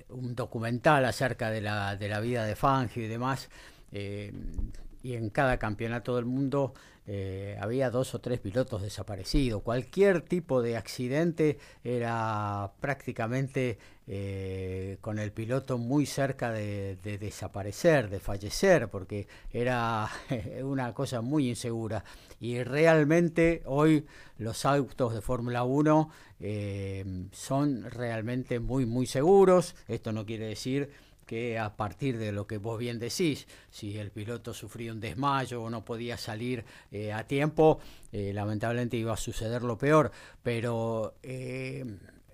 [0.09, 3.49] un documental acerca de la, de la vida de Fangio y demás.
[3.91, 6.73] y en cada campeonato del mundo
[7.07, 9.61] eh, había dos o tres pilotos desaparecidos.
[9.61, 13.77] Cualquier tipo de accidente era prácticamente
[14.07, 20.09] eh, con el piloto muy cerca de, desaparecer, de fallecer, porque era
[20.63, 22.03] una cosa muy insegura.
[22.39, 24.05] Y realmente hoy
[24.39, 29.75] los autos de Fórmula 1 eh, son realmente muy, muy seguros.
[29.87, 30.89] Esto no quiere decir
[31.25, 35.63] que a partir de lo que vos bien decís, si el piloto sufría un desmayo
[35.63, 37.79] o no podía salir eh, a tiempo,
[38.11, 40.11] eh, lamentablemente iba a suceder lo peor,
[40.43, 41.85] pero eh,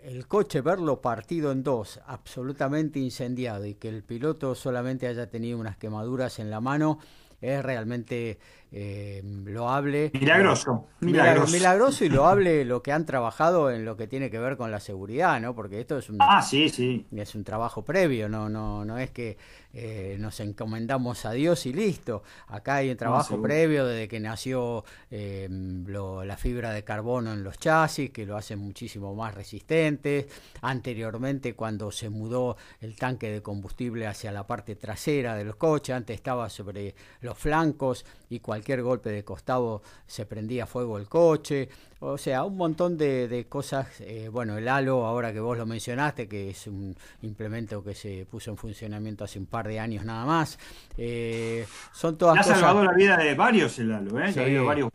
[0.03, 5.59] el coche verlo partido en dos, absolutamente incendiado y que el piloto solamente haya tenido
[5.59, 6.99] unas quemaduras en la mano,
[7.39, 8.39] es realmente
[8.73, 10.11] eh, loable.
[10.13, 11.51] Milagroso, milagroso.
[11.51, 14.79] Milagroso y loable lo que han trabajado en lo que tiene que ver con la
[14.79, 15.53] seguridad, ¿no?
[15.53, 17.05] Porque esto es un, ah, sí, sí.
[17.11, 19.37] es un trabajo previo, no, no, no es que
[19.73, 22.23] eh, nos encomendamos a Dios y listo.
[22.47, 27.57] Acá hay un trabajo previo desde que nació eh, la fibra de carbono en los
[27.57, 30.27] chasis, que lo hacen muchísimo más resistentes.
[30.61, 35.95] Anteriormente, cuando se mudó el tanque de combustible hacia la parte trasera de los coches,
[35.95, 41.69] antes estaba sobre los flancos y cualquier golpe de costado se prendía fuego el coche.
[41.99, 43.87] O sea, un montón de, cosas.
[44.01, 48.25] Eh, bueno, el halo, ahora que vos lo mencionaste, que es un implemento que se
[48.29, 50.57] puso en funcionamiento hace un par de años nada más.
[50.97, 54.33] Eh, son todas ha salvado la vida de varios el halo, ¿eh?
[54.35, 54.89] ha habido varios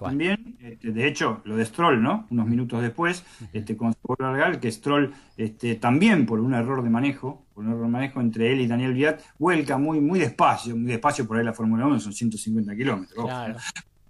[0.00, 0.56] también.
[0.60, 2.26] Este, de hecho, lo de Stroll, ¿no?
[2.30, 7.46] Unos minutos después, este, con se que Stroll este, también por un error de manejo,
[7.54, 10.90] por un error de manejo entre él y Daniel Viat, vuelca muy, muy despacio, muy
[10.90, 13.30] despacio por ahí la Fórmula 1, son 150 kilómetros.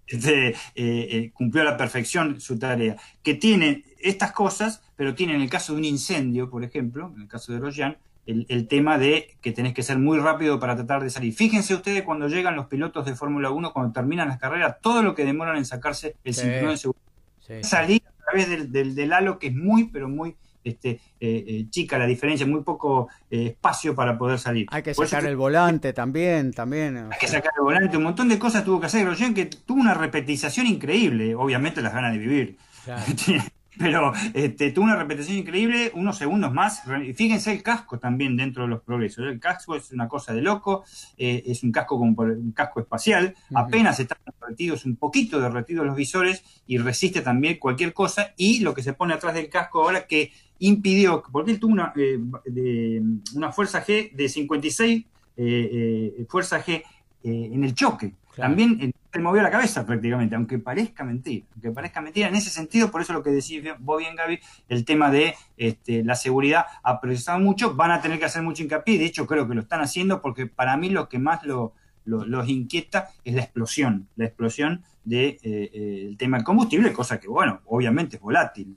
[0.06, 2.96] Este, eh, eh, cumplió a la perfección su tarea.
[3.22, 7.22] Que tiene estas cosas, pero tiene en el caso de un incendio, por ejemplo, en
[7.22, 7.96] el caso de Royan,
[8.31, 11.35] el, tema de que tenés que ser muy rápido para tratar de salir.
[11.35, 15.14] Fíjense ustedes cuando llegan los pilotos de Fórmula 1, cuando terminan las carreras, todo lo
[15.14, 17.62] que demoran en sacarse el cinturón de seguridad.
[17.62, 21.99] Salir a través del, del, halo, que es muy, pero muy este, eh, eh, chica
[21.99, 24.66] la diferencia, muy poco eh, espacio para poder salir.
[24.70, 26.97] Hay que sacar el volante también, también.
[26.97, 29.81] Hay que sacar el volante, un montón de cosas tuvo que hacer Grosjean que tuvo
[29.81, 32.57] una repetización increíble, obviamente las ganas de vivir.
[33.81, 36.83] pero este, tuvo una repetición increíble, unos segundos más.
[37.14, 39.24] Fíjense el casco también dentro de los progresos.
[39.26, 40.85] El casco es una cosa de loco,
[41.16, 45.97] eh, es un casco como un casco espacial, apenas están derretidos, un poquito derretidos los
[45.97, 48.35] visores y resiste también cualquier cosa.
[48.37, 51.93] Y lo que se pone atrás del casco ahora que impidió, porque él tuvo una,
[51.97, 53.03] eh, de,
[53.35, 55.05] una fuerza G de 56
[55.43, 56.83] eh, fuerza G
[57.22, 58.14] en el choque.
[58.37, 61.47] También se movió la cabeza prácticamente, aunque parezca mentira.
[61.53, 64.85] Aunque parezca mentira, en ese sentido, por eso lo que decís vos bien, Gaby, el
[64.85, 68.99] tema de este, la seguridad ha progresado mucho, van a tener que hacer mucho hincapié,
[68.99, 71.74] de hecho creo que lo están haciendo porque para mí lo que más lo,
[72.05, 76.93] los inquieta es la explosión, la explosión del de, eh, eh, el tema del combustible,
[76.93, 78.76] cosa que, bueno, obviamente es volátil,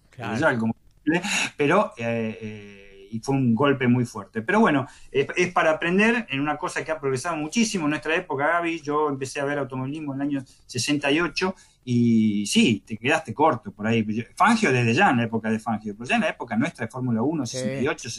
[1.57, 1.93] pero...
[1.97, 2.82] Eh,
[3.13, 4.41] y fue un golpe muy fuerte.
[4.41, 8.47] Pero bueno, es, para aprender en una cosa que ha progresado muchísimo en nuestra época,
[8.47, 8.81] Gaby.
[8.81, 11.55] Yo empecé a ver automovilismo en el año 68
[11.85, 14.03] y sí, te quedaste corto por ahí.
[14.35, 16.91] Fangio desde ya en la época de Fangio, pero ya en la época nuestra de
[16.91, 18.09] Fórmula 1, 68,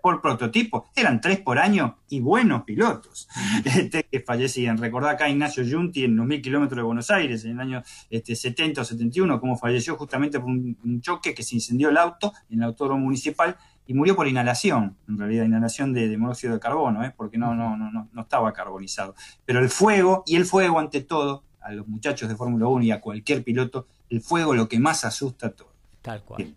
[0.00, 3.28] por prototipo, eran tres por año y buenos pilotos
[3.64, 4.78] este, que fallecían.
[4.78, 8.34] Recordá acá Ignacio Junti en los mil kilómetros de Buenos Aires en el año este,
[8.34, 12.32] 70 o 71, como falleció justamente por un, un, choque que se incendió el auto
[12.48, 13.56] en el autódromo municipal
[13.88, 17.14] y murió por inhalación, en realidad, inhalación de, monóxido de carbono, ¿eh?
[17.16, 19.14] porque no, no, no, no estaba carbonizado.
[19.46, 22.90] Pero el fuego, y el fuego ante todo, a los muchachos de Fórmula 1 y
[22.90, 25.72] a cualquier piloto, el fuego lo que más asusta a todo.
[26.02, 26.54] Tal cual.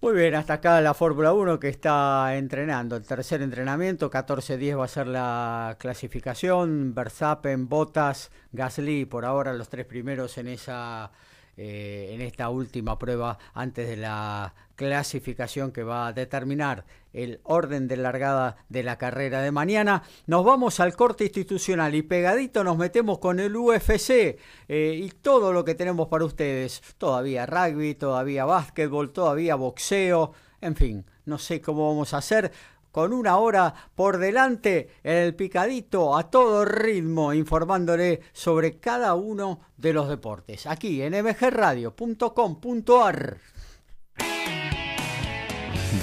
[0.00, 2.96] Muy bien, hasta acá la Fórmula 1 que está entrenando.
[2.96, 6.92] El tercer entrenamiento, 14-10 va a ser la clasificación.
[6.92, 11.12] Verstappen, Bottas, Gasly, por ahora los tres primeros en esa
[11.56, 17.88] eh, en esta última prueba antes de la clasificación que va a determinar el orden
[17.88, 20.02] de largada de la carrera de mañana.
[20.26, 24.38] Nos vamos al corte institucional y pegadito nos metemos con el UFC
[24.68, 26.82] eh, y todo lo que tenemos para ustedes.
[26.98, 32.52] Todavía rugby, todavía básquetbol, todavía boxeo, en fin, no sé cómo vamos a hacer
[32.96, 39.92] con una hora por delante el picadito a todo ritmo, informándole sobre cada uno de
[39.92, 40.66] los deportes.
[40.66, 43.36] Aquí en mgradio.com.ar.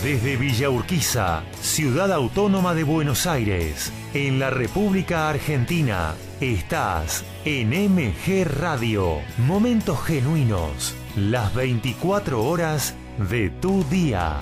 [0.03, 8.45] Desde Villa Urquiza, ciudad autónoma de Buenos Aires, en la República Argentina, estás en MG
[8.45, 9.17] Radio.
[9.39, 14.41] Momentos genuinos, las 24 horas de tu día.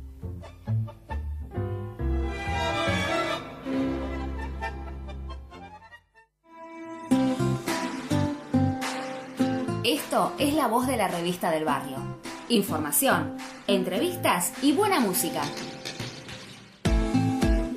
[9.83, 11.97] Esto es la voz de la revista del barrio.
[12.49, 15.41] Información, entrevistas y buena música.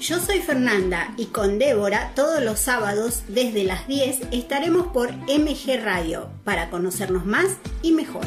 [0.00, 5.82] Yo soy Fernanda y con Débora todos los sábados desde las 10 estaremos por MG
[5.82, 8.26] Radio para conocernos más y mejor.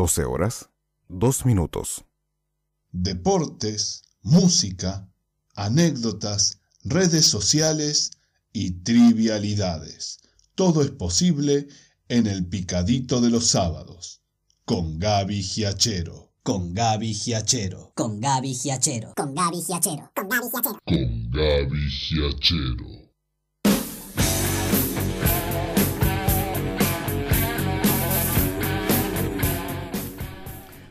[0.00, 0.70] Doce horas,
[1.10, 2.06] dos minutos.
[2.90, 5.12] Deportes, música,
[5.54, 8.12] anécdotas, redes sociales
[8.50, 10.20] y trivialidades.
[10.54, 11.68] Todo es posible
[12.08, 14.22] en el picadito de los sábados.
[14.64, 16.32] Con Gaby Giachero.
[16.42, 17.92] Con Gaby Giachero.
[17.94, 19.12] Con Gaby Giachero.
[19.14, 20.10] Con Gaby Giachero.
[20.14, 20.80] Con Gaby Giachero.
[20.86, 23.09] Con Gaby Giachero.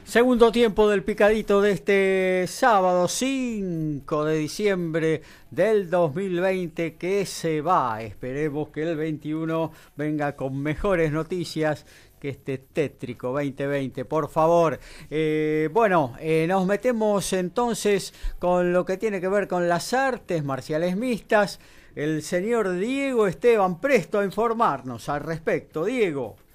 [0.10, 8.02] Segundo tiempo del picadito de este sábado 5 de diciembre del 2020 que se va.
[8.02, 11.86] Esperemos que el 21 venga con mejores noticias
[12.20, 14.80] que este tétrico 2020, por favor.
[15.12, 20.44] Eh, bueno, eh, nos metemos entonces con lo que tiene que ver con las artes
[20.44, 21.60] marciales mixtas.
[21.94, 25.86] El señor Diego Esteban presto a informarnos al respecto.
[25.86, 26.49] Diego.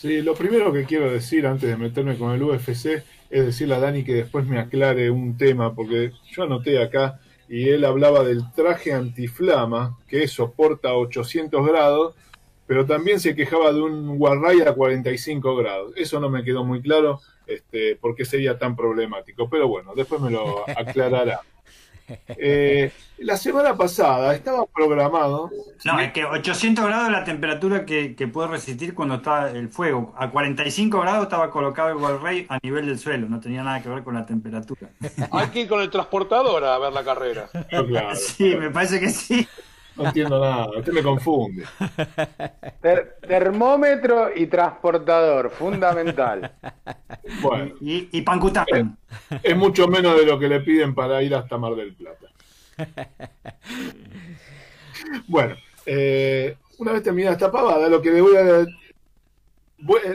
[0.00, 3.80] Sí, lo primero que quiero decir antes de meterme con el UFC es decirle a
[3.80, 7.20] Dani que después me aclare un tema, porque yo anoté acá
[7.50, 12.14] y él hablaba del traje antiflama que soporta 800 grados,
[12.66, 15.92] pero también se quejaba de un Warray a 45 grados.
[15.96, 20.18] Eso no me quedó muy claro este, por qué sería tan problemático, pero bueno, después
[20.22, 21.42] me lo aclarará.
[22.42, 25.50] Eh, la semana pasada estaba programado.
[25.84, 30.14] No, es que 800 grados es la temperatura que, puede resistir cuando está el fuego.
[30.16, 33.88] A 45 grados estaba colocado el Walray a nivel del suelo, no tenía nada que
[33.88, 34.90] ver con la temperatura.
[35.32, 37.50] Hay que ir con el transportador a ver la carrera.
[38.14, 39.46] Sí, me parece que sí.
[40.00, 41.64] No entiendo nada, usted me confunde.
[43.20, 46.52] termómetro y transportador, fundamental.
[47.42, 47.74] Bueno.
[47.82, 48.24] Y, y
[49.42, 52.26] es mucho menos de lo que le piden para ir hasta Mar del Plata.
[55.26, 58.64] Bueno, eh, una vez terminada esta pavada, lo que le voy a,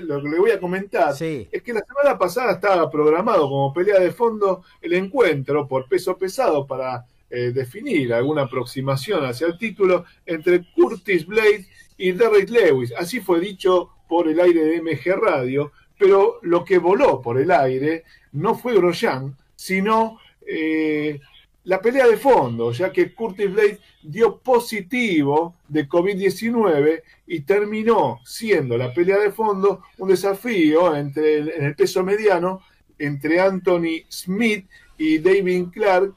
[0.02, 4.00] lo que le voy a comentar es que la semana pasada estaba programado como pelea
[4.00, 7.06] de fondo el encuentro por peso pesado para
[7.36, 11.68] eh, definir alguna aproximación hacia el título entre Curtis Blade
[11.98, 12.94] y Derrick Lewis.
[12.98, 17.52] Así fue dicho por el aire de MG Radio, pero lo que voló por el
[17.52, 21.20] aire no fue Grosjean, sino eh,
[21.66, 28.78] la pelea de fondo, ya que Curtis Blade dio positivo de COVID-19 y terminó siendo
[28.78, 32.62] la pelea de fondo un desafío entre el, en el peso mediano
[32.98, 34.68] entre Anthony Smith
[34.98, 36.14] y David Clark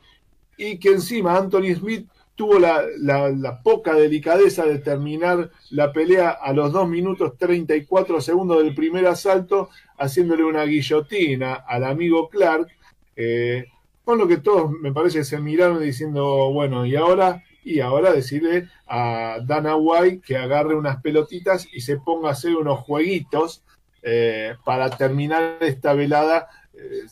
[0.58, 6.72] y que encima Anthony Smith tuvo la, poca delicadeza de terminar la pelea a los
[6.72, 12.68] 2 minutos 34 segundos del primer asalto, haciéndole una guillotina al amigo Clark,
[13.16, 13.66] eh,
[14.04, 18.68] con lo que todos me parece se miraron diciendo, bueno, y ahora, y ahora decirle
[18.86, 23.64] a Dana White que agarre unas pelotitas y se ponga a hacer unos jueguitos
[24.02, 27.02] eh, para terminar esta velada eh,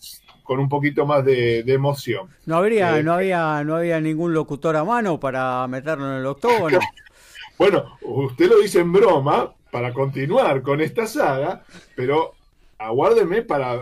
[0.47, 2.28] con un poquito más de, emoción.
[2.47, 6.26] No habría, eh, no había, no había ningún locutor a mano para meterlo en el
[6.26, 6.78] octógono.
[7.59, 12.34] bueno, usted lo dice en broma para continuar con esta saga, pero
[12.78, 13.80] aguárdeme para,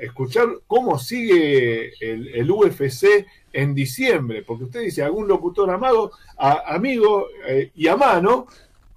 [0.00, 7.70] escuchar cómo sigue el, UFC en diciembre, porque usted dice algún locutor amado, amigo eh,
[7.74, 8.46] y a mano,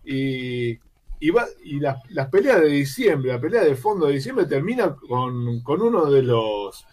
[0.05, 0.77] y,
[1.21, 6.23] y, las, peleas de diciembre, la pelea de fondo de diciembre termina con, uno de
[6.23, 6.85] los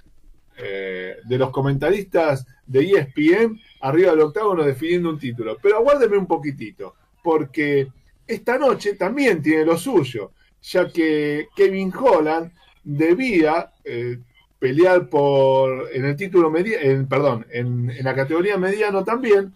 [0.59, 5.57] eh, de los comentaristas de ESPN arriba del octágono definiendo un título.
[5.63, 7.89] Pero aguárdeme un poquitito, porque
[8.27, 12.53] esta noche también tiene lo suyo, ya que Kevin Holland
[12.85, 14.19] debía eh,
[14.59, 19.55] pelear por en el título mediano, perdón, en, en la categoría mediano también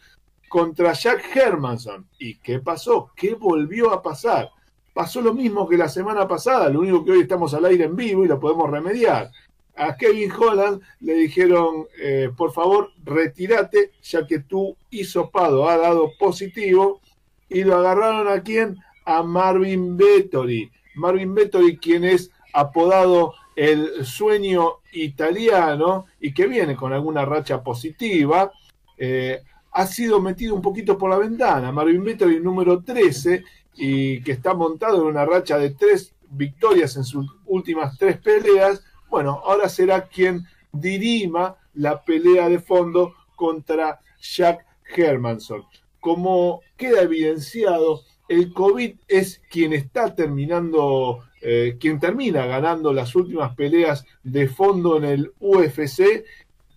[0.49, 2.07] contra Jack Hermanson.
[2.19, 3.11] ¿Y qué pasó?
[3.15, 4.49] ¿Qué volvió a pasar?
[4.93, 7.97] Pasó lo mismo que la semana pasada, lo único que hoy estamos al aire en
[7.97, 9.31] vivo y lo podemos remediar.
[9.75, 16.11] A Kevin Holland le dijeron, eh, por favor, retírate, ya que tu hisopado ha dado
[16.19, 17.01] positivo,
[17.49, 18.79] y lo agarraron a quién?
[19.05, 20.71] A Marvin Vettori.
[20.95, 28.53] Marvin Vettori, quien es apodado el sueño italiano y que viene con alguna racha positiva,
[28.99, 31.73] eh, ha sido metido un poquito por la ventana.
[31.73, 33.43] Marvin Vettori, número 13,
[33.75, 38.85] y que está montado en una racha de tres victorias en sus últimas tres peleas,
[39.11, 44.65] bueno, ahora será quien dirima la pelea de fondo contra Jack
[44.97, 45.65] Hermanson.
[46.01, 53.55] Como queda evidenciado, el COVID es quien está terminando, eh, quien termina ganando las últimas
[53.55, 56.25] peleas de fondo en el UFC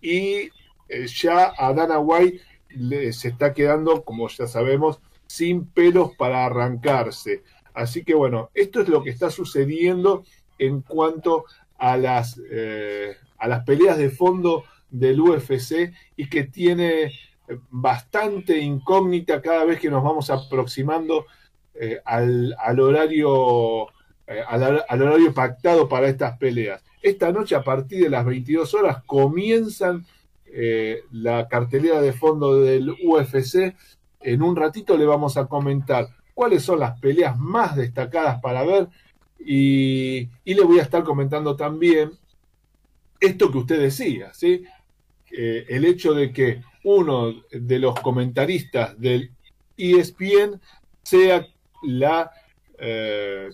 [0.02, 0.50] y
[0.88, 2.40] eh, ya a Dana White
[2.70, 7.42] le, se está quedando, como ya sabemos, sin pelos para arrancarse.
[7.74, 10.24] Así que bueno, esto es lo que está sucediendo
[10.58, 11.44] en cuanto
[11.78, 17.12] a las, eh, a las peleas de fondo del UFC y que tiene
[17.70, 21.26] bastante incógnita cada vez que nos vamos aproximando
[21.74, 23.88] eh, al, horario
[24.26, 26.82] eh, al, al, horario pactado para estas peleas.
[27.02, 30.06] Esta noche a partir de las 22 horas comienzan
[31.10, 33.74] la cartelera de fondo del UFC
[34.20, 38.88] en un ratito le vamos a comentar cuáles son las peleas más destacadas para ver
[39.38, 42.12] y, le voy a estar comentando también
[43.20, 44.64] esto que usted decía, ¿sí?
[45.30, 49.32] el hecho de que uno de los comentaristas del
[49.76, 50.60] ESPN
[51.02, 51.46] sea
[51.82, 52.30] la,
[52.78, 53.50] eh,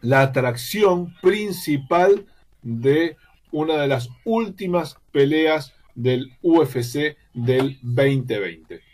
[0.00, 2.26] la atracción principal
[2.62, 3.16] de
[3.52, 8.89] una de las últimas peleas del UFC del 2020.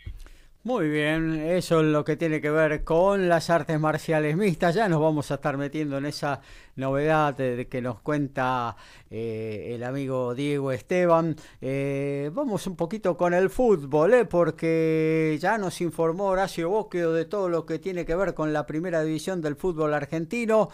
[0.67, 4.75] Muy bien, eso es lo que tiene que ver con las artes marciales mixtas.
[4.75, 6.41] Ya nos vamos a estar metiendo en esa
[6.77, 8.75] novedad de, que nos cuenta
[9.09, 11.35] eh, el amigo Diego Esteban.
[11.59, 17.25] Eh, vamos un poquito con el fútbol, eh, porque ya nos informó Horacio Bosquio de
[17.25, 20.69] todo lo que tiene que ver con la primera división del fútbol argentino.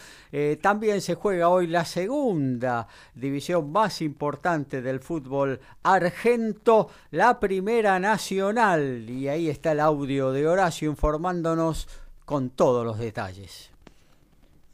[0.62, 9.10] también se juega hoy la segunda división más importante del fútbol argento, la primera nacional.
[9.10, 11.88] Y ahí está el audio de Horacio informándonos
[12.26, 13.73] con todos los detalles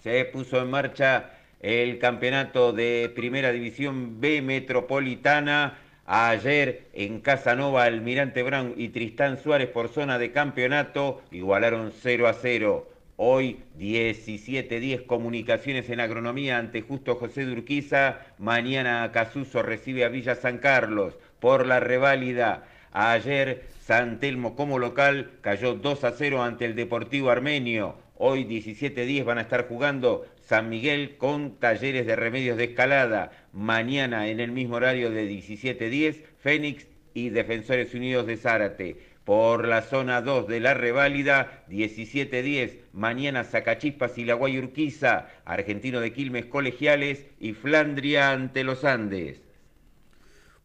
[0.04, 5.78] se puso en marcha el campeonato de Primera División B Metropolitana.
[6.06, 12.34] Ayer en Casanova, Almirante Brown y Tristán Suárez por zona de campeonato igualaron 0 a
[12.34, 12.90] 0.
[13.18, 18.20] Hoy 17-10 comunicaciones en agronomía ante Justo José Durquiza.
[18.38, 22.64] Mañana Casuso recibe a Villa San Carlos por la reválida.
[22.94, 27.96] Ayer San Telmo como local cayó 2 a 0 ante el Deportivo Armenio.
[28.22, 33.32] Hoy 17.10 van a estar jugando San Miguel con talleres de remedios de escalada.
[33.54, 38.98] Mañana en el mismo horario de 17.10, Fénix y Defensores Unidos de Zárate.
[39.24, 46.12] Por la zona 2 de la reválida, 17.10, mañana Zacachispas y La Guayurquiza, Argentino de
[46.12, 49.42] Quilmes Colegiales y Flandria ante los Andes.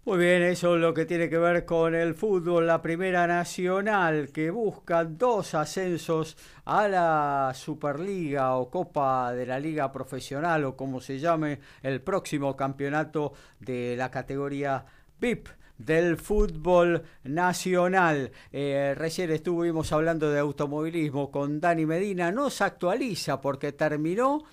[0.06, 4.28] Muy bien, eso es lo que tiene que ver con el fútbol, la primera nacional
[4.32, 6.36] que busca dos ascensos
[6.66, 12.54] a la Superliga o Copa de la Liga Profesional o como se llame el próximo
[12.54, 14.84] campeonato de la categoría
[15.18, 15.48] VIP
[15.78, 18.30] del fútbol nacional.
[18.52, 24.44] Eh, recién estuvimos hablando de automovilismo con Dani Medina, nos actualiza porque terminó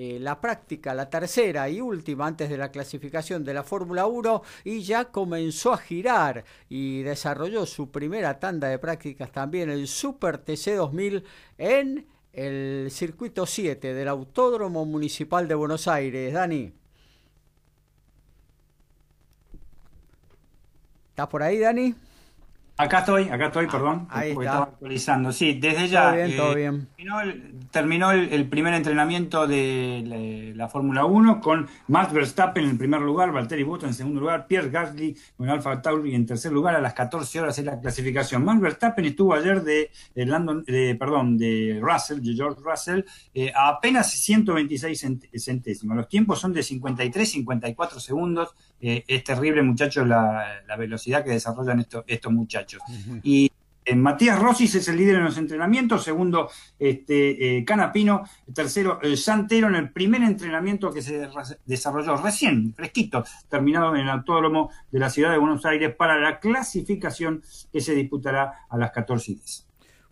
[0.00, 4.42] eh, la práctica, la tercera y última antes de la clasificación de la Fórmula 1
[4.62, 10.38] y ya comenzó a girar y desarrolló su primera tanda de prácticas también el Super
[10.38, 11.24] TC 2000
[11.58, 16.32] en el circuito 7 del Autódromo Municipal de Buenos Aires.
[16.32, 16.72] Dani.
[21.10, 21.92] ¿Estás por ahí, Dani?
[22.80, 24.06] Acá estoy, acá estoy, perdón.
[24.08, 24.58] Ahí porque está.
[24.58, 25.32] estaba actualizando.
[25.32, 26.04] Sí, desde ya.
[26.04, 26.88] Todo bien, eh, todo bien.
[26.96, 32.62] Terminó, el, terminó el- el primer entrenamiento de la, la Fórmula 1 con Max Verstappen
[32.64, 36.24] en el primer lugar, Valtteri Bottas en segundo lugar, Pierre Gasly con Alfa Tauri en
[36.24, 38.44] tercer lugar a las 14 horas es la clasificación.
[38.44, 43.00] Max Verstappen estuvo ayer de, de Landon, de, perdón, de Russell, de George Russell,
[43.34, 45.96] eh, a apenas 126 cent- centésimos.
[45.96, 48.54] Los tiempos son de 53, 54 segundos.
[48.80, 52.80] Eh, es terrible, muchachos, la, la velocidad que desarrollan estos, estos muchachos.
[53.22, 53.50] Y
[53.84, 56.48] eh, Matías Rossi es el líder en los entrenamientos, segundo
[56.78, 58.22] este, eh, Canapino,
[58.54, 61.28] tercero Santero en el primer entrenamiento que se
[61.64, 66.38] desarrolló recién, fresquito, terminado en el autódromo de la ciudad de Buenos Aires para la
[66.38, 67.42] clasificación
[67.72, 69.64] que se disputará a las 14 y 10.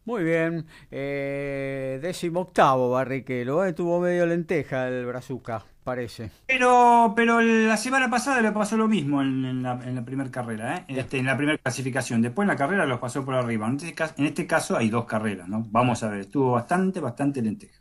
[0.06, 0.66] Muy bien.
[0.88, 3.64] Décimo octavo Barrichello.
[3.64, 3.72] ¿eh?
[3.72, 6.32] Tuvo medio lenteja el Brazuca, parece.
[6.48, 10.30] Pero, pero la semana pasada le pasó lo mismo en, en la, en la primera
[10.32, 10.84] carrera, ¿eh?
[10.88, 12.20] Este, en la primera clasificación.
[12.20, 13.68] Después en la carrera los pasó por arriba.
[13.68, 15.64] En este, caso, en este caso hay dos carreras, ¿no?
[15.70, 17.80] Vamos a ver, estuvo bastante, bastante lenteja.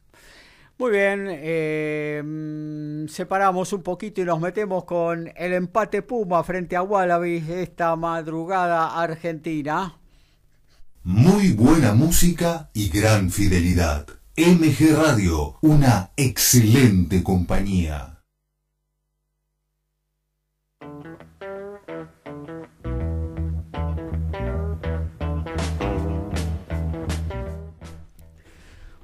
[0.77, 6.76] Muy bien, eh, mm, separamos un poquito y nos metemos con el empate Puma frente
[6.76, 9.98] a Wallabies esta madrugada argentina.
[11.03, 14.06] Muy buena música y gran fidelidad.
[14.37, 18.14] MG Radio, una excelente compañía.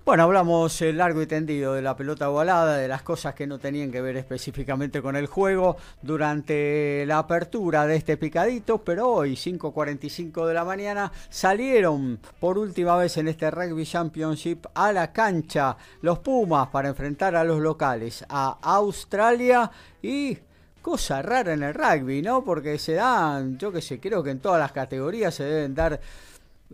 [0.04, 3.60] Bueno, hablamos eh, largo y tendido de la pelota volada, de las cosas que no
[3.60, 9.34] tenían que ver específicamente con el juego durante la apertura de este picadito, pero hoy,
[9.34, 15.78] 5.45 de la mañana, salieron por última vez en este Rugby Championship a la cancha
[16.02, 19.70] los Pumas para enfrentar a los locales, a Australia
[20.02, 20.36] y
[20.82, 22.44] cosa rara en el rugby, ¿no?
[22.44, 26.00] Porque se dan, yo que sé, creo que en todas las categorías se deben dar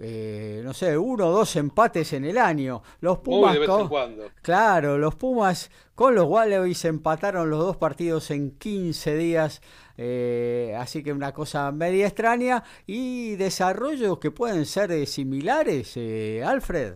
[0.01, 2.81] eh, no sé, uno o dos empates en el año.
[3.01, 4.31] Los Pumas de vez con- en cuando.
[4.41, 9.61] Claro, los Pumas con los Wallabies empataron los dos partidos en 15 días,
[9.97, 16.43] eh, así que una cosa media extraña y desarrollos que pueden ser eh, similares, eh,
[16.45, 16.95] Alfred.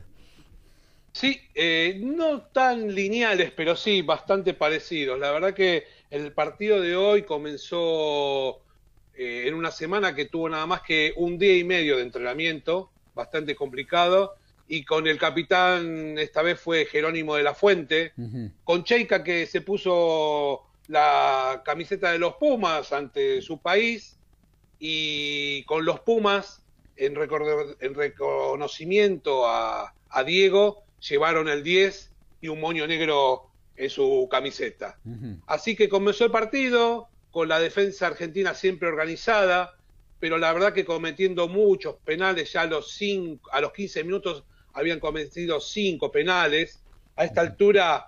[1.13, 1.41] Sí,
[1.99, 5.19] no tan lineales, pero sí bastante parecidos.
[5.19, 8.61] La verdad que el partido de hoy comenzó
[9.15, 12.91] eh, en una semana que tuvo nada más que un día y medio de entrenamiento,
[13.13, 14.35] bastante complicado,
[14.67, 18.13] y con el capitán esta vez fue Jerónimo de la Fuente,
[18.63, 24.17] con Cheika que se puso la camiseta de los Pumas ante su país
[24.79, 26.63] y con los Pumas
[26.95, 32.11] en, en reconocimiento a, a Diego llevaron el 10
[32.41, 34.97] y un moño negro en su camiseta.
[35.47, 39.77] Así que comenzó el partido con la defensa argentina siempre organizada,
[40.19, 44.43] pero la verdad que cometiendo muchos penales, ya a los, cinco, a los 15 minutos
[44.73, 46.83] habían cometido cinco penales.
[47.15, 48.07] A esta altura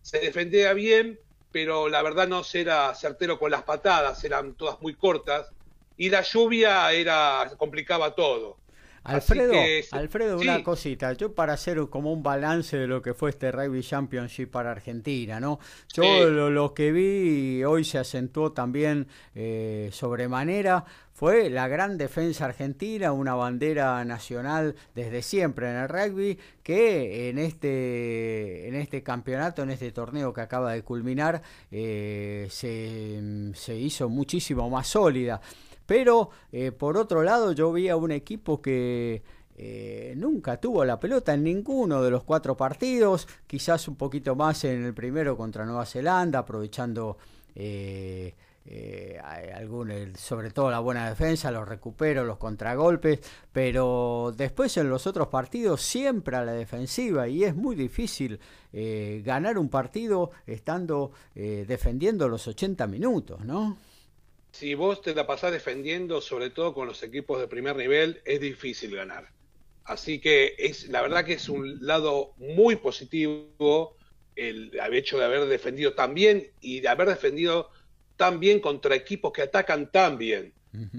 [0.00, 1.20] se defendía bien,
[1.50, 5.52] pero la verdad no se era certero con las patadas, eran todas muy cortas,
[5.96, 8.58] y la lluvia era complicaba todo.
[9.04, 10.44] Alfredo, que Alfredo, sí.
[10.44, 14.50] una cosita, yo para hacer como un balance de lo que fue este Rugby Championship
[14.50, 15.58] para Argentina, ¿no?
[15.92, 16.30] Yo Sí.
[16.30, 23.12] lo, lo que vi hoy se acentuó también eh, sobremanera fue la gran defensa argentina,
[23.12, 29.70] una bandera nacional desde siempre en el rugby, que en este, en este campeonato, en
[29.70, 31.42] este torneo que acaba de culminar,
[31.72, 33.20] eh, se,
[33.54, 35.40] se hizo muchísimo más sólida.
[35.88, 39.22] Pero eh, por otro lado yo vi a un equipo que
[39.56, 44.64] eh, nunca tuvo la pelota en ninguno de los cuatro partidos, quizás un poquito más
[44.64, 47.16] en el primero contra Nueva Zelanda, aprovechando
[47.54, 48.34] eh,
[48.66, 49.18] eh,
[49.56, 53.20] algún, sobre todo la buena defensa, los recuperos, los contragolpes,
[53.50, 58.38] pero después en los otros partidos siempre a la defensiva y es muy difícil
[59.24, 63.78] ganar un partido estando defendiendo los 80 minutos, ¿no?
[64.52, 68.40] Si vos te la pasás defendiendo, sobre todo con los equipos de primer nivel, es
[68.40, 69.28] difícil ganar.
[69.84, 73.96] Así que es la verdad que es un lado muy positivo
[74.36, 77.70] el hecho de haber defendido tan bien y de haber defendido
[78.18, 80.52] tan bien contra equipos que atacan tan bien.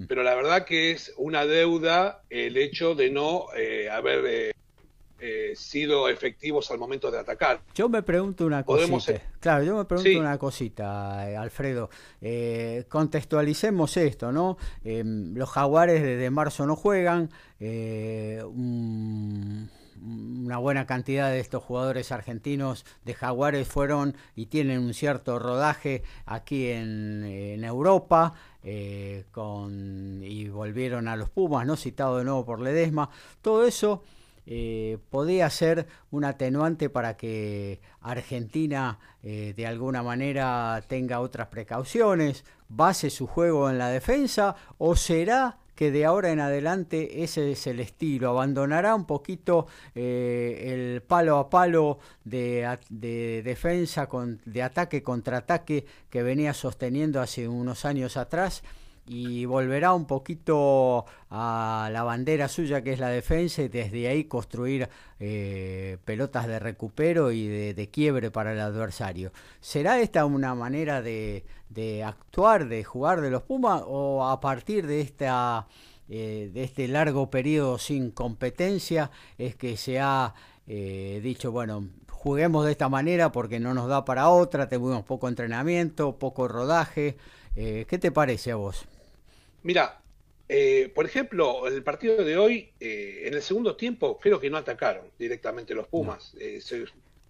[0.07, 4.51] pero la verdad que es una deuda el hecho de no eh, haber eh,
[5.19, 7.61] eh, sido efectivos al momento de atacar.
[7.75, 9.19] Yo me pregunto una Podemos cosita.
[9.19, 10.15] ser- Claro, yo me pregunto Sí.
[10.17, 11.89] una cosita, eh, Alfredo.
[12.21, 14.57] Eh, contextualicemos esto, ¿no?
[14.83, 17.29] Los jaguares desde marzo no juegan.
[18.45, 19.69] un-
[20.01, 26.03] una buena cantidad de estos jugadores argentinos de jaguares fueron y tienen un cierto rodaje
[26.25, 28.33] aquí en, en Europa.
[28.61, 31.77] eh, con, y volvieron a los Pumas, ¿no?
[31.77, 33.09] Citado de nuevo por Ledesma.
[33.41, 34.03] Todo eso
[34.51, 42.43] eh, podía ser un atenuante para que Argentina eh, de alguna manera tenga otras precauciones,
[42.67, 47.67] base su juego en la defensa o será que de ahora en adelante ese es
[47.67, 54.09] el estilo, abandonará un poquito eh, el palo a palo de, defensa,
[54.45, 58.63] de ataque contraataque que venía sosteniendo hace unos años atrás
[59.09, 64.25] y volverá un poquito a la bandera suya que es la defensa y desde ahí
[64.25, 64.87] construir
[65.19, 69.31] eh, pelotas de recupero y de, quiebre para el adversario.
[69.59, 74.85] ¿Será esta una manera de, de actuar, de jugar de los Pumas o a partir
[74.85, 75.65] de esta
[76.07, 80.33] eh, de este largo periodo sin competencia es que se ha
[80.67, 81.87] eh, dicho bueno
[82.19, 87.17] juguemos de esta manera porque no nos da para otra, tenemos poco entrenamiento, poco rodaje.
[87.55, 88.85] Eh, ¿Qué te parece a vos?
[89.63, 89.99] Mira,
[90.47, 94.57] eh, por ejemplo, el partido de hoy, eh, en el segundo tiempo, creo que no
[94.57, 96.33] atacaron directamente los Pumas.
[96.39, 96.85] Eh, se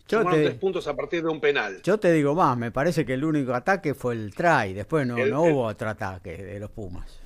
[0.07, 1.81] Yo te- tres puntos a partir de un penal.
[1.83, 5.17] Yo te digo más, me parece que el único ataque fue el try, después no,
[5.17, 7.19] El- no el- hubo otro ataque de los Pumas.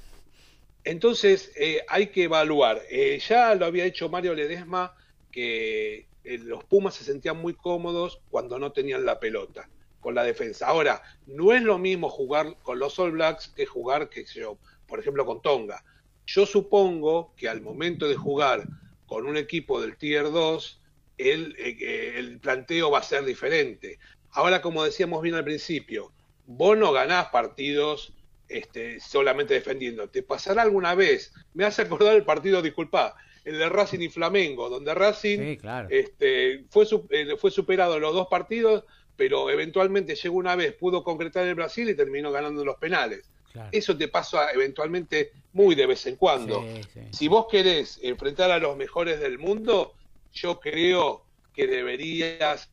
[0.83, 2.81] Entonces, eh, hay que evaluar.
[3.29, 4.93] Ya lo había hecho Mario Ledesma,
[5.31, 9.69] que los Pumas se sentían muy cómodos cuando no tenían la pelota
[9.99, 10.67] con la defensa.
[10.67, 14.57] Ahora, no es lo mismo jugar con los All Blacks que jugar, qué sé yo,
[14.93, 15.83] por ejemplo, con Tonga.
[16.27, 18.67] Yo supongo que al momento de jugar
[19.07, 20.81] con un equipo del Tier 2,
[21.17, 23.97] el, eh, eh, el planteo va a ser diferente.
[24.29, 26.11] Ahora, como decíamos bien al principio,
[26.45, 28.13] vos no ganás partidos
[28.47, 30.07] este, solamente defendiendo.
[30.09, 31.33] ¿Te pasará alguna vez?
[31.55, 33.15] Me hace acordar el partido, disculpa,
[33.45, 35.87] el de Racing y Flamengo, donde Racing Sí, claro.
[35.89, 38.83] este, fue, eh, fue superado en los dos partidos,
[39.15, 43.32] pero eventualmente llegó una vez, pudo concretar el Brasil y terminó ganando los penales.
[43.53, 43.69] Claro.
[43.71, 46.61] Eso te pasa eventualmente muy de vez en cuando.
[46.63, 46.99] Sí, sí.
[47.11, 49.93] Si vos querés enfrentar a los mejores del mundo,
[50.33, 51.23] yo creo
[51.53, 52.71] que deberías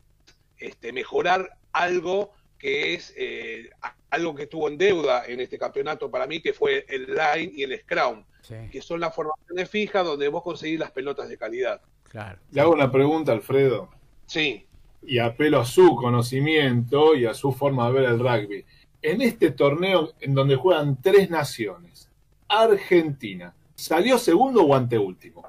[0.57, 3.69] este, mejorar algo que es eh,
[4.09, 7.63] algo que estuvo en deuda en este campeonato para mí, que fue el line y
[7.63, 11.79] el scrum, Sí, que son las formaciones fijas donde vos conseguís las pelotas de calidad.
[12.09, 12.39] claro.
[12.51, 13.89] Le hago una pregunta, Alfredo,
[14.25, 14.65] Sí,
[15.03, 18.65] y apelo a su conocimiento y a su forma de ver el rugby.
[19.01, 22.07] En este torneo en donde juegan tres naciones,
[22.47, 25.45] Argentina, ¿salió segundo o anteúltimo?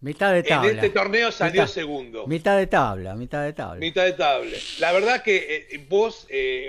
[0.00, 0.70] Mitad de en tabla.
[0.72, 2.26] este torneo salió Mitad- segundo.
[2.26, 3.80] Mitad de tabla, mitad de tabla.
[3.80, 4.56] Mitad de tabla.
[4.78, 6.68] La verdad que eh, vos, eh,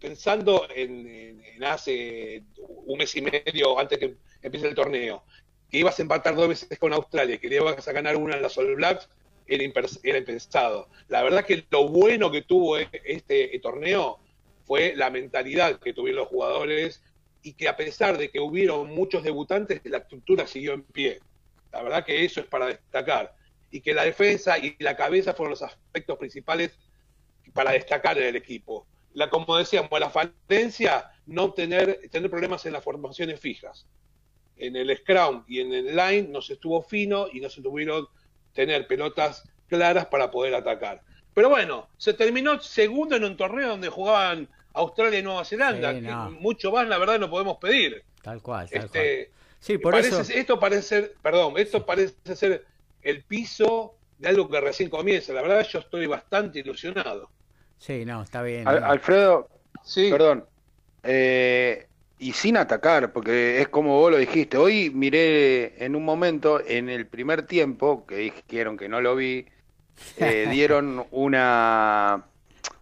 [0.00, 2.42] pensando en, en- en hace
[2.86, 5.22] un mes y medio antes que empiece el torneo,
[5.70, 8.42] que ibas a empatar dos veces con Australia, que le ibas a ganar una en
[8.42, 9.08] las All Blacks,
[9.46, 10.88] era, impensado.
[11.08, 14.18] La verdad que lo bueno que tuvo e- este torneo
[14.66, 17.02] fue la mentalidad que tuvieron los jugadores
[17.42, 21.20] y que a pesar de que hubieron muchos debutantes, la estructura siguió en pie.
[21.72, 23.34] La verdad que eso es para destacar.
[23.70, 26.76] Y que la defensa y la cabeza fueron los aspectos principales
[27.52, 28.86] para destacar en el equipo.
[29.14, 33.86] La, como decíamos, la falencia, no tener, tener problemas en las formaciones fijas.
[34.56, 38.08] En el scrum y en el line no se estuvo fino y no se tuvieron
[38.52, 41.02] tener pelotas claras para poder atacar.
[41.36, 45.92] Pero bueno, se terminó segundo en un torneo donde jugaban Australia y Nueva Zelanda.
[45.92, 46.40] Sí, que.
[46.40, 48.02] Mucho más, la verdad, no podemos pedir.
[48.22, 49.36] Tal cual, tal Este, cual.
[49.60, 50.32] Sí, por parece- eso.
[50.32, 52.64] Esto parece ser, perdón, esto parece ser
[53.02, 55.34] el piso de algo que recién comienza.
[55.34, 57.28] La verdad, yo estoy bastante ilusionado.
[57.76, 58.66] Sí, no, está bien.
[58.66, 59.50] Al- Alfredo,
[59.84, 60.08] Sí.
[60.10, 60.46] perdón,
[61.02, 61.86] eh,
[62.18, 64.56] y sin atacar, porque es como vos lo dijiste.
[64.56, 69.44] Hoy miré en un momento, en el primer tiempo, que dijeron que no lo vi,
[70.18, 72.24] eh, dieron una,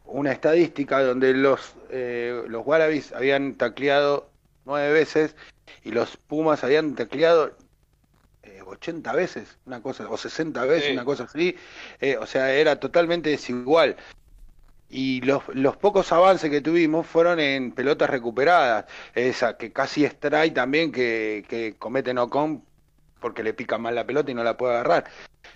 [0.05, 4.31] una estadística donde los, eh, los Wallabies habían tacleado
[4.65, 5.37] nueve veces
[5.83, 7.57] y los Pumas habían tacleado
[8.43, 10.93] eh, 80 veces, una cosa, o 60 veces, Sí.
[10.93, 11.57] una cosa así.
[12.01, 13.97] Eh, o sea, era totalmente desigual
[14.95, 18.85] y los, los pocos avances que tuvimos fueron en pelotas recuperadas,
[19.15, 22.63] esa que casi es try también que, que comete Ocon
[23.21, 25.05] porque le pica mal la pelota y no la puede agarrar.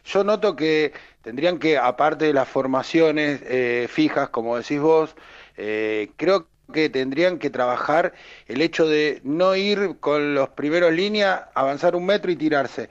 [0.05, 0.93] Yo noto que
[1.23, 5.15] tendrían que, aparte de las formaciones eh, fijas, como decís vos,
[5.57, 8.13] eh, creo que tendrían que trabajar
[8.47, 12.91] el hecho de no ir con los primeros líneas, avanzar un metro y tirarse.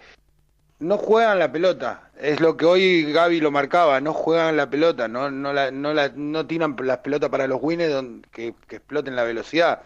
[0.79, 5.07] No juegan la pelota, es lo que hoy Gaby lo marcaba, no juegan la pelota,
[5.07, 7.95] no, no, la, no, la, no tiran las pelotas para los winners
[8.31, 9.81] que, que exploten la velocidad.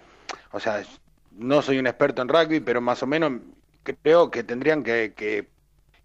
[0.52, 0.84] O sea,
[1.32, 3.42] no soy un experto en rugby, pero más o menos
[3.84, 5.48] creo que tendrían que, que,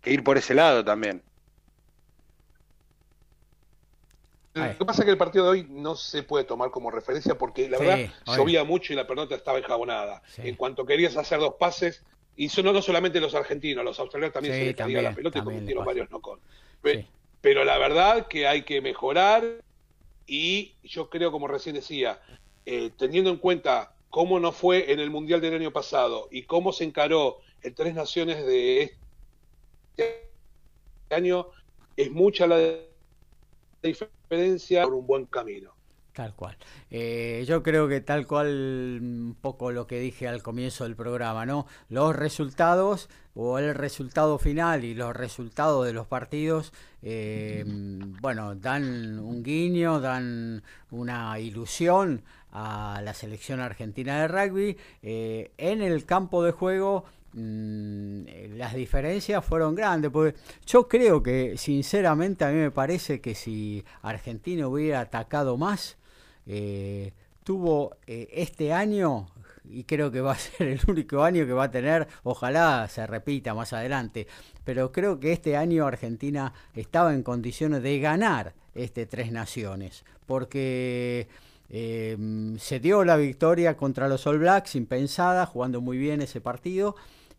[0.06, 1.22] que ir por ese lado también.
[4.54, 7.36] Lo que pasa es que el partido de hoy no se puede tomar como referencia
[7.36, 8.36] porque la Sí, verdad hoy.
[8.38, 10.22] llovía mucho y la pelota estaba enjabonada.
[10.38, 12.02] En cuanto querías hacer dos pases,
[12.36, 15.38] y no, no solamente los argentinos, los australianos también Sí, se les caía la pelota
[15.38, 16.40] y cometieron varios no con.
[16.80, 17.06] Pe-
[17.42, 19.44] Pero la verdad que hay que mejorar
[20.26, 22.20] y yo creo, como recién decía,
[22.64, 26.72] eh, teniendo en cuenta cómo no fue en el Mundial del año pasado y cómo
[26.72, 29.05] se encaró el Tres Naciones de este
[31.10, 31.46] año,
[31.96, 32.58] es mucha la
[33.82, 35.76] diferencia por un buen camino.
[36.16, 36.56] Tal cual.
[36.90, 38.48] Eh, yo creo que tal cual
[39.02, 41.66] un poco lo que dije al comienzo del programa, ¿no?
[41.90, 49.18] Los resultados o el resultado final y los resultados de los partidos, eh, bueno, dan
[49.18, 54.78] un guiño, dan una ilusión a la selección argentina de rugby.
[55.02, 57.04] Eh, en el campo de juego
[57.36, 63.34] mm, las diferencias fueron grandes, porque yo creo que sinceramente a mí me parece que
[63.34, 65.96] si Argentina hubiera atacado más,
[66.46, 67.12] eh,
[67.44, 69.28] tuvo eh, este año,
[69.64, 73.06] y creo que va a ser el único año que va a tener, ojalá se
[73.06, 74.26] repita más adelante,
[74.64, 81.28] pero creo que este año Argentina estaba en condiciones de ganar este Tres Naciones, porque
[81.68, 82.16] eh,
[82.58, 86.96] se dio la victoria contra los All Blacks impensada, jugando muy bien ese partido.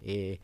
[0.07, 0.39] Eh,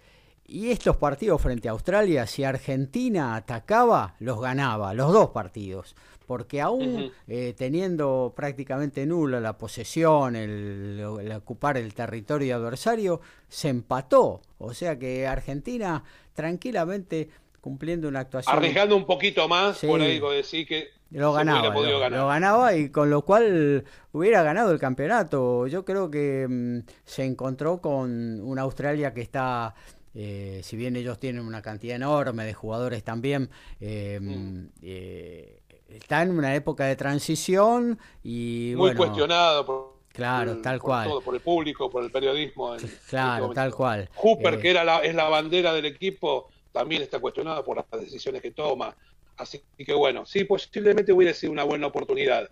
[0.46, 5.96] y estos partidos frente a Australia, si Argentina atacaba, los ganaba, los dos partidos.
[6.28, 13.70] Porque aún eh, teniendo prácticamente nula la posesión, el, el ocupar el territorio adversario, se
[13.70, 14.42] empató.
[14.58, 16.04] O sea que Argentina
[16.34, 17.30] tranquilamente
[17.68, 18.54] cumpliendo una actuación...
[18.58, 19.88] Arriesgando un poquito más, Sí.
[19.88, 21.70] por ahí decir que Lo ganaba,
[22.10, 25.66] lo, ganaba y con lo cual hubiera ganado el campeonato.
[25.68, 29.74] Yo creo que mm, se encontró con una Australia que está,
[30.14, 33.50] eh, si bien ellos tienen una cantidad enorme de jugadores también,
[33.80, 34.66] eh, Mm.
[34.82, 40.80] eh, está en una época de transición y Muy bueno, cuestionado por, Claro, por- tal
[40.80, 41.08] por cual.
[41.08, 42.76] todo, por el público, por el periodismo.
[42.76, 44.10] en- Claro, en tal este cual.
[44.16, 48.02] Hooper, Eh, que era la, es la bandera del equipo, también está cuestionado por las
[48.02, 48.94] decisiones que toma.
[49.38, 52.50] Así que bueno, sí, posiblemente hubiera sido una buena oportunidad.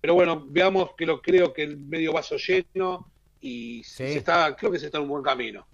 [0.00, 3.06] Pero bueno, veamos que lo creo que el medio vaso lleno
[3.40, 5.66] y se está, creo que se está en un buen camino.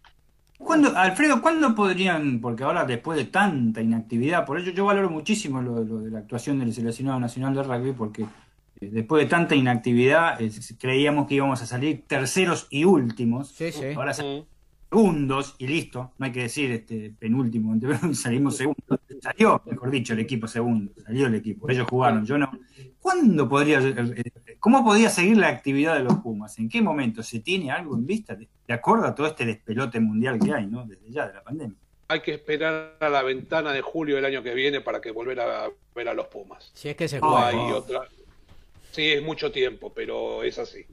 [0.59, 5.61] ¿Cuándo, Alfredo, ¿cuándo podrían, porque ahora después de tanta inactividad, por ello yo valoro muchísimo
[5.61, 9.55] lo, lo de la actuación del seleccionado nacional de rugby, porque eh, después de tanta
[9.55, 13.55] inactividad eh, creíamos que íbamos a salir terceros y últimos,
[13.95, 14.47] ahora salimos
[14.91, 17.75] segundos y listo, no hay que decir este penúltimo,
[18.15, 22.51] salimos segundos, salió, mejor dicho, el equipo segundo, salió el equipo, ellos jugaron, yo no.
[23.01, 26.59] ¿Cuándo podría, eh, eh, cómo podía seguir la actividad de los Pumas?
[26.59, 30.01] ¿En qué momento se tiene algo en vista de, de acuerdo a todo este despelote
[30.01, 30.85] mundial que hay, ¿no?
[30.85, 31.77] Desde ya de la pandemia.
[32.09, 35.41] Hay que esperar a la ventana de julio del año que viene para que volver
[35.41, 36.71] a ver a los Pumas.
[36.75, 37.49] Si es que se No juega.
[37.49, 38.03] hay otra.
[38.93, 40.85] Sí, es mucho tiempo, pero es así.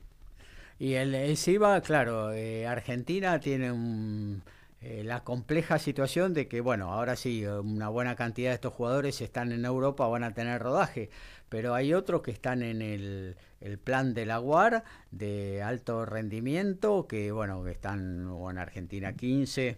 [0.80, 4.44] Y el, encima, claro, eh, Argentina tiene un,
[4.82, 9.22] eh, la compleja situación de que, bueno, ahora sí, una buena cantidad de estos jugadores
[9.22, 11.10] están en Europa, van a tener rodaje,
[11.48, 17.08] pero hay otros que están en el, el plan de la UAR de alto rendimiento,
[17.08, 19.78] que, bueno, que están o en Argentina 15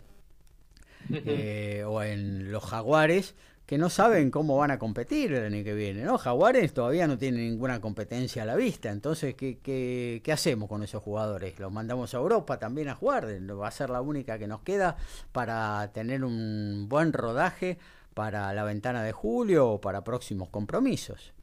[1.09, 3.35] eh, o en los Jaguares,
[3.65, 6.17] que no saben cómo van a competir el año que viene, ¿no?
[6.17, 10.83] Jaguares todavía no tienen ninguna competencia a la vista, entonces, ¿qué, qué, qué hacemos con
[10.83, 11.59] esos jugadores?
[11.59, 13.25] ¿Los mandamos a Europa también a jugar?
[13.25, 14.97] Va a ser la única que nos queda
[15.31, 17.79] para tener un buen rodaje
[18.13, 21.33] para la ventana de julio o para próximos compromisos.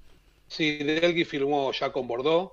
[0.47, 2.53] Sí, Delgui firmó ya con Bordeaux,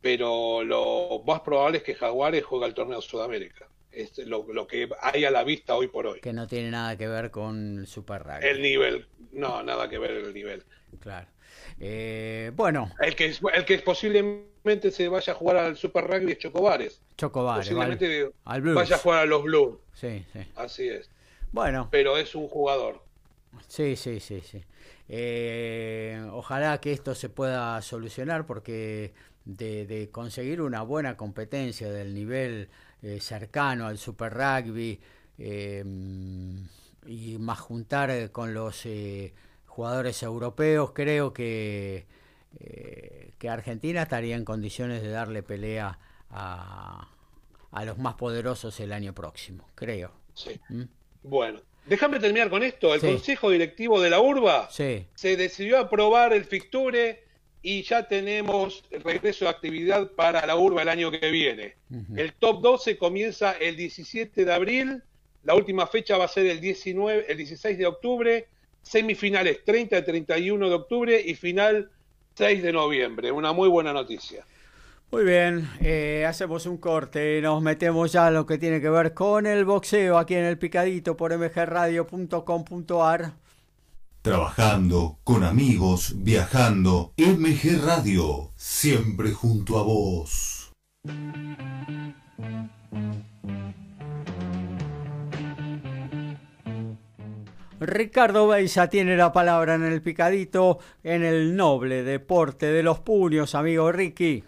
[0.00, 3.68] pero lo más probable es que Jaguares juegue el torneo de Sudamérica.
[3.92, 6.20] Es lo, lo que hay a la vista hoy por hoy.
[6.20, 8.46] Que no tiene nada que ver con el Super Rugby.
[8.46, 10.62] El nivel, no, nada que ver el nivel.
[11.00, 11.26] Claro.
[11.78, 16.32] Eh, bueno, El que, es- el que posiblemente se vaya a jugar al Super Rugby
[16.32, 17.02] es Chocobares.
[17.16, 18.74] Chocobares, Posiblemente al- al Blues.
[18.76, 19.78] vaya a jugar a los Blues.
[19.94, 20.40] Sí, sí.
[20.56, 21.10] Así es.
[21.52, 21.88] Bueno.
[21.90, 23.02] Pero es un jugador.
[23.66, 24.62] Sí, sí, sí, sí.
[25.08, 29.12] Eh, ojalá que esto se pueda solucionar porque
[29.44, 32.68] de, de conseguir una buena competencia del nivel
[33.02, 35.00] eh, cercano al Super Rugby
[35.38, 35.84] eh,
[37.06, 39.32] y más juntar con los eh,
[39.66, 42.06] jugadores europeos, creo que
[43.38, 45.98] que Argentina estaría en condiciones de darle pelea
[46.30, 47.08] a,
[47.70, 50.12] a los más poderosos el año próximo, creo.
[50.34, 50.60] Sí.
[50.68, 50.82] ¿Mm?
[51.22, 52.92] Bueno, déjame terminar con esto.
[52.92, 53.06] El Sí.
[53.06, 55.06] Consejo Directivo de la URBA Sí.
[55.14, 57.22] se decidió aprobar el fixture
[57.62, 61.76] y ya tenemos el regreso de actividad para la URBA el año que viene.
[62.16, 65.02] El top 12 comienza el 17 de abril,
[65.44, 68.48] la última fecha va a ser el 19, el 16 de octubre,
[68.82, 71.90] semifinales 30 y 31 de octubre y final
[72.34, 73.32] 6 de noviembre.
[73.32, 74.44] Una muy buena noticia.
[75.10, 79.12] Muy bien, eh, hacemos un corte, nos metemos ya en lo que tiene que ver
[79.12, 83.32] con el boxeo aquí en el picadito por mgradio.com.ar.
[84.22, 87.12] Trabajando, con amigos, viajando.
[87.16, 90.72] MG Radio, siempre junto a vos.
[97.80, 103.54] Ricardo Beisa tiene la palabra en el picadito en el noble deporte de los puños,
[103.54, 104.44] amigo Ricky.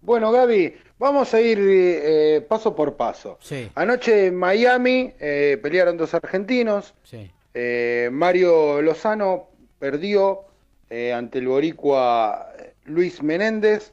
[0.00, 3.38] Bueno, Gaby, vamos a ir eh, paso por paso.
[3.40, 6.94] Sí, Anoche en Miami eh, pelearon dos argentinos.
[7.04, 7.30] sí.
[7.54, 9.48] Eh, Mario Lozano
[9.78, 10.42] perdió
[10.90, 12.52] eh, ante el boricua
[12.84, 13.92] Luis Menéndez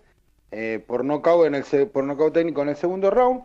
[0.51, 3.43] eh, por nocaut en el por nocaut técnico en el segundo round.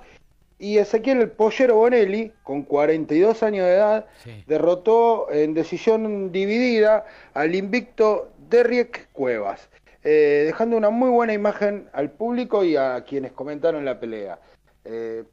[0.60, 4.06] Y Ezequiel el Pollero Bonelli, con 42 años de edad,
[4.46, 9.70] derrotó en decisión dividida al invicto Derrick Cuevas,
[10.04, 14.38] eh, dejando una muy buena imagen al público y a quienes comentaron la pelea.
[14.84, 15.24] Eh,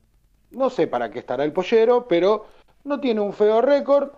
[0.51, 2.47] no sé para qué estará el Pollero, pero
[2.85, 4.11] no tiene un feo récord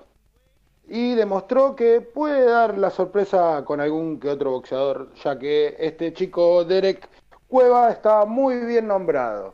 [0.90, 6.12] y demostró que puede dar la sorpresa con algún que otro boxeador, ya que este
[6.14, 7.08] chico Derek
[7.48, 9.54] Cueva está muy bien nombrado.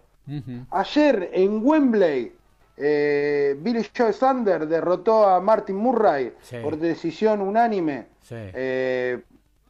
[0.71, 2.33] Ayer en Wembley,
[2.77, 6.57] eh, Billy Joe Sander derrotó a Martin Murray Sí.
[6.63, 8.35] por decisión unánime Sí.
[8.37, 9.21] eh,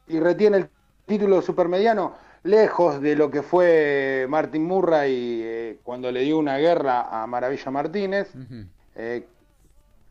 [0.08, 0.68] y retiene el
[1.04, 2.14] título supermediano,
[2.44, 7.70] lejos de lo que fue Martin Murray eh, cuando le dio una guerra a Maravilla
[7.70, 8.32] Martínez.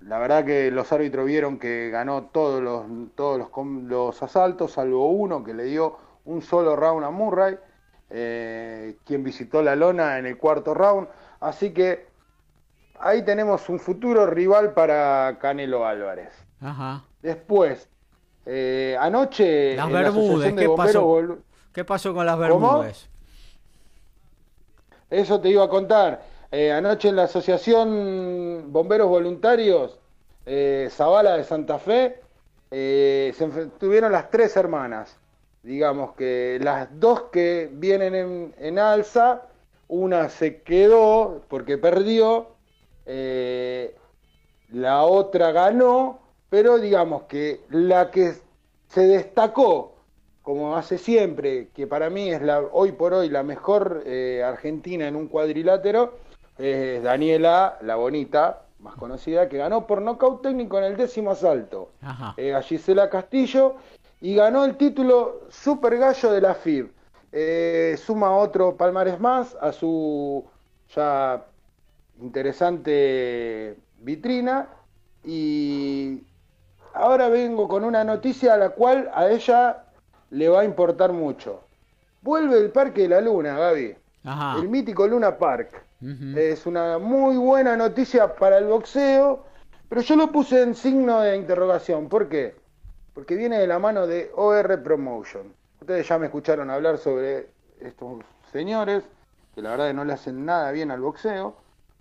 [0.06, 3.49] La verdad que los árbitros vieron que ganó todos los, todos los,
[3.84, 7.57] los asaltos, salvo uno que le dio un solo round a Murray,
[8.10, 11.07] eh, quien visitó la lona en el cuarto round.
[11.40, 12.07] Así que
[12.99, 16.30] ahí tenemos un futuro rival para Canelo Álvarez.
[16.61, 17.03] Ajá.
[17.22, 17.90] Después,
[18.45, 21.07] eh, anoche Las en la ¿qué pasó?
[21.07, 21.40] Vol-
[21.73, 22.73] ¿Qué pasó con las ¿Cómo?
[22.77, 23.10] Bermudes?
[25.10, 26.35] Eso te iba a contar.
[26.57, 29.99] Eh, anoche en la Asociación Bomberos Voluntarios
[30.45, 32.22] eh, Zavala de Santa Fe
[32.72, 33.45] eh, se
[33.77, 35.18] tuvieron las tres hermanas.
[35.64, 39.41] Digamos que las dos que vienen en, alza,
[39.90, 42.48] una se quedó porque perdió,
[43.06, 43.94] eh,
[44.72, 48.32] la otra ganó, pero digamos que la que
[48.88, 49.91] se destacó
[50.41, 52.40] como hace siempre, que para mí es
[52.72, 54.06] hoy por hoy la mejor
[54.45, 56.14] argentina en un cuadrilátero,
[56.57, 61.91] es Daniela, la bonita, más conocida, que ganó por nocaut técnico en el décimo asalto
[62.02, 62.34] Ajá.
[62.38, 63.76] eh, a Gisela Castillo
[64.22, 66.91] y ganó el título Super Gallo de la FIB.
[67.32, 70.45] Eh, suma otro palmarés más a su
[70.95, 71.44] ya
[72.22, 74.68] interesante vitrina
[75.23, 76.22] y
[76.94, 79.84] ahora vengo con una noticia a la cual a ella
[80.30, 81.61] le va a importar mucho.
[82.22, 83.95] Vuelve el Parque de la Luna, Gaby.
[84.23, 84.60] Ajá.
[84.60, 85.84] El mítico Luna Park.
[86.38, 89.44] Es una muy buena noticia para el boxeo,
[89.90, 92.10] pero yo lo puse en signo de interrogación.
[92.10, 92.56] ¿Por qué?
[93.14, 95.53] Porque viene de la mano de OR Promotion.
[95.82, 97.48] Ustedes ya me escucharon hablar sobre
[97.80, 99.03] estos señores,
[99.56, 101.56] que la verdad que no le hacen nada bien al boxeo.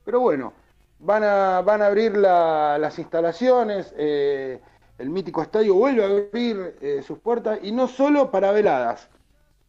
[0.04, 0.52] Pero bueno,
[0.98, 4.60] van a, van a abrir la- las instalaciones, eh,
[4.98, 9.08] el mítico estadio vuelve a abrir eh, sus puertas, y no solo para veladas.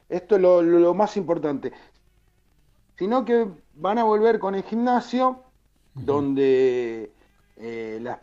[0.10, 1.72] Esto es lo más importante
[2.98, 5.42] sino que van a volver con el gimnasio
[5.94, 7.12] donde
[7.58, 8.16] eh,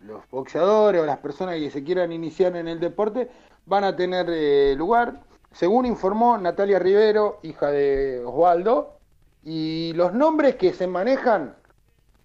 [0.00, 3.30] los boxeadores o las personas que se quieran iniciar en el deporte
[3.66, 5.20] van a tener eh, lugar,
[5.52, 8.98] según informó Natalia Rivero, hija de Osvaldo,
[9.42, 11.54] y los nombres que se manejan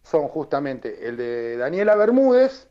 [0.04, 2.68] son justamente el de Daniela Bermúdez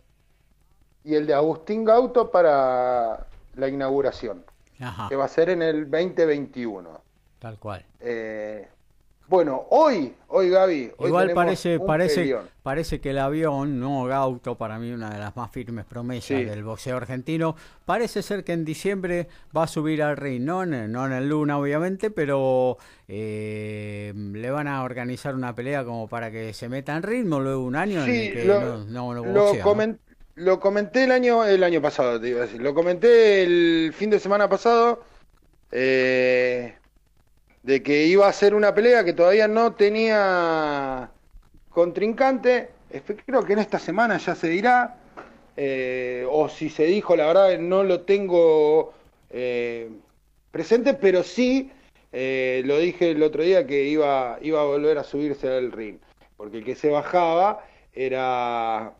[1.04, 4.44] y el de Agustín Gauto para la inauguración,
[4.80, 5.08] Ajá.
[5.08, 7.00] que va a ser en el 2021.
[7.38, 7.84] Tal cual.
[8.00, 8.68] Eh,
[9.28, 14.78] bueno, hoy, hoy Gaby, hoy Igual parece, parece, parece que el avión, no Gauto, para
[14.78, 16.44] mí una de las más firmes promesas Sí.
[16.44, 20.74] del boxeo argentino, parece ser que en diciembre va a subir al ring, no en,
[20.74, 22.78] el- no en el Luna obviamente, pero
[23.08, 27.64] eh, le van a organizar una pelea como para que se meta en ritmo luego
[27.64, 29.70] un año en Sí, el que lo, no, no, no lo boxea, ¿no?
[29.70, 29.98] comen-
[30.36, 32.60] lo comenté el año, el año pasado, te iba a decir.
[32.60, 35.02] Lo comenté el fin de semana pasado.
[35.72, 36.74] eh,
[37.66, 41.10] de que iba a ser una pelea que todavía no tenía
[41.70, 42.70] contrincante.
[43.26, 44.98] Creo que en esta semana ya se dirá.
[45.56, 48.94] eh, o si se dijo, la verdad no lo tengo
[49.30, 49.90] eh,
[50.50, 51.72] presente, pero sí
[52.12, 55.98] eh, lo dije el otro día que iba, iba a volver a subirse al ring.
[56.36, 58.94] Porque el que se bajaba era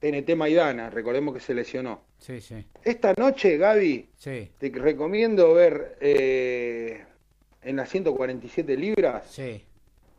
[0.00, 2.07] TNT Maidana, recordemos que se lesionó.
[2.18, 2.66] Sí, sí.
[2.84, 4.50] Esta noche, Gaby, Sí.
[4.58, 7.04] te recomiendo ver eh,
[7.62, 9.64] en las 147 libras Sí.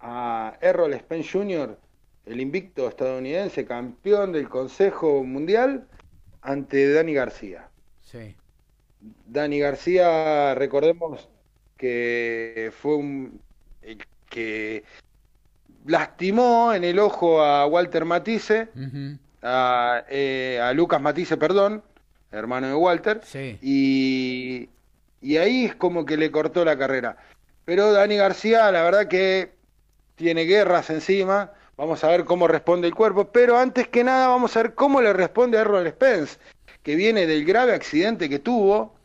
[0.02, 1.78] a Errol Spence Jr.,
[2.26, 5.88] el invicto estadounidense, campeón del Consejo Mundial,
[6.42, 7.68] ante Dani García.
[8.02, 8.36] Sí.
[9.28, 11.28] Dani García, recordemos
[11.78, 13.42] que fue un
[13.82, 13.98] el
[14.30, 14.84] que
[15.86, 18.68] lastimó en el ojo a Walter Matisse,
[19.42, 21.82] a, eh, a Lucas Matisse, perdón,
[22.32, 23.58] hermano de Walter, Sí.
[23.62, 24.70] y,
[25.22, 27.18] y ahí es como que le cortó la carrera.
[27.66, 29.52] Pero Dani García, la verdad que
[30.16, 34.56] tiene guerras encima, vamos a ver cómo responde el cuerpo, pero antes que nada vamos
[34.58, 36.38] a ver cómo le responde a Errol Spence,
[36.84, 38.96] que viene del grave accidente que tuvo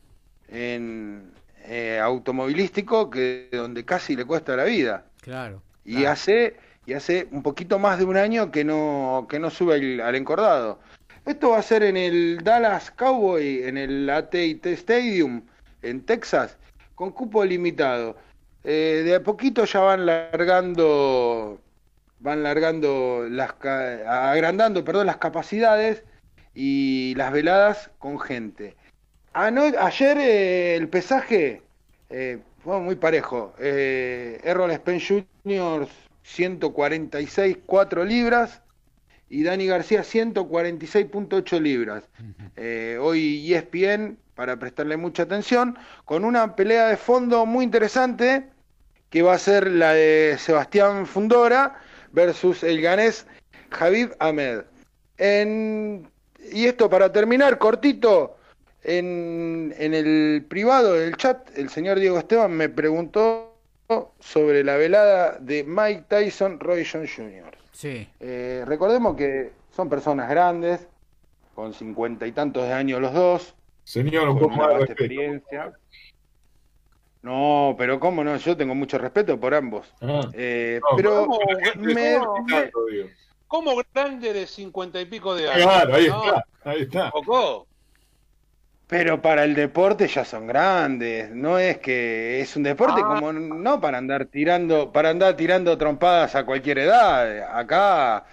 [0.49, 1.33] en
[1.67, 5.05] eh, automovilístico, que donde casi le cuesta la vida.
[5.21, 5.63] Claro.
[5.85, 6.57] Y hace
[6.87, 10.79] y hace un poquito más de un año que no que no sube al encordado.
[11.27, 15.43] Esto va a ser en el Dallas Cowboy, en el AT&T Stadium
[15.81, 16.59] en Texas,
[16.95, 18.17] con cupo limitado.
[18.63, 21.61] Eh, de a poquito ya van largando
[22.21, 26.03] van largando las agrandando, perdón, las capacidades
[26.55, 28.77] y las veladas con gente.
[29.33, 31.63] Ayer eh, el pesaje
[32.11, 33.55] eh, fue muy parejo.
[33.59, 35.89] Errol Spence Jr.
[36.23, 38.61] 146, 4 libras
[39.35, 42.05] y Dani García 146.8 libras.
[42.57, 48.45] Eh, hoy ESPN, para prestarle mucha atención, con una pelea de fondo muy interesante
[49.11, 51.81] que va a ser la de Sebastián Fundora
[52.13, 53.27] versus el ganés
[53.71, 54.61] Javib Ahmed.
[55.19, 56.09] En-
[56.53, 58.37] y esto para terminar, cortito,
[58.85, 63.51] en, en el privado del chat, el señor Diego Esteban me preguntó
[64.21, 67.64] sobre la velada de Mike Tyson Roy Jones Jr.
[67.75, 68.09] Sí.
[68.21, 70.87] Eh, recordemos que son personas grandes,
[71.55, 73.55] con cincuenta y tantos de años los dos.
[73.83, 75.73] Señor, un con poco una más de experiencia.
[77.23, 79.93] No, pero cómo no, yo tengo mucho respeto por ambos.
[80.01, 80.21] Ah.
[80.35, 81.39] Eh, No, pero ¿cómo?
[81.81, 82.45] me, ¿Cómo?
[82.47, 83.11] me-
[83.49, 85.65] ¿Cómo grande de cincuenta y pico de años?
[85.65, 86.25] Claro, ahí ¿no?
[86.25, 87.11] está, ahí está.
[87.11, 87.67] Poco.
[88.87, 93.15] Pero para el deporte ya son grandes, no es que es un deporte Ah.
[93.15, 97.57] como no para andar tirando, para andar tirando trompadas a cualquier edad.
[97.59, 98.25] Acá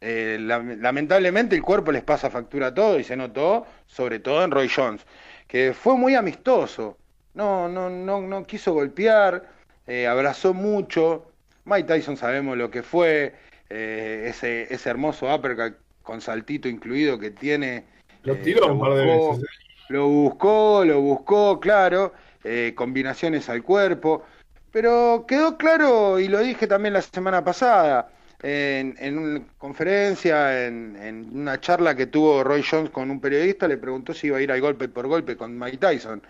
[0.00, 4.42] eh, lam- lamentablemente el cuerpo les pasa factura a todo y se notó, sobre todo
[4.44, 5.04] en Roy Jones,
[5.46, 6.96] que fue muy amistoso.
[7.34, 9.44] No, no, no, no quiso golpear,
[9.86, 11.30] eh, abrazó mucho.
[11.66, 13.34] Mike Tyson sabemos lo que fue,
[13.68, 17.84] eh, ese, ese hermoso uppercut con saltito incluido que tiene.
[18.24, 19.44] Lo tiró un par de veces.
[19.90, 22.12] Lo buscó, lo buscó, claro,
[22.44, 24.24] eh, combinaciones al cuerpo,
[24.70, 28.08] pero quedó claro, y lo dije también la semana pasada,
[28.40, 33.66] en, en una conferencia, en, en una charla que tuvo Roy Jones con un periodista,
[33.66, 36.22] le preguntó si iba a ir al golpe por golpe con Mike Tyson.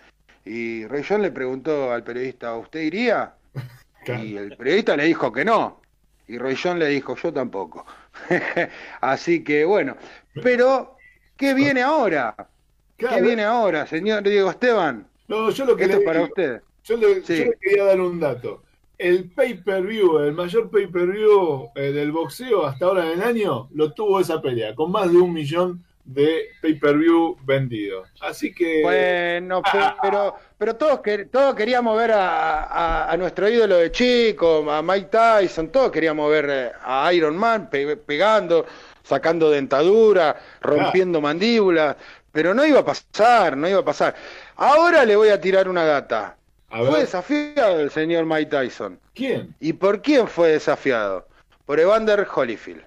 [0.43, 3.35] Y Roy Jones le preguntó al periodista, ¿usted iría?
[4.07, 5.79] Y el periodista le dijo que no.
[6.27, 7.85] Y Roy Jones le dijo, yo tampoco.
[9.01, 9.95] Así que bueno,
[10.41, 10.97] pero
[11.37, 12.35] ¿qué viene ahora?
[13.09, 15.05] ¿Qué viene ahora, señor Diego Esteban?
[15.27, 16.61] No, yo lo que Esto le es para digo- usted.
[16.83, 17.37] Yo le, Sí.
[17.37, 18.61] yo le quería dar un dato.
[18.97, 24.19] El pay-per-view, el mayor pay-per-view eh, del boxeo hasta ahora en el año, lo tuvo
[24.19, 28.09] esa pelea, con más de un millón de pay-per-view vendidos.
[28.21, 28.81] Así que...
[28.83, 33.91] Bueno, pe- pero, pero todos, que- todos queríamos ver a, a- a nuestro ídolo de
[33.91, 38.65] chico, a Mike Tyson, todos queríamos ver eh, a Iron Man pe- pegando,
[39.03, 41.95] sacando dentadura, rompiendo mandíbulas,
[42.31, 44.15] pero no iba a pasar, no iba a pasar.
[44.55, 46.37] Ahora le voy a tirar una data.
[46.69, 48.99] A Fue desafiado el señor Mike Tyson.
[49.13, 49.53] ¿Quién?
[49.59, 51.27] ¿Y por quién fue desafiado?
[51.65, 52.81] Por Evander Holyfield.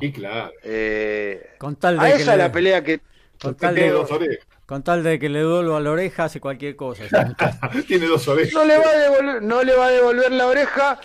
[0.00, 0.52] Y claro.
[0.62, 3.00] Eh, Con tal a de que esa le- la pelea que...
[3.40, 4.46] Con tal, Tiene de, dos orejas.
[4.66, 7.02] con tal de que le duelo a la oreja, hace cualquier cosa.
[7.88, 8.54] Tiene dos orejas.
[8.54, 11.00] No le va a devolver, no le va a devolver la oreja,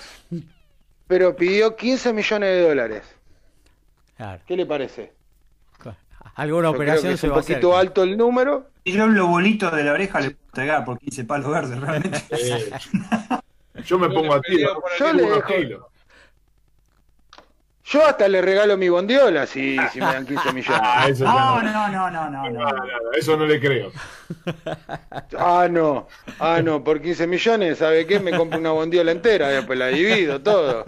[1.08, 3.04] pero pidió 15 millones de dólares.
[4.16, 4.42] Claro.
[4.48, 5.14] ¿Qué le parece?
[6.40, 7.56] Alguna Yo creo que operación es se un va a hacer.
[7.56, 8.70] poquito alto el número.
[8.86, 12.22] Y yo un lobolito de la oreja le puedo entregar por 15 palos verdes, realmente.
[13.86, 14.82] Yo me pongo a tiro.
[14.98, 15.90] Yo le dejo-.
[17.92, 20.82] Yo hasta le regalo mi bondiola si, si me dan 15 millones.
[20.84, 21.62] Ah, eso No, no.
[21.64, 22.50] no, no, no, no, no.
[22.52, 23.92] No, no, no, eso no le creo.
[25.38, 26.08] Ah, no,
[26.40, 28.20] ah, no, por 15 millones, ¿sabe qué?
[28.20, 30.86] Me compro una bondiola entera, después la divido, todo.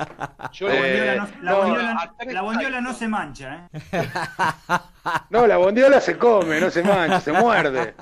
[0.54, 3.80] Yo La Eh, bondiola no, la no, bondiola- la bondiola no se mancha, ¿eh?
[5.32, 7.96] No, la bondiola se come, no se mancha, se muerde.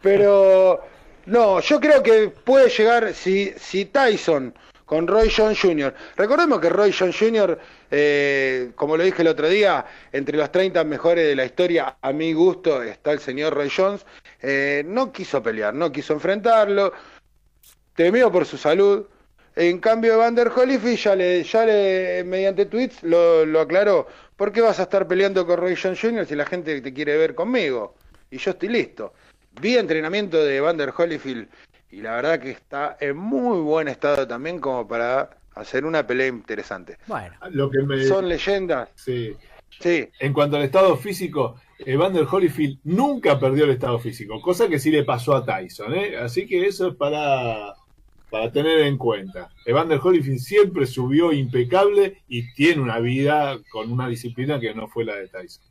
[0.00, 0.80] Pero,
[1.26, 4.52] no, yo creo que puede llegar, si, si Tyson
[4.92, 7.58] con Roy Jones Jr., recordemos que Roy Jones Jr.,
[7.90, 12.12] eh, como lo dije el otro día, entre los 30 mejores de la historia, a
[12.12, 14.04] mi gusto, está el señor Roy Jones,
[14.42, 16.92] eh, no quiso pelear, no quiso enfrentarlo,
[17.94, 19.06] temió por su salud.
[19.56, 24.06] En cambio, Vander Holyfield ya le, ya le, mediante tweets lo, lo aclaró.
[24.36, 26.26] ¿Por qué vas a estar peleando con Roy Jones Jr.
[26.26, 27.94] si la gente te quiere ver conmigo?
[28.30, 29.14] Y yo estoy listo.
[29.58, 31.48] Vi entrenamiento de Vander Holyfield
[31.92, 36.28] y la verdad que está en muy buen estado también como para hacer una pelea
[36.28, 36.96] interesante.
[37.06, 38.02] Bueno, Lo que me...
[38.04, 38.88] Son leyendas.
[38.94, 39.36] Sí.
[39.78, 40.08] Sí.
[40.18, 44.90] En cuanto al estado físico, Evander Holyfield nunca perdió el estado físico, cosa que sí
[44.90, 46.16] le pasó a Tyson, ¿eh?
[46.16, 47.74] Así que eso es para,
[48.30, 49.50] para tener en cuenta.
[49.66, 55.04] Evander Holyfield siempre subió impecable y tiene una vida con una disciplina que no fue
[55.04, 55.64] la de Tyson.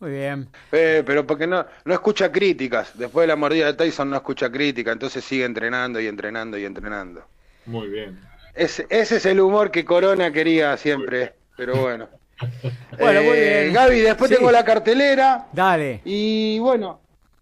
[0.00, 0.48] Muy bien.
[0.72, 2.96] Eh, pero porque no, no escucha críticas.
[2.96, 6.64] Después de la mordida de Tyson no escucha crítica, entonces sigue entrenando y entrenando y
[6.64, 7.24] entrenando.
[7.66, 8.20] Muy bien.
[8.54, 12.08] Ese, ese es el humor que Corona quería siempre, pero bueno.
[12.98, 13.74] Bueno, muy Eh, bien.
[13.74, 14.36] Gaby, después Sí.
[14.36, 16.00] tengo la cartelera Dale.
[16.04, 17.00] y bueno,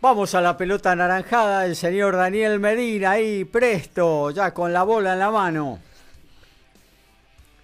[0.00, 5.14] Vamos a la pelota anaranjada, el señor Daniel Medina ahí, presto, ya con la bola
[5.14, 5.80] en la mano.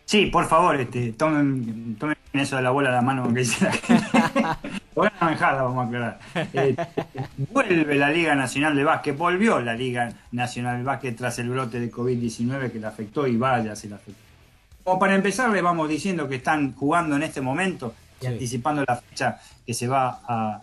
[0.06, 3.64] Sí, por favor, este, tomen, tomen eso de la bola a la mano que dice
[3.64, 4.06] la gente.
[5.20, 6.18] Naranjada, vamos a aclarar.
[6.52, 6.76] Eh,
[7.51, 11.81] vuelve la Liga Nacional de Básquet, volvió la Liga Nacional de Básquet tras el brote
[11.81, 14.20] de COVID-19 que la afectó y vaya si la afectó.
[14.82, 18.32] Como para empezar, le vamos diciendo que están jugando en este momento y Sí.
[18.32, 20.60] anticipando la fecha que se va a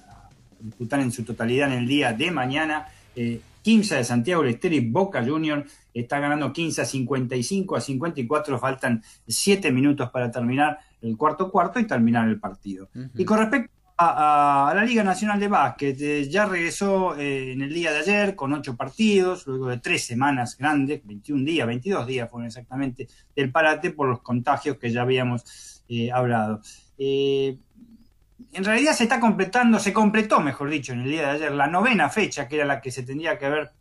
[0.59, 2.88] disputar en su totalidad en el día de mañana.
[3.15, 7.81] Eh, 15 de Santiago del Estero y Boca Junior está ganando 15 a 55 a
[7.81, 8.59] 54.
[8.59, 12.89] Faltan 7 minutos para terminar el cuarto cuarto y terminar el partido.
[13.15, 17.61] Y con respecto a, a la Liga Nacional de Básquet, eh, ya regresó eh, en
[17.61, 22.07] el día de ayer con 8 partidos, luego de 3 semanas grandes, 21 días, 22
[22.07, 26.61] días fueron exactamente del parate por los contagios que ya habíamos eh, hablado.
[26.97, 27.57] Eh,
[28.53, 31.68] en realidad se está completando, se completó, mejor dicho, en el día de ayer, la
[31.68, 33.72] novena fecha, que era la que se tendría que haber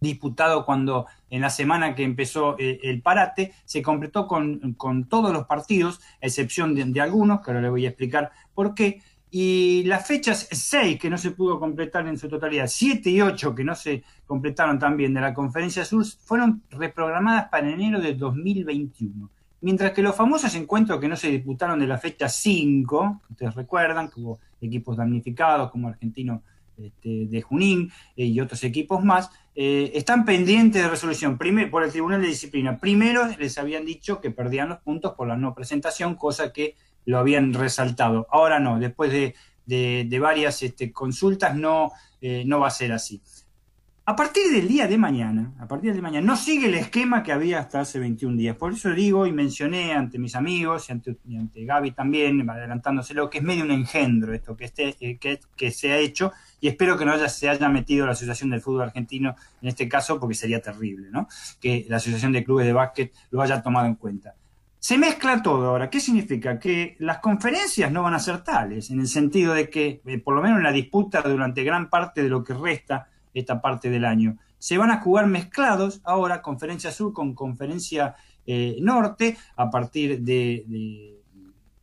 [0.00, 5.32] disputado cuando en la semana que empezó eh, el parate, se completó con, con todos
[5.32, 9.02] los partidos, a excepción de, algunos, que ahora le voy a explicar por qué.
[9.30, 13.54] Y las fechas 6 que no se pudo completar en su totalidad, 7 y 8
[13.54, 19.30] que no se completaron también de la Conferencia Sur, fueron reprogramadas para enero de 2021.
[19.62, 24.08] Mientras que los famosos encuentros que no se disputaron de la fecha 5, ustedes recuerdan
[24.10, 26.42] que hubo equipos damnificados como Argentino
[26.76, 31.90] este, de Junín eh, y otros equipos más, eh, están pendientes de resolución por el
[31.90, 32.78] Tribunal de Disciplina.
[32.78, 37.18] Primero les habían dicho que perdían los puntos por la no presentación, cosa que lo
[37.18, 38.26] habían resaltado.
[38.30, 39.34] Ahora no, después de,
[39.66, 41.92] de- de varias este, consultas no,
[42.22, 43.20] eh, no va a ser así.
[44.10, 47.30] A partir del día de mañana, a partir de mañana, no sigue el esquema que
[47.30, 48.56] había hasta hace 21 días.
[48.56, 53.30] Por eso digo y mencioné ante mis amigos y ante, y ante Gaby también, adelantándoselo,
[53.30, 54.68] que es medio un engendro esto que,
[55.20, 58.50] que, que se ha hecho y espero que no haya, se haya metido la Asociación
[58.50, 61.28] del Fútbol Argentino en este caso porque sería terrible, ¿no?
[61.60, 64.34] Que la Asociación de Clubes de Básquet lo haya tomado en cuenta.
[64.80, 65.88] Se mezcla todo ahora.
[65.88, 66.58] ¿Qué significa?
[66.58, 70.34] Que las conferencias no van a ser tales, en el sentido de que, eh, por
[70.34, 74.04] lo menos en la disputa durante gran parte de lo que resta esta parte del
[74.04, 78.14] año, se van a jugar mezclados ahora Conferencia Sur con Conferencia
[78.46, 81.16] eh, Norte a partir de, de-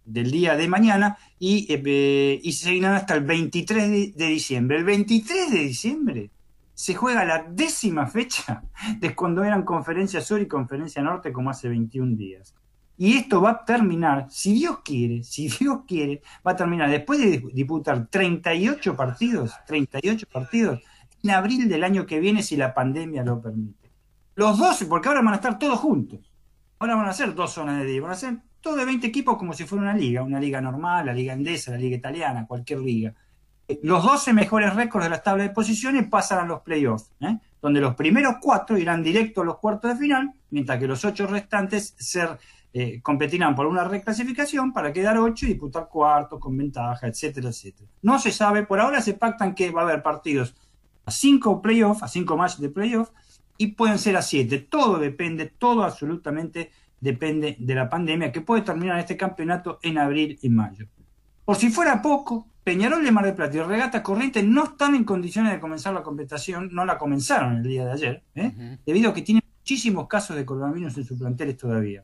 [0.06, 4.78] del día de mañana y, eh, y seguirán hasta el 23 de, de diciembre.
[4.78, 6.32] El 23 de diciembre
[6.74, 8.64] se juega la décima fecha
[9.00, 12.54] de cuando eran Conferencia Sur y Conferencia Norte como hace 21 días.
[13.00, 17.20] Y esto va a terminar, si Dios quiere, si Dios quiere, va a terminar después
[17.20, 20.80] de disputar 38 partidos, 38 partidos,
[21.28, 23.92] en abril del año que viene si la pandemia lo permite.
[24.36, 26.32] Los 12, porque ahora van a estar todos juntos.
[26.80, 29.38] Ahora van a ser dos zonas de 10, van a ser todo de 20 equipos
[29.38, 32.80] como si fuera una liga, una liga normal, la liga endesa, la liga italiana, cualquier
[32.80, 33.14] liga.
[33.84, 37.38] Los 12 mejores récords de las tablas de posiciones pasan a los playoffs, ¿eh?
[37.62, 41.28] donde los primeros cuatro irán directo a los cuartos de final, mientras que los ocho
[41.28, 42.38] restantes ser,
[42.74, 47.90] eh, competirán por una reclasificación para quedar ocho y disputar cuartos con ventaja, etcétera, etcétera.
[48.04, 50.56] No se sabe, por ahora se pactan que va a haber partidos
[51.08, 53.14] a cinco playoffs, a cinco matches de playoffs,
[53.58, 54.60] y pueden ser a siete.
[54.60, 60.38] Todo depende, todo absolutamente depende de la pandemia, que puede terminar este campeonato en abril
[60.42, 60.86] y mayo.
[61.46, 65.06] Por si fuera poco, Peñarol de Mar del Plata y Regata Corriente no están en
[65.06, 68.78] condiciones de comenzar la competición, no la comenzaron el día de ayer, ¿eh?
[68.86, 72.04] debido a que tienen muchísimos casos de coronavirus en sus planteles todavía.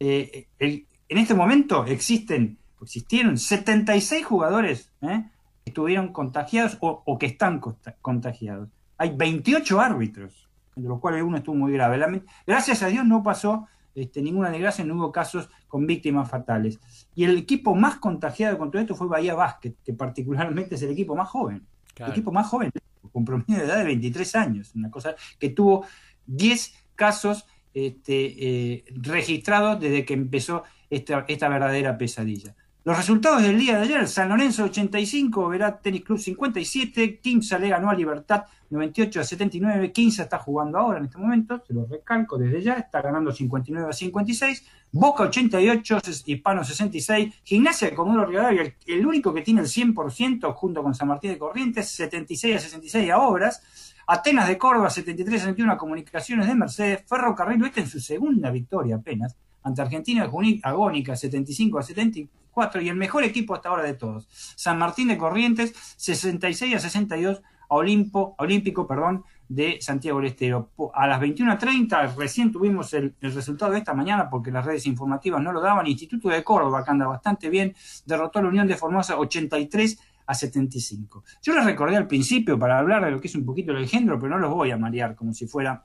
[0.00, 5.24] Eh, en este momento existen, existieron 76 jugadores ¿eh?
[5.64, 7.60] Estuvieron contagiados o, que están
[8.00, 8.68] contagiados.
[8.98, 12.22] Hay 28 árbitros, de los cuales uno estuvo muy grave.
[12.46, 16.78] Gracias a Dios no pasó este, ninguna desgracia, no hubo casos con víctimas fatales.
[17.14, 20.90] Y el equipo más contagiado con todo esto fue Bahía Basket, que particularmente es el
[20.90, 21.66] equipo más joven.
[21.96, 22.70] El equipo más joven,
[23.12, 25.86] con promedio de edad de 23 años, una cosa que tuvo
[26.26, 32.56] 10 casos este, eh, registrados desde que empezó esta, esta verdadera pesadilla.
[32.86, 37.70] Los resultados del día de ayer, San Lorenzo 85, Verá Tenis Club 57, Quimsa le
[37.70, 41.86] ganó a Libertad 98 a 79, Quimsa está jugando ahora en este momento, se lo
[41.86, 48.26] recalco desde ya, está ganando 59 a 56, Boca 88, Hispano 66, Gimnasia de Comodoro
[48.26, 52.56] Rivadavia, el, el, único que tiene el 100% junto con San Martín de Corrientes, 76
[52.56, 53.62] a 66 a Obras,
[54.06, 58.50] Atenas de Córdoba 73 a 61 a Comunicaciones de Mercedes, Ferrocarril Oeste en su segunda
[58.50, 60.30] victoria apenas, ante Argentina
[60.62, 62.43] Agónica 75 a 74
[62.80, 64.28] y el mejor equipo hasta ahora de todos.
[64.56, 70.70] San Martín de Corrientes 66 a 62 a Olimpo, Olímpico perdón, de Santiago del Estero.
[70.94, 75.42] A las 21.30 recién tuvimos el, el, resultado de esta mañana porque las redes informativas
[75.42, 75.86] no lo daban.
[75.86, 77.74] Instituto de Córdoba, que anda bastante bien,
[78.06, 81.24] derrotó a la Unión de Formosa 83 a 75.
[81.42, 84.18] Yo les recordé al principio para hablar de lo que es un poquito el género,
[84.18, 85.84] pero no los voy a marear como si fuera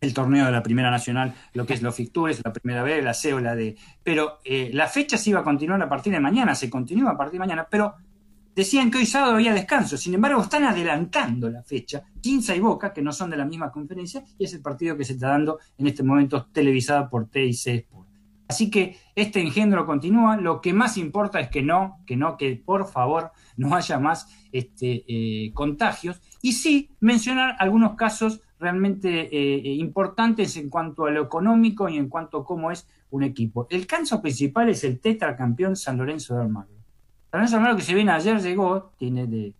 [0.00, 3.14] el torneo de la Primera Nacional, lo que es los Fictures, la Primera B, la
[3.14, 3.76] C o la D.
[4.02, 7.16] Pero eh, la fecha se iba a continuar a partir de mañana, se continúa a
[7.16, 7.94] partir de mañana, pero
[8.54, 9.96] decían que hoy sábado había descanso.
[9.96, 12.02] Sin embargo, están adelantando la fecha.
[12.20, 15.04] Quinza y Boca, que no son de la misma conferencia, y es el partido que
[15.04, 18.08] se está dando en este momento televisada por TIC Sport.
[18.48, 20.36] Así que este engendro continúa.
[20.36, 24.26] Lo que más importa es que no, que no, que por favor no haya más
[24.50, 26.20] este, eh, contagios.
[26.42, 32.08] Y sí mencionar algunos casos realmente eh, importantes en cuanto a lo económico y en
[32.08, 33.66] cuanto a cómo es un equipo.
[33.70, 36.74] El caso principal es el tetracampeón San Lorenzo de Almagro.
[37.30, 39.54] San Lorenzo de Almagro que si bien ayer llegó, tiene de,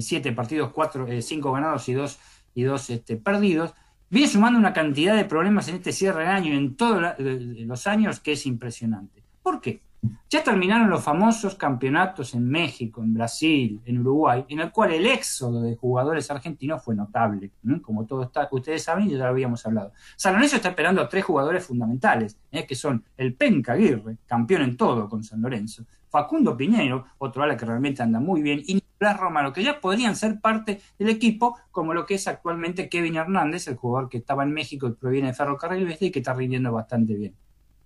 [0.00, 2.18] siete partidos, cuatro, eh, cinco ganados y dos,
[2.54, 3.74] y dos este, perdidos,
[4.10, 8.20] viene sumando una cantidad de problemas en este cierre de año en todos los años
[8.20, 9.22] que es impresionante.
[9.42, 9.83] ¿Por qué?
[10.28, 15.06] Ya terminaron los famosos campeonatos en México, en Brasil, en Uruguay, en el cual el
[15.06, 17.52] éxodo de jugadores argentinos fue notable.
[17.82, 19.92] Como todos ustedes saben, y ya lo habíamos hablado.
[20.16, 22.66] San Lorenzo está esperando a tres jugadores fundamentales, ¿eh?
[22.66, 27.56] que son el Penca Aguirre, campeón en todo con San Lorenzo, Facundo Piñero, otro ala
[27.56, 31.58] que realmente anda muy bien, y Nicolás Romano, que ya podrían ser parte del equipo,
[31.70, 35.28] como lo que es actualmente Kevin Hernández, el jugador que estaba en México y proviene
[35.28, 37.34] de Ferrocarril Oeste y que está rindiendo bastante bien.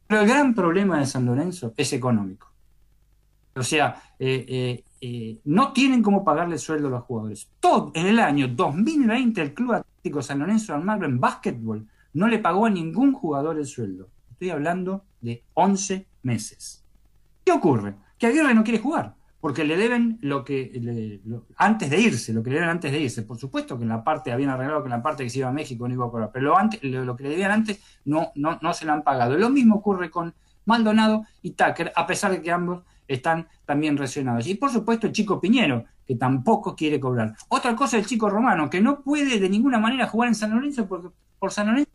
[0.08, 2.50] Pero el gran problema de San Lorenzo es económico.
[3.54, 7.50] O sea, eh, eh, eh, no tienen cómo pagarle sueldo a los jugadores.
[7.60, 12.26] Todo en el año 2020 el Club Atlético San Lorenzo de Almagro en básquetbol no
[12.26, 14.08] le pagó a ningún jugador el sueldo.
[14.30, 16.82] Estoy hablando de 11 meses.
[17.44, 17.94] ¿Qué ocurre?
[18.16, 21.20] Que Aguirre no quiere jugar porque le deben lo que
[21.56, 23.22] antes de irse, lo que le deben antes de irse.
[23.22, 25.48] Por supuesto que en la parte habían arreglado que en la parte que se iba
[25.48, 28.32] a México no iba a cobrar, pero lo, antes, lo, que le debían antes no,
[28.34, 29.36] no, no se lo han pagado.
[29.38, 30.34] Lo mismo ocurre con
[30.64, 34.46] Maldonado y Tucker, a pesar de que ambos están también reaccionados.
[34.46, 37.34] Y por supuesto el chico Piñero, que tampoco quiere cobrar.
[37.48, 40.86] Otra cosa el chico Romano, que no puede de ninguna manera jugar en San Lorenzo
[40.86, 41.08] porque
[41.38, 41.90] por San Lorenzo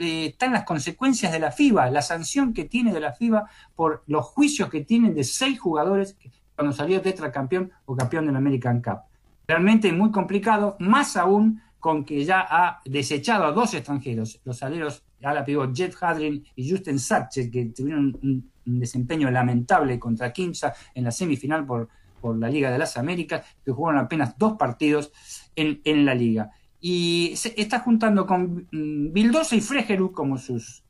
[0.00, 4.02] eh, están las consecuencias de la FIBA, la sanción que tiene de la FIBA por
[4.06, 6.16] los juicios que tienen de seis jugadores
[6.56, 9.02] cuando salió tetracampeón o campeón del American Cup.
[9.46, 15.04] Realmente muy complicado, más aún con que ya ha desechado a dos extranjeros, los aleros
[15.20, 21.04] la pivot Jeff Hadrin y Justin Satcher, que tuvieron un, desempeño lamentable contra Kimsa en
[21.04, 21.88] la semifinal por,
[22.20, 25.12] por la Liga de las Américas, que jugaron apenas dos partidos
[25.54, 26.50] en, en la liga.
[26.80, 30.82] Y se está juntando con mm, Bildosa y Fregeru como sus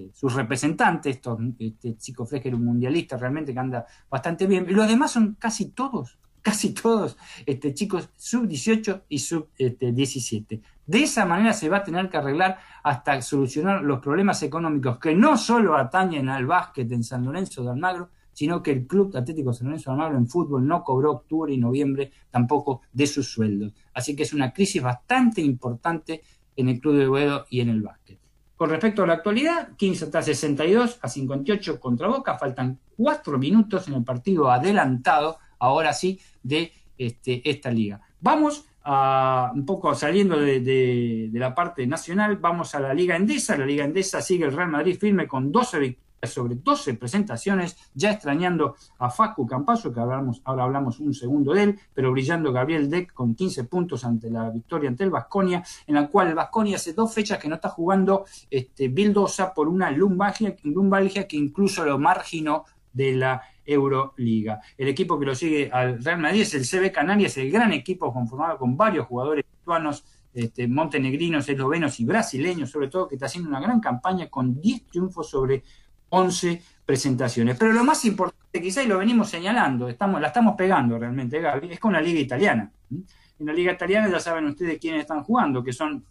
[0.00, 4.72] este, sus representantes, estos, este chico Freger, un mundialista realmente que anda bastante bien, y
[4.72, 10.62] los demás son casi todos casi todos este, chicos sub 18 y sub este, 17.
[10.86, 15.14] De esa manera se va a tener que arreglar hasta solucionar los problemas económicos que
[15.14, 19.52] no solo atañen al básquet en San Lorenzo de Almagro, sino que el Club Atlético
[19.52, 23.74] San Lorenzo de Almagro en fútbol no cobró octubre y noviembre tampoco de sus sueldos.
[23.92, 26.22] Así que es una crisis bastante importante
[26.56, 28.19] en el Club de Boedo y en el básquet.
[28.60, 33.88] Con respecto a la actualidad, 15 está 62 a 58 contra Boca, faltan cuatro minutos
[33.88, 38.02] en el partido adelantado, ahora sí, de este, esta liga.
[38.20, 43.56] Vamos a, un poco saliendo de, de, la parte nacional, vamos a la Liga Endesa.
[43.56, 48.12] La Liga Endesa sigue el Real Madrid firme con 12 victorias sobre 12 presentaciones, ya
[48.12, 52.90] extrañando a Facu Campaso, que hablamos, ahora hablamos un segundo de él, pero brillando Gabriel
[52.90, 56.76] Deck con 15 puntos ante la victoria ante el Vasconia, en la cual el Vasconia
[56.76, 61.84] hace dos fechas que no está jugando este, Bildosa por una lumbalgia, lumbalgia que incluso
[61.84, 64.60] lo marginó de la Euroliga.
[64.76, 68.12] El equipo que lo sigue al Real Madrid es el CB Canarias, el gran equipo
[68.12, 73.48] conformado con varios jugadores lituanos este, montenegrinos, eslovenos y brasileños, sobre todo, que está haciendo
[73.48, 75.64] una gran campaña con 10 triunfos sobre
[76.10, 77.56] 11 presentaciones.
[77.58, 81.72] Pero lo más importante, quizá, y lo venimos señalando, estamos, la estamos pegando realmente, Gaby,
[81.72, 82.70] es con la liga italiana.
[82.90, 86.04] En la liga italiana ya saben ustedes quiénes están jugando, que son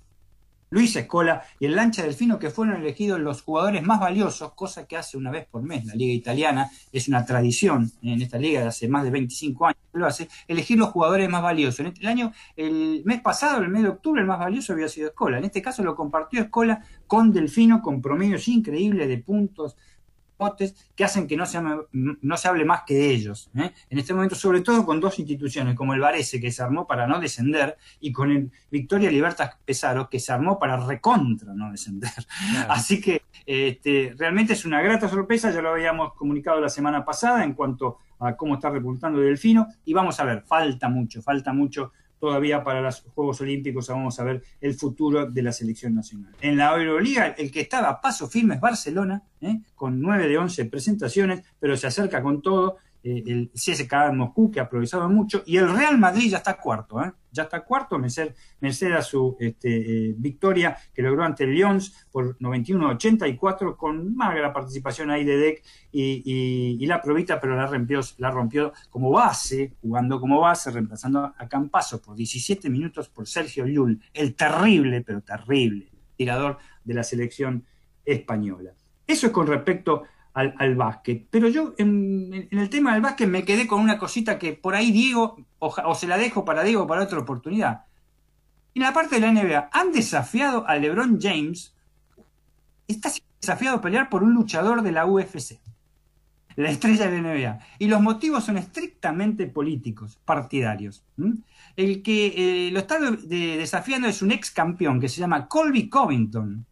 [0.71, 4.97] Luis Escola y el Lancha Delfino, que fueron elegidos los jugadores más valiosos, cosa que
[4.97, 8.67] hace una vez por mes la Liga Italiana, es una tradición en esta liga de
[8.67, 11.79] hace más de 25 años lo hace, elegir los jugadores más valiosos.
[11.79, 14.87] En este, el año, el mes pasado, el mes de octubre, el más valioso había
[14.87, 15.39] sido Escola.
[15.39, 19.75] En este caso lo compartió Escola con Delfino, con promedios increíbles de puntos,
[20.95, 21.59] que hacen que no se,
[21.91, 23.49] no se hable más que de ellos.
[23.55, 23.71] ¿eh?
[23.89, 27.07] En este momento, sobre todo con dos instituciones, como el Varese, que se armó para
[27.07, 32.11] no descender, y con el Victoria Libertas Pesaro, que se armó para recontra no descender.
[32.69, 37.43] Así que este, realmente es una grata sorpresa, ya lo habíamos comunicado la semana pasada
[37.43, 41.91] en cuanto a cómo está repuntando Delfino, y vamos a ver, falta mucho, falta mucho
[42.19, 46.33] todavía para los Juegos Olímpicos vamos a ver el futuro de la selección nacional.
[46.41, 49.61] En la Euroliga, el que estaba a paso firme es Barcelona, ¿eh?
[49.75, 54.59] con 9 de 11 presentaciones, pero se acerca con todo eh, el CSKA Moscú, que
[54.59, 57.11] ha progresado mucho, y el Real Madrid ya está cuarto, ¿eh?
[57.31, 58.33] ya está cuarto, merced,
[58.91, 65.11] a su este, eh, victoria que logró ante el Lyons por 91-84, con magra participación
[65.11, 70.41] ahí de Deck y, la probita, pero la rompió, la rompió como base, jugando como
[70.41, 76.57] base, reemplazando a Campaso por 17 minutos por Sergio Llull, el terrible, pero terrible tirador
[76.83, 77.63] de la selección
[78.03, 78.73] española.
[79.07, 80.03] Eso es con respecto
[80.33, 81.27] al, básquet.
[81.29, 84.91] Pero yo en, el tema del básquet me quedé con una cosita que por ahí
[84.91, 87.85] Diego, o, se la dejo para Diego para otra oportunidad.
[88.75, 91.75] En la parte de la NBA, han desafiado a LeBron James,
[92.87, 93.11] está
[93.41, 95.59] desafiado a pelear por un luchador de la UFC,
[96.55, 97.59] la estrella de la NBA.
[97.79, 101.03] Y los motivos son estrictamente políticos, partidarios.
[101.75, 106.65] El que eh, lo está desafiando es un ex campeón que se llama Colby Covington.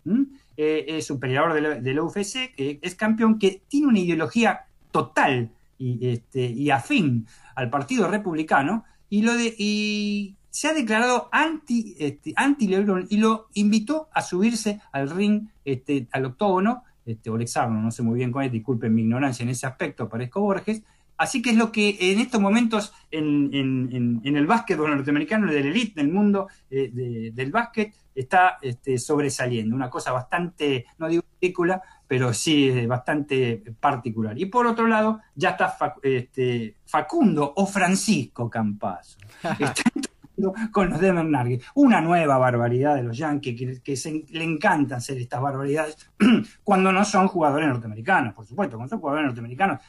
[0.57, 5.51] Eh, es un peleador de la, UFC, que es campeón, que tiene una ideología total
[5.77, 11.95] y, este, y afín al Partido Republicano, y, lo de, y se ha declarado anti,
[11.99, 17.37] este, anti Lebron y lo invitó a subirse al ring, este, al octógono, este, o
[17.37, 20.81] no sé muy bien con él, disculpen mi ignorancia en ese aspecto, parezco Borges,
[21.17, 25.67] Así que es lo que en estos momentos en, en, en el básquetbol norteamericano, del
[25.67, 29.75] elite del mundo eh, del básquet, está este, sobresaliendo.
[29.75, 34.37] Una cosa bastante, no digo ridícula, pero sí eh, bastante particular.
[34.37, 39.17] Y por otro lado, ya está este, Facundo o Francisco Campazo.
[39.59, 39.83] Está
[40.71, 41.65] con los Denver Nuggets.
[41.75, 45.97] Una nueva barbaridad de los Yankees que, le encantan hacer estas barbaridades
[46.63, 48.77] cuando no son jugadores norteamericanos, por supuesto.
[48.77, 49.79] Cuando son jugadores norteamericanos,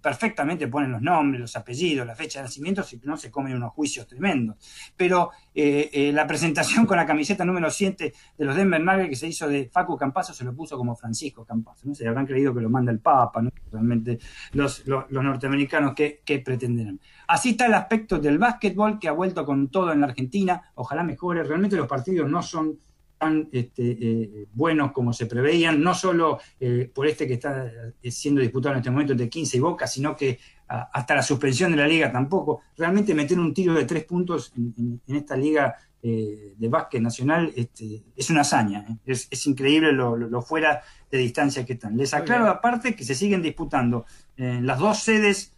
[0.00, 3.72] perfectamente ponen los nombres, los apellidos, la fecha de nacimiento, y no se comen unos
[3.72, 4.56] juicios tremendos.
[4.96, 9.16] Pero eh, eh, la presentación con la camiseta número 7 de los Denver Nuggets que
[9.16, 11.88] se hizo de Facu Campazo se lo puso como Francisco Campazo.
[11.88, 11.94] ¿no?
[11.94, 13.50] Se habrán creído que lo manda el Papa, ¿no?
[13.70, 14.18] realmente
[14.52, 17.00] los, norteamericanos que, que pretenderán.
[17.28, 20.70] Así está el aspecto del básquetbol que ha vuelto con todo en la Argentina.
[20.74, 21.42] Ojalá mejore.
[21.42, 22.78] Realmente los partidos no son
[23.24, 27.66] tan este, eh, buenos como se preveían, no solo eh, por este que está
[28.02, 31.70] eh, siendo disputado en este momento entre 15 y Boca, sino que hasta la suspensión
[31.70, 32.62] de la liga tampoco.
[32.76, 38.30] Realmente meter un tiro de tres puntos en, esta liga de básquet nacional este, es
[38.30, 38.84] una hazaña.
[39.04, 41.96] Es, increíble lo, fuera de distancia que están.
[41.98, 44.06] Les aclaro aparte que se siguen disputando
[44.36, 45.52] las dos sedes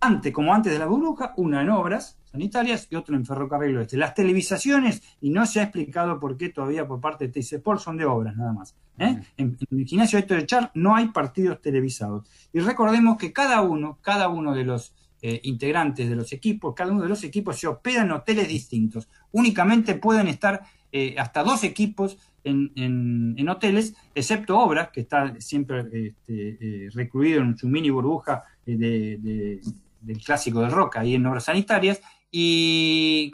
[0.00, 3.96] antes, como antes de la burbuja, una en obras sanitarias y otro en ferrocarril oeste.
[3.96, 7.80] Las televisaciones, y no se ha explicado por qué todavía por parte de TC Sport,
[7.80, 8.74] son de obras nada más.
[8.98, 9.20] ¿eh?
[9.38, 12.28] en, el gimnasio de Char no hay partidos televisados.
[12.52, 16.92] Y recordemos que cada uno, cada uno de los eh, integrantes de los equipos, cada
[16.92, 19.08] uno de los equipos se hospeda en hoteles distintos.
[19.32, 25.84] Únicamente pueden estar eh, hasta dos equipos en, en, hoteles, excepto Obras, que está siempre
[25.90, 29.60] este, recluido en su mini burbuja de,
[30.00, 32.00] del clásico de Roca, ahí en Obras Sanitarias,
[32.38, 33.32] y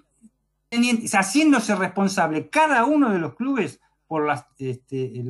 [1.13, 5.25] haciéndose responsable cada uno de los clubes por, las, este,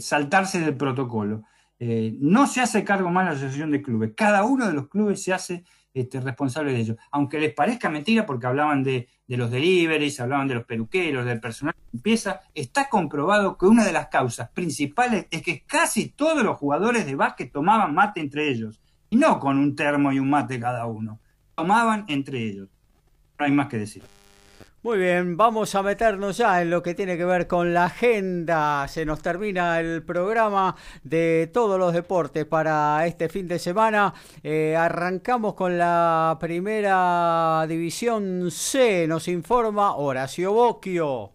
[0.00, 1.44] saltarse del protocolo.
[1.78, 5.22] Eh, no se hace cargo más la asociación de clubes, cada uno de los clubes
[5.22, 6.96] se hace este, responsable de ello.
[7.12, 11.76] Aunque les parezca mentira porque hablaban de, los deliveries, hablaban de los peluqueros, del personal
[11.76, 16.58] de limpieza, está comprobado que una de las causas principales es que casi todos los
[16.58, 18.80] jugadores de básquet tomaban mate entre ellos,
[19.10, 21.20] y no con un termo y un mate cada uno,
[21.56, 22.68] tomaban entre ellos.
[23.38, 24.02] No hay más que decir.
[24.82, 28.86] Muy bien, vamos a meternos ya en lo que tiene que ver con la agenda.
[28.86, 34.14] Se nos termina el programa de todos los deportes para este fin de semana.
[34.44, 39.06] Eh, arrancamos con la primera división C.
[39.08, 41.32] Nos informa Horacio Bocchio.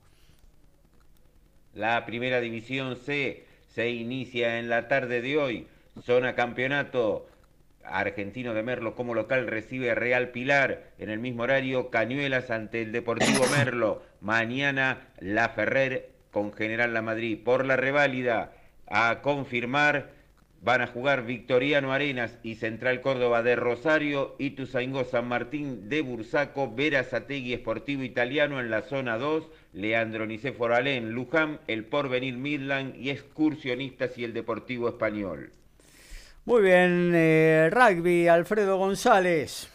[1.73, 5.67] La primera división C se inicia en la tarde de hoy.
[6.05, 7.25] Zona campeonato
[7.85, 12.91] Argentino de Merlo como local recibe Real Pilar en el mismo horario Cañuelas ante el
[12.91, 14.03] Deportivo Merlo.
[14.21, 17.39] Mañana La Ferrer con General La Madrid.
[17.43, 18.53] Por la reválida
[18.87, 20.09] a confirmar
[20.61, 26.71] van a jugar Victoriano Arenas y Central Córdoba de Rosario, Ituzaingó San Martín de Bursaco,
[26.73, 33.09] Verazategui Esportivo Italiano en la zona 2, Leandro Nicéforo Alén, Luján, el Porvenir Midland y
[33.09, 35.51] Excursionistas y el Deportivo Español.
[36.43, 39.69] Muy bien, eh, rugby, Alfredo González.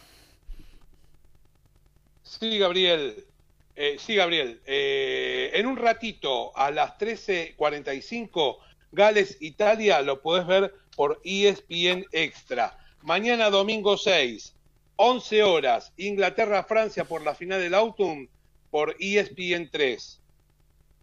[2.23, 3.25] Sí, Gabriel.
[3.73, 4.59] Eh, sí, Gabriel.
[4.65, 8.57] Eh, en un ratito, a las 13.45,
[8.91, 12.77] Gales, Italia, lo puedes ver por ESPN Extra.
[13.01, 14.53] Mañana, domingo 6,
[14.97, 18.27] 11 horas, Inglaterra, Francia por la final del Autumn
[18.71, 20.21] por ESPN 3.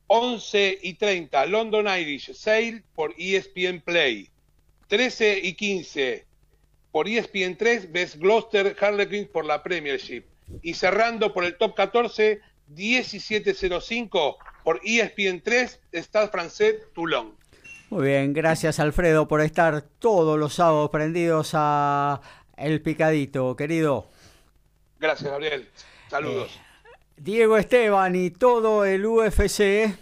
[0.09, 4.34] 11 y 30, London Irish Sail por ESPN Play.
[4.89, 6.25] 13 y 15
[6.93, 10.25] por ESPN 3 ves Gloucester Harlequins por la Premiership.
[10.63, 12.41] Y cerrando por el top 14,
[12.75, 17.35] 17.05 por ESPN 3, Stade Francés Toulon.
[17.91, 22.21] Muy bien, gracias Alfredo por estar todos los sábados prendidos a
[22.57, 24.07] El Picadito, querido.
[24.99, 25.69] Gracias, Gabriel.
[26.09, 26.51] Saludos.
[26.55, 29.97] Eh, Diego Esteban y todo el UFC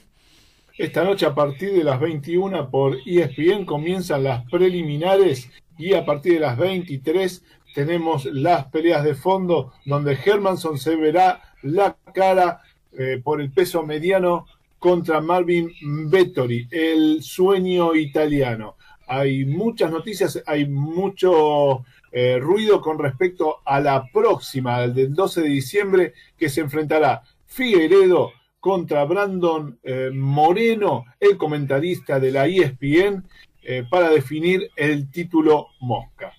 [0.82, 5.48] esta noche a partir de las 21 por ESPN comienzan las preliminares
[5.78, 11.40] y a partir de las 23 tenemos las peleas de fondo donde Hermanson se verá
[11.62, 12.62] la cara
[12.98, 14.46] eh, por el peso mediano
[14.80, 15.70] contra Marvin
[16.10, 18.74] Vettori, el sueño italiano.
[19.06, 25.48] Hay muchas noticias, hay mucho eh, ruido con respecto a la próxima, del 12 de
[25.48, 33.24] diciembre, que se enfrentará Figueiredo contra Brandon eh, Moreno, el comentarista de la ESPN,
[33.60, 36.32] eh, para definir el título Mosca.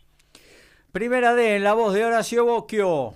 [0.93, 3.13] Primera D, en la voz de Horacio Bocchio.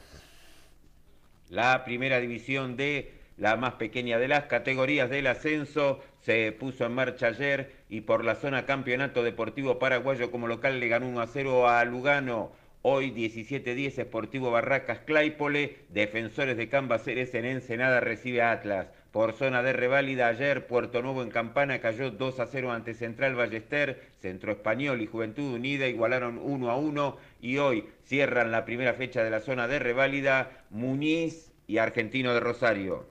[1.49, 6.91] La primera división D, la más pequeña de las categorías del ascenso, se puso en
[6.91, 11.27] marcha ayer y por la zona campeonato deportivo paraguayo como local le ganó 1 a
[11.27, 12.51] 0 a Lugano.
[12.89, 18.87] Hoy 17-10 Esportivo Barracas Claypole, Defensores de Cambaceres en Ensenada recibe a Atlas.
[19.11, 23.35] Por zona de reválida ayer, Puerto Nuevo en Campana cayó 2 a 0 ante Central
[23.35, 28.93] Ballester, Centro Español y Juventud Unida igualaron 1 a 1 y hoy cierran la primera
[28.93, 33.05] fecha de la zona de reválida Muñiz y Argentino de Rosario.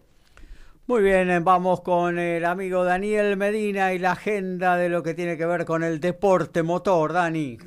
[0.86, 5.36] Muy bien, vamos con el amigo Daniel Medina y la agenda de lo que tiene
[5.36, 7.59] que ver con el deporte motor, Dani.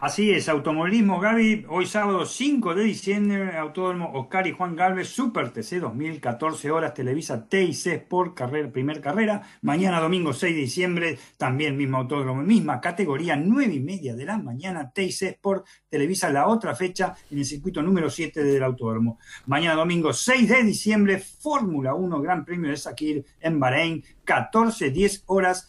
[0.00, 5.50] Así es, automovilismo Gaby, hoy sábado 5 de diciembre, Autódromo Oscar y Juan Galvez, Super
[5.50, 11.76] TC 2014 horas, Televisa TIC Sport, carrera, primer carrera, mañana domingo 6 de diciembre, también
[11.76, 16.76] mismo autódromo, misma categoría, 9 y media de la mañana, TIC Sport, Televisa la otra
[16.76, 19.18] fecha en el circuito número 7 del autódromo.
[19.46, 25.24] Mañana domingo 6 de diciembre, Fórmula 1, Gran Premio de Sakir en Bahrein, 14, 10
[25.26, 25.68] horas,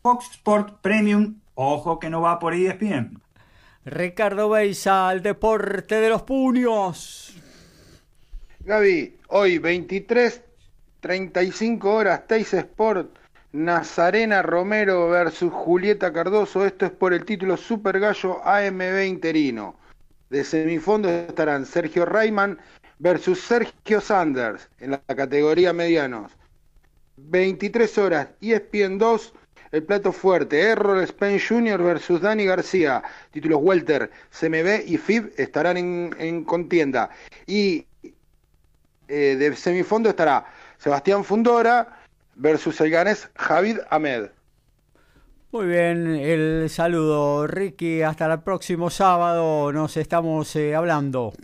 [0.00, 3.25] Fox Sport Premium, ojo que no va por ESPN.
[3.86, 7.32] Ricardo Beisa, al deporte de los puños.
[8.58, 10.42] Gaby, hoy 23,
[10.98, 13.16] 35 horas, Teis Sport,
[13.52, 16.66] Nazarena Romero versus Julieta Cardoso.
[16.66, 19.76] Esto es por el título Super Gallo AMB interino.
[20.30, 22.58] De semifondo estarán Sergio Rayman
[22.98, 26.32] versus Sergio Sanders en la categoría medianos.
[27.18, 29.32] 23 horas, ESPN 2,
[29.76, 31.82] el plato fuerte, Errol Spain Jr.
[31.82, 37.10] versus Dani García, títulos Welter, CMB y FIB estarán en, contienda.
[37.46, 37.86] Y
[39.08, 40.46] eh, de semifondo estará
[40.78, 42.00] Sebastián Fundora
[42.36, 44.30] versus el ganés Javid Ahmed.
[45.52, 51.34] Muy bien, el saludo Ricky, hasta el próximo sábado nos estamos eh, hablando.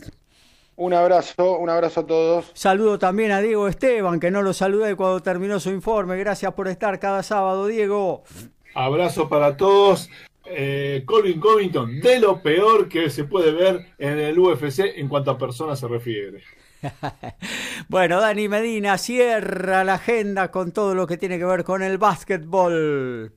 [0.83, 2.51] Un abrazo, un abrazo a todos.
[2.53, 6.17] Saludo también a Diego Esteban, que no lo saludé cuando terminó su informe.
[6.17, 8.25] Gracias por estar cada sábado, Diego.
[8.73, 10.09] Abrazo para todos.
[10.43, 15.31] Eh, Colin Covington, de lo peor que se puede ver en el UFC en cuanto
[15.31, 16.43] a personas se refiere.
[17.87, 21.97] bueno, Dani Medina cierra la agenda con todo lo que tiene que ver con el
[21.97, 23.31] básquetbol.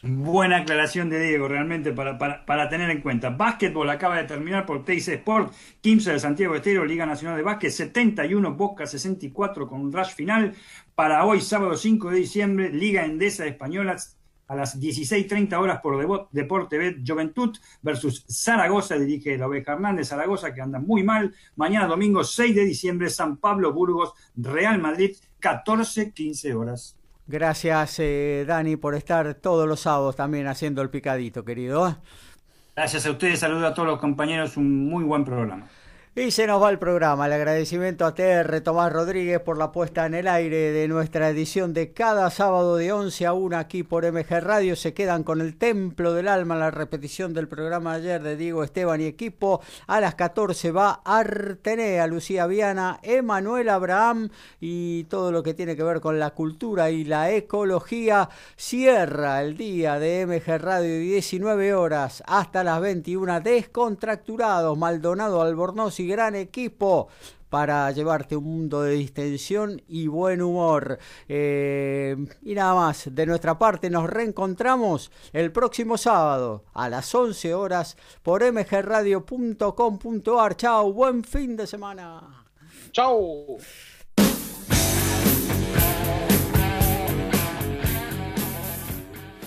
[0.00, 3.30] Buena aclaración de Diego, realmente para, para, tener en cuenta.
[3.30, 7.70] Básquetbol acaba de terminar por Teis Sport, 15 de Santiago Estero, Liga Nacional de Básquet,
[7.70, 10.54] 71, Boca 64 con un rush final.
[10.94, 13.96] Para hoy, sábado 5 de diciembre, Liga Endesa Española
[14.46, 20.62] a las 16.30 horas por Deporte Juventud versus Zaragoza, dirige la oveja Hernández, Zaragoza que
[20.62, 21.34] anda muy mal.
[21.56, 26.97] Mañana domingo 6 de diciembre, San Pablo, Burgos, Real Madrid, 14-15 horas.
[27.28, 31.98] Gracias, eh, Dani, por estar todos los sábados también haciendo el picadito, querido.
[32.74, 35.68] Gracias a ustedes, saludo a todos los compañeros, un muy buen programa.
[36.18, 37.26] Y se nos va el programa.
[37.26, 41.72] El agradecimiento a TR Tomás Rodríguez por la puesta en el aire de nuestra edición
[41.72, 44.74] de cada sábado de 11 a 1 aquí por MG Radio.
[44.74, 49.00] Se quedan con el Templo del Alma, la repetición del programa ayer de Diego Esteban
[49.00, 49.60] y equipo.
[49.86, 54.30] A las 14 va Artenea, Lucía Viana, Emanuel Abraham
[54.60, 58.28] y todo lo que tiene que ver con la cultura y la ecología.
[58.56, 64.76] Cierra el día de MG Radio 19 horas hasta las 21 descontracturados.
[64.76, 67.08] Maldonado Albornoz y gran equipo
[67.48, 70.98] para llevarte un mundo de distensión y buen humor.
[71.28, 77.54] Eh, y nada más, de nuestra parte nos reencontramos el próximo sábado a las 11
[77.54, 80.56] horas por mgradio.com.ar.
[80.56, 82.44] Chao, buen fin de semana.
[82.92, 83.56] Chao.